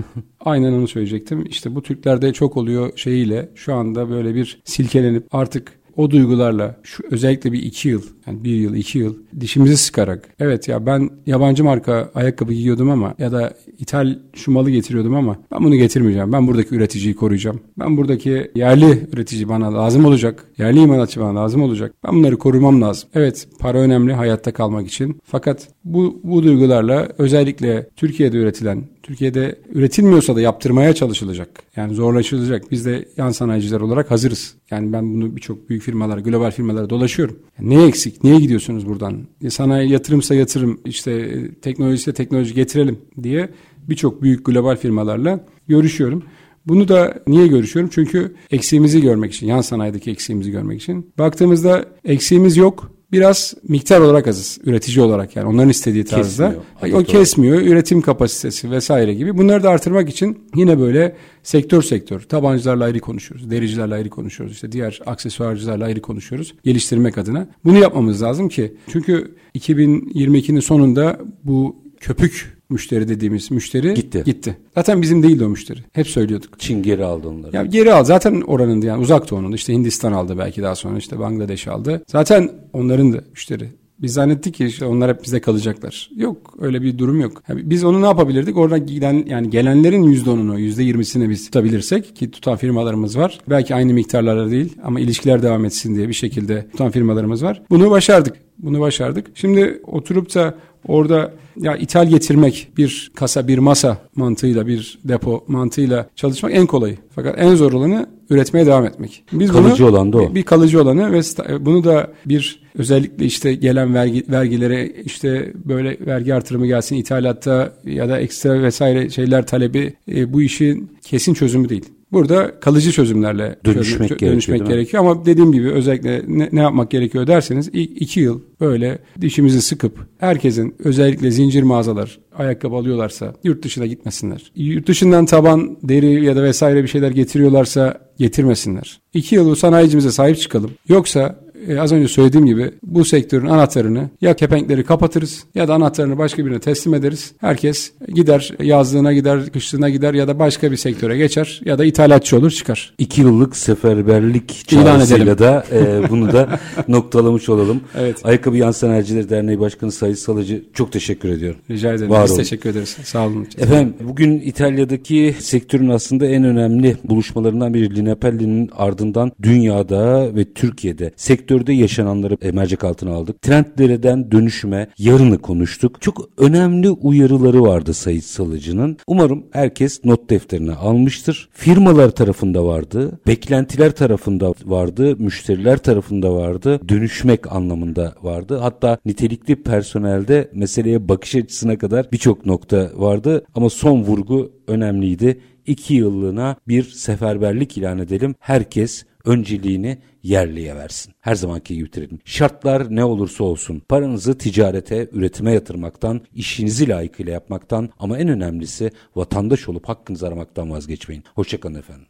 Aynen 0.41 0.73
onu 0.73 0.89
söyleyecektim. 0.89 1.47
İşte 1.47 1.75
bu 1.75 1.83
Türklerde 1.83 2.33
çok 2.33 2.57
oluyor 2.57 2.93
şeyiyle 2.97 3.49
şu 3.55 3.75
anda 3.75 4.11
böyle 4.11 4.35
bir 4.35 4.61
silkelenip 4.65 5.27
artık 5.35 5.79
o 5.97 6.11
duygularla 6.11 6.81
şu 6.83 7.03
özellikle 7.11 7.53
bir 7.53 7.63
iki 7.63 7.89
yıl 7.89 8.03
yani 8.29 8.45
bir 8.45 8.55
yıl 8.55 8.75
iki 8.75 8.99
yıl 8.99 9.15
dişimizi 9.41 9.77
sıkarak 9.77 10.29
evet 10.41 10.69
ya 10.69 10.87
ben 10.87 11.11
yabancı 11.27 11.65
marka 11.65 12.11
ayakkabı 12.15 12.53
giyiyordum 12.53 12.91
ama 12.91 13.15
ya 13.19 13.33
da 13.33 13.55
ithal 13.79 14.19
şu 14.35 14.51
malı 14.51 14.71
getiriyordum 14.71 15.15
ama 15.15 15.37
ben 15.53 15.65
bunu 15.65 15.77
getirmeyeceğim. 15.77 16.33
Ben 16.33 16.47
buradaki 16.47 16.75
üreticiyi 16.75 17.15
koruyacağım. 17.15 17.61
Ben 17.79 17.97
buradaki 17.97 18.51
yerli 18.55 19.09
üretici 19.13 19.49
bana 19.49 19.75
lazım 19.75 20.05
olacak. 20.05 20.45
Yerli 20.59 20.81
imalatçı 20.81 21.21
bana 21.21 21.41
lazım 21.41 21.63
olacak. 21.63 21.95
Ben 22.05 22.15
bunları 22.15 22.39
korumam 22.39 22.83
lazım. 22.83 23.09
Evet 23.15 23.49
para 23.59 23.79
önemli 23.79 24.13
hayatta 24.13 24.53
kalmak 24.53 24.87
için. 24.87 25.21
Fakat 25.25 25.69
bu, 25.85 26.21
bu 26.25 26.43
duygularla 26.43 27.09
özellikle 27.19 27.89
Türkiye'de 27.97 28.37
üretilen 28.37 28.85
Türkiye'de 29.09 29.59
üretilmiyorsa 29.75 30.37
da 30.37 30.41
yaptırmaya 30.41 30.95
çalışılacak. 30.95 31.63
Yani 31.77 31.95
zorlaşılacak. 31.95 32.71
Biz 32.71 32.87
de 32.87 33.09
yan 33.17 33.31
sanayiciler 33.31 33.81
olarak 33.81 34.11
hazırız. 34.11 34.55
Yani 34.71 34.93
ben 34.93 35.15
bunu 35.15 35.37
birçok 35.37 35.69
büyük 35.69 35.83
firmalara, 35.83 36.21
global 36.21 36.51
firmalara 36.51 36.91
dolaşıyorum. 36.91 37.39
Yani 37.59 37.77
ne 37.77 37.85
eksik? 37.87 38.18
Niye 38.23 38.41
gidiyorsunuz 38.41 38.87
buradan? 38.87 39.27
E, 39.43 39.51
sanayi 39.51 39.91
yatırımsa 39.91 40.35
yatırım, 40.35 40.81
işte 40.85 41.13
e, 41.13 41.55
teknolojiyse 41.55 42.13
teknoloji 42.13 42.55
getirelim 42.55 42.99
diye 43.23 43.49
birçok 43.89 44.23
büyük 44.23 44.47
global 44.47 44.77
firmalarla 44.77 45.45
görüşüyorum. 45.69 46.23
Bunu 46.67 46.89
da 46.89 47.23
niye 47.27 47.47
görüşüyorum? 47.47 47.91
Çünkü 47.95 48.35
eksiğimizi 48.51 49.01
görmek 49.01 49.35
için, 49.35 49.47
yan 49.47 49.61
sanayideki 49.61 50.11
eksiğimizi 50.11 50.51
görmek 50.51 50.83
için. 50.83 51.13
Baktığımızda 51.19 51.85
eksiğimiz 52.05 52.57
yok. 52.57 52.98
Biraz 53.13 53.55
miktar 53.69 54.01
olarak 54.01 54.27
azız. 54.27 54.59
Üretici 54.65 55.05
olarak 55.05 55.37
yani 55.37 55.49
onların 55.49 55.69
istediği 55.69 56.05
tarzda. 56.05 56.47
Kesmiyor, 56.49 56.65
o 56.83 56.97
olarak. 56.97 57.09
kesmiyor. 57.09 57.61
Üretim 57.61 58.01
kapasitesi 58.01 58.71
vesaire 58.71 59.15
gibi. 59.15 59.39
Bunları 59.39 59.63
da 59.63 59.71
artırmak 59.71 60.09
için 60.09 60.39
yine 60.55 60.79
böyle 60.79 61.17
sektör 61.43 61.83
sektör. 61.83 62.21
Tabancılarla 62.21 62.85
ayrı 62.85 63.01
konuşuyoruz. 63.01 63.51
Dericilerle 63.51 63.95
ayrı 63.95 64.11
konuşuyoruz. 64.11 64.55
işte 64.55 64.73
diğer 64.73 65.01
aksesuarcılarla 65.07 65.85
ayrı 65.85 66.01
konuşuyoruz. 66.03 66.55
Geliştirmek 66.65 67.19
adına. 67.19 67.49
Bunu 67.65 67.79
yapmamız 67.79 68.23
lazım 68.23 68.49
ki. 68.49 68.75
Çünkü 68.93 69.35
2022'nin 69.55 70.61
sonunda 70.61 71.21
bu 71.45 71.77
köpük 72.01 72.58
müşteri 72.71 73.09
dediğimiz 73.09 73.51
müşteri 73.51 73.95
Gitti. 73.95 74.23
gitti. 74.27 74.57
Zaten 74.75 75.03
bizim 75.03 75.23
değildi 75.23 75.45
o 75.45 75.49
müşteri. 75.49 75.81
Hep 75.93 76.09
söylüyorduk. 76.09 76.61
Çin 76.61 76.83
geri 76.83 77.05
aldı 77.05 77.29
onları. 77.29 77.57
Ya 77.57 77.65
geri 77.65 77.93
al. 77.93 78.05
Zaten 78.05 78.41
oranın 78.41 78.83
yani 78.83 79.03
uzak 79.03 79.31
doğunun 79.31 79.53
işte 79.53 79.73
Hindistan 79.73 80.13
aldı 80.13 80.39
belki 80.39 80.63
daha 80.63 80.75
sonra 80.75 80.99
işte 80.99 81.19
Bangladeş 81.19 81.69
aldı. 81.69 82.03
Zaten 82.07 82.51
onların 82.73 83.13
da 83.13 83.21
müşteri. 83.31 83.69
Biz 84.03 84.13
zannettik 84.13 84.55
ki 84.55 84.67
işte 84.67 84.85
onlar 84.85 85.11
hep 85.11 85.25
bize 85.25 85.41
kalacaklar. 85.41 86.11
Yok 86.17 86.55
öyle 86.61 86.83
bir 86.83 86.99
durum 86.99 87.21
yok. 87.21 87.43
Yani 87.49 87.71
biz 87.71 87.85
onu 87.85 88.03
ne 88.03 88.07
yapabilirdik? 88.07 88.57
Oradan 88.57 88.87
giden 88.87 89.25
yani 89.29 89.51
gelenlerin 89.51 90.03
%10'unu 90.03 90.59
%20'sini 90.59 91.31
biz 91.31 91.45
tutabilirsek 91.45 92.17
ki 92.17 92.31
tutan 92.31 92.57
firmalarımız 92.57 93.19
var. 93.19 93.41
Belki 93.51 93.75
aynı 93.75 93.93
miktarlarda 93.95 94.51
değil 94.51 94.77
ama 94.83 95.01
ilişkiler 95.01 95.43
devam 95.43 95.65
etsin 95.65 95.95
diye 95.97 96.09
bir 96.09 96.13
şekilde 96.15 96.69
tutan 96.71 96.91
firmalarımız 96.91 97.43
var. 97.43 97.63
Bunu 97.71 97.91
başardık. 97.91 98.35
Bunu 98.59 98.81
başardık. 98.81 99.27
Şimdi 99.35 99.81
oturup 99.87 100.35
da 100.35 100.55
orada 100.87 101.33
ya 101.57 101.77
ithal 101.77 102.09
getirmek 102.09 102.69
bir 102.77 103.11
kasa 103.15 103.49
bir 103.49 103.59
masa 103.59 103.99
mantığıyla 104.17 104.67
bir 104.67 104.99
depo 105.05 105.45
mantığıyla 105.49 106.07
çalışmak 106.17 106.55
en 106.55 106.67
kolayı. 106.67 106.97
Fakat 107.15 107.35
en 107.39 107.55
zor 107.55 107.73
olanı 107.73 108.07
üretmeye 108.31 108.67
devam 108.67 108.87
etmek. 108.87 109.25
Biz 109.33 109.53
Kalıcı 109.53 109.85
bunu, 109.85 109.91
olan 109.91 110.13
da 110.13 110.19
o. 110.19 110.35
Bir 110.35 110.43
kalıcı 110.43 110.83
olanı 110.83 111.13
ve 111.13 111.19
sta- 111.19 111.67
bunu 111.67 111.85
da 111.85 112.13
bir 112.27 112.63
özellikle 112.79 113.25
işte 113.25 113.55
gelen 113.55 113.95
vergi 113.95 114.25
vergilere 114.29 114.93
işte 115.05 115.53
böyle 115.65 115.97
vergi 116.07 116.35
artırımı 116.35 116.67
gelsin 116.67 116.97
ithalatta 116.97 117.73
ya 117.85 118.09
da 118.09 118.21
ekstra 118.21 118.63
vesaire 118.63 119.11
şeyler 119.11 119.47
talebi 119.47 119.95
e, 120.13 120.33
bu 120.33 120.43
işin 120.43 120.91
kesin 121.03 121.35
çözümü 121.35 121.69
değil. 121.69 121.85
Burada 122.13 122.61
kalıcı 122.61 122.93
çözümlerle 122.93 123.57
Dönüşmek 123.65 123.85
çözüm- 123.85 124.07
gerekiyor, 124.07 124.33
dönüşmek 124.33 124.67
gerekiyor. 124.67 125.03
Ama 125.05 125.25
dediğim 125.27 125.53
gibi 125.53 125.71
özellikle 125.71 126.23
ne, 126.29 126.49
ne 126.53 126.61
yapmak 126.61 126.91
gerekiyor 126.91 127.27
derseniz 127.27 127.71
iki 127.73 128.21
yıl 128.21 128.41
böyle 128.61 128.99
dişimizi 129.21 129.63
sıkıp 129.63 129.99
herkesin 130.19 130.75
özellikle 130.79 131.31
zincir 131.31 131.63
mağazalar 131.63 132.19
ayakkabı 132.37 132.75
alıyorlarsa 132.77 133.35
yurt 133.45 133.65
dışına 133.65 133.87
gitmesinler. 133.87 134.53
Yurt 134.57 134.89
dışından 134.89 135.27
taban, 135.27 135.77
deri 135.83 136.25
ya 136.25 136.37
da 136.37 136.43
vesaire 136.43 136.83
bir 136.83 136.89
şeyler 136.89 137.11
getiriyorlarsa 137.11 138.01
getirmesinler. 138.19 139.01
İki 139.15 139.35
yıl 139.35 139.51
bu 139.51 139.57
sanayicimize 139.57 140.11
sahip 140.11 140.39
çıkalım. 140.39 140.71
Yoksa 140.89 141.41
e, 141.69 141.81
az 141.81 141.93
önce 141.93 142.09
söylediğim 142.09 142.47
gibi 142.47 142.71
bu 142.83 143.05
sektörün 143.05 143.47
anahtarını 143.47 144.11
ya 144.21 144.37
kepenkleri 144.37 144.85
kapatırız 144.85 145.45
ya 145.55 145.69
da 145.69 145.75
anahtarını 145.75 146.19
başka 146.19 146.47
birine 146.47 146.59
teslim 146.59 146.95
ederiz. 146.95 147.33
Herkes 147.41 147.93
gider 148.15 148.53
yazlığına 148.63 149.13
gider, 149.13 149.47
kışlığına 149.53 149.89
gider 149.89 150.15
ya 150.15 150.29
da 150.29 150.39
başka 150.39 150.71
bir 150.71 150.77
sektöre 150.77 151.17
geçer 151.19 151.61
ya 151.65 151.79
da 151.79 151.85
ithalatçı 151.85 152.39
olur 152.39 152.51
çıkar. 152.51 152.95
İki 152.99 153.21
yıllık 153.21 153.57
seferberlik 153.57 154.69
çağrısıyla 154.69 155.39
da 155.39 155.65
e, 155.73 156.11
bunu 156.11 156.33
da 156.33 156.61
noktalamış 156.89 157.49
olalım. 157.49 157.81
Evet. 157.99 158.17
Ayakkabı 158.25 158.57
Yan 158.57 158.71
Sanayicileri 158.71 159.31
Derneği 159.31 159.61
Başkanı 159.61 159.93
Sayın 159.93 160.15
Salıcı 160.15 160.65
çok 160.75 160.93
teşekkür 160.93 161.29
ediyorum. 161.29 161.61
Rica 161.71 161.93
ederim. 161.93 162.11
Var 162.11 162.25
Biz 162.25 162.31
olun. 162.31 162.39
teşekkür 162.39 162.71
ederiz. 162.71 162.97
Sağ 163.05 163.27
olun. 163.27 163.47
Efendim 163.59 163.95
bugün 164.01 164.41
İtalya'daki 164.41 165.35
sektörün 165.39 165.89
aslında 165.89 166.27
en 166.27 166.45
önemli 166.45 166.97
buluşmalarından 167.05 167.75
biri 167.75 167.97
Linapelli'nin 167.97 168.71
ardından 168.77 169.33
dünyada 169.43 170.35
ve 170.37 170.45
Türkiye'de 170.45 171.13
sektörde 171.49 171.73
yaşananları 171.73 172.37
e, 172.43 172.53
mercek 172.53 172.85
altına 172.85 173.13
aldık. 173.15 173.43
Trendlerden 173.43 174.31
dönüşüme 174.31 174.89
yarını 174.99 175.39
konuştuk. 175.39 176.03
Çok 176.03 176.29
önemli 176.39 176.91
uyarıları 176.91 177.63
vardı 177.63 177.95
Sayit 177.95 178.25
Salıcı'nın. 178.25 178.97
Umarım 179.07 179.45
herkes 179.53 180.05
not 180.05 180.31
defterine 180.31 180.73
almıştır. 180.73 181.49
Firmalar 181.53 182.11
tarafında 182.11 182.65
vardı, 182.65 183.21
beklentiler 183.27 183.95
tarafında 183.95 184.53
vardı, 184.65 185.17
müşteriler 185.19 185.79
tarafında 185.79 186.35
vardı, 186.35 186.81
dönüşmek 186.89 187.53
anlamında 187.53 188.15
vardı. 188.23 188.59
Hatta 188.63 188.99
nitelikli 189.05 189.63
personelde 189.63 190.51
meseleye 190.55 191.09
bakış 191.09 191.35
açısına 191.35 191.79
kadar 191.79 192.13
birçok 192.13 192.47
nokta 192.47 192.91
vardı 192.97 193.45
ama 193.55 193.71
son 193.71 194.03
vurgu 194.03 194.53
önemliydi. 194.67 195.41
İki 195.67 195.95
yıllığına 195.95 196.57
bir 196.69 196.83
seferberlik 196.83 197.79
ilan 197.79 197.99
edelim. 197.99 198.35
Herkes 198.39 199.05
önceliğini 199.25 199.99
yerliye 200.23 200.77
versin. 200.77 201.13
Her 201.21 201.35
zamanki 201.35 201.75
gibi 201.75 201.85
bitirelim. 201.85 202.19
Şartlar 202.25 202.97
ne 202.97 203.05
olursa 203.05 203.45
olsun 203.45 203.83
paranızı 203.89 204.39
ticarete, 204.39 205.09
üretime 205.13 205.53
yatırmaktan, 205.53 206.21
işinizi 206.35 206.89
layıkıyla 206.89 207.33
yapmaktan 207.33 207.91
ama 207.99 208.19
en 208.19 208.29
önemlisi 208.29 208.91
vatandaş 209.17 209.69
olup 209.69 209.89
hakkınızı 209.89 210.29
aramaktan 210.29 210.71
vazgeçmeyin. 210.71 211.25
Hoşçakalın 211.35 211.75
efendim. 211.75 212.07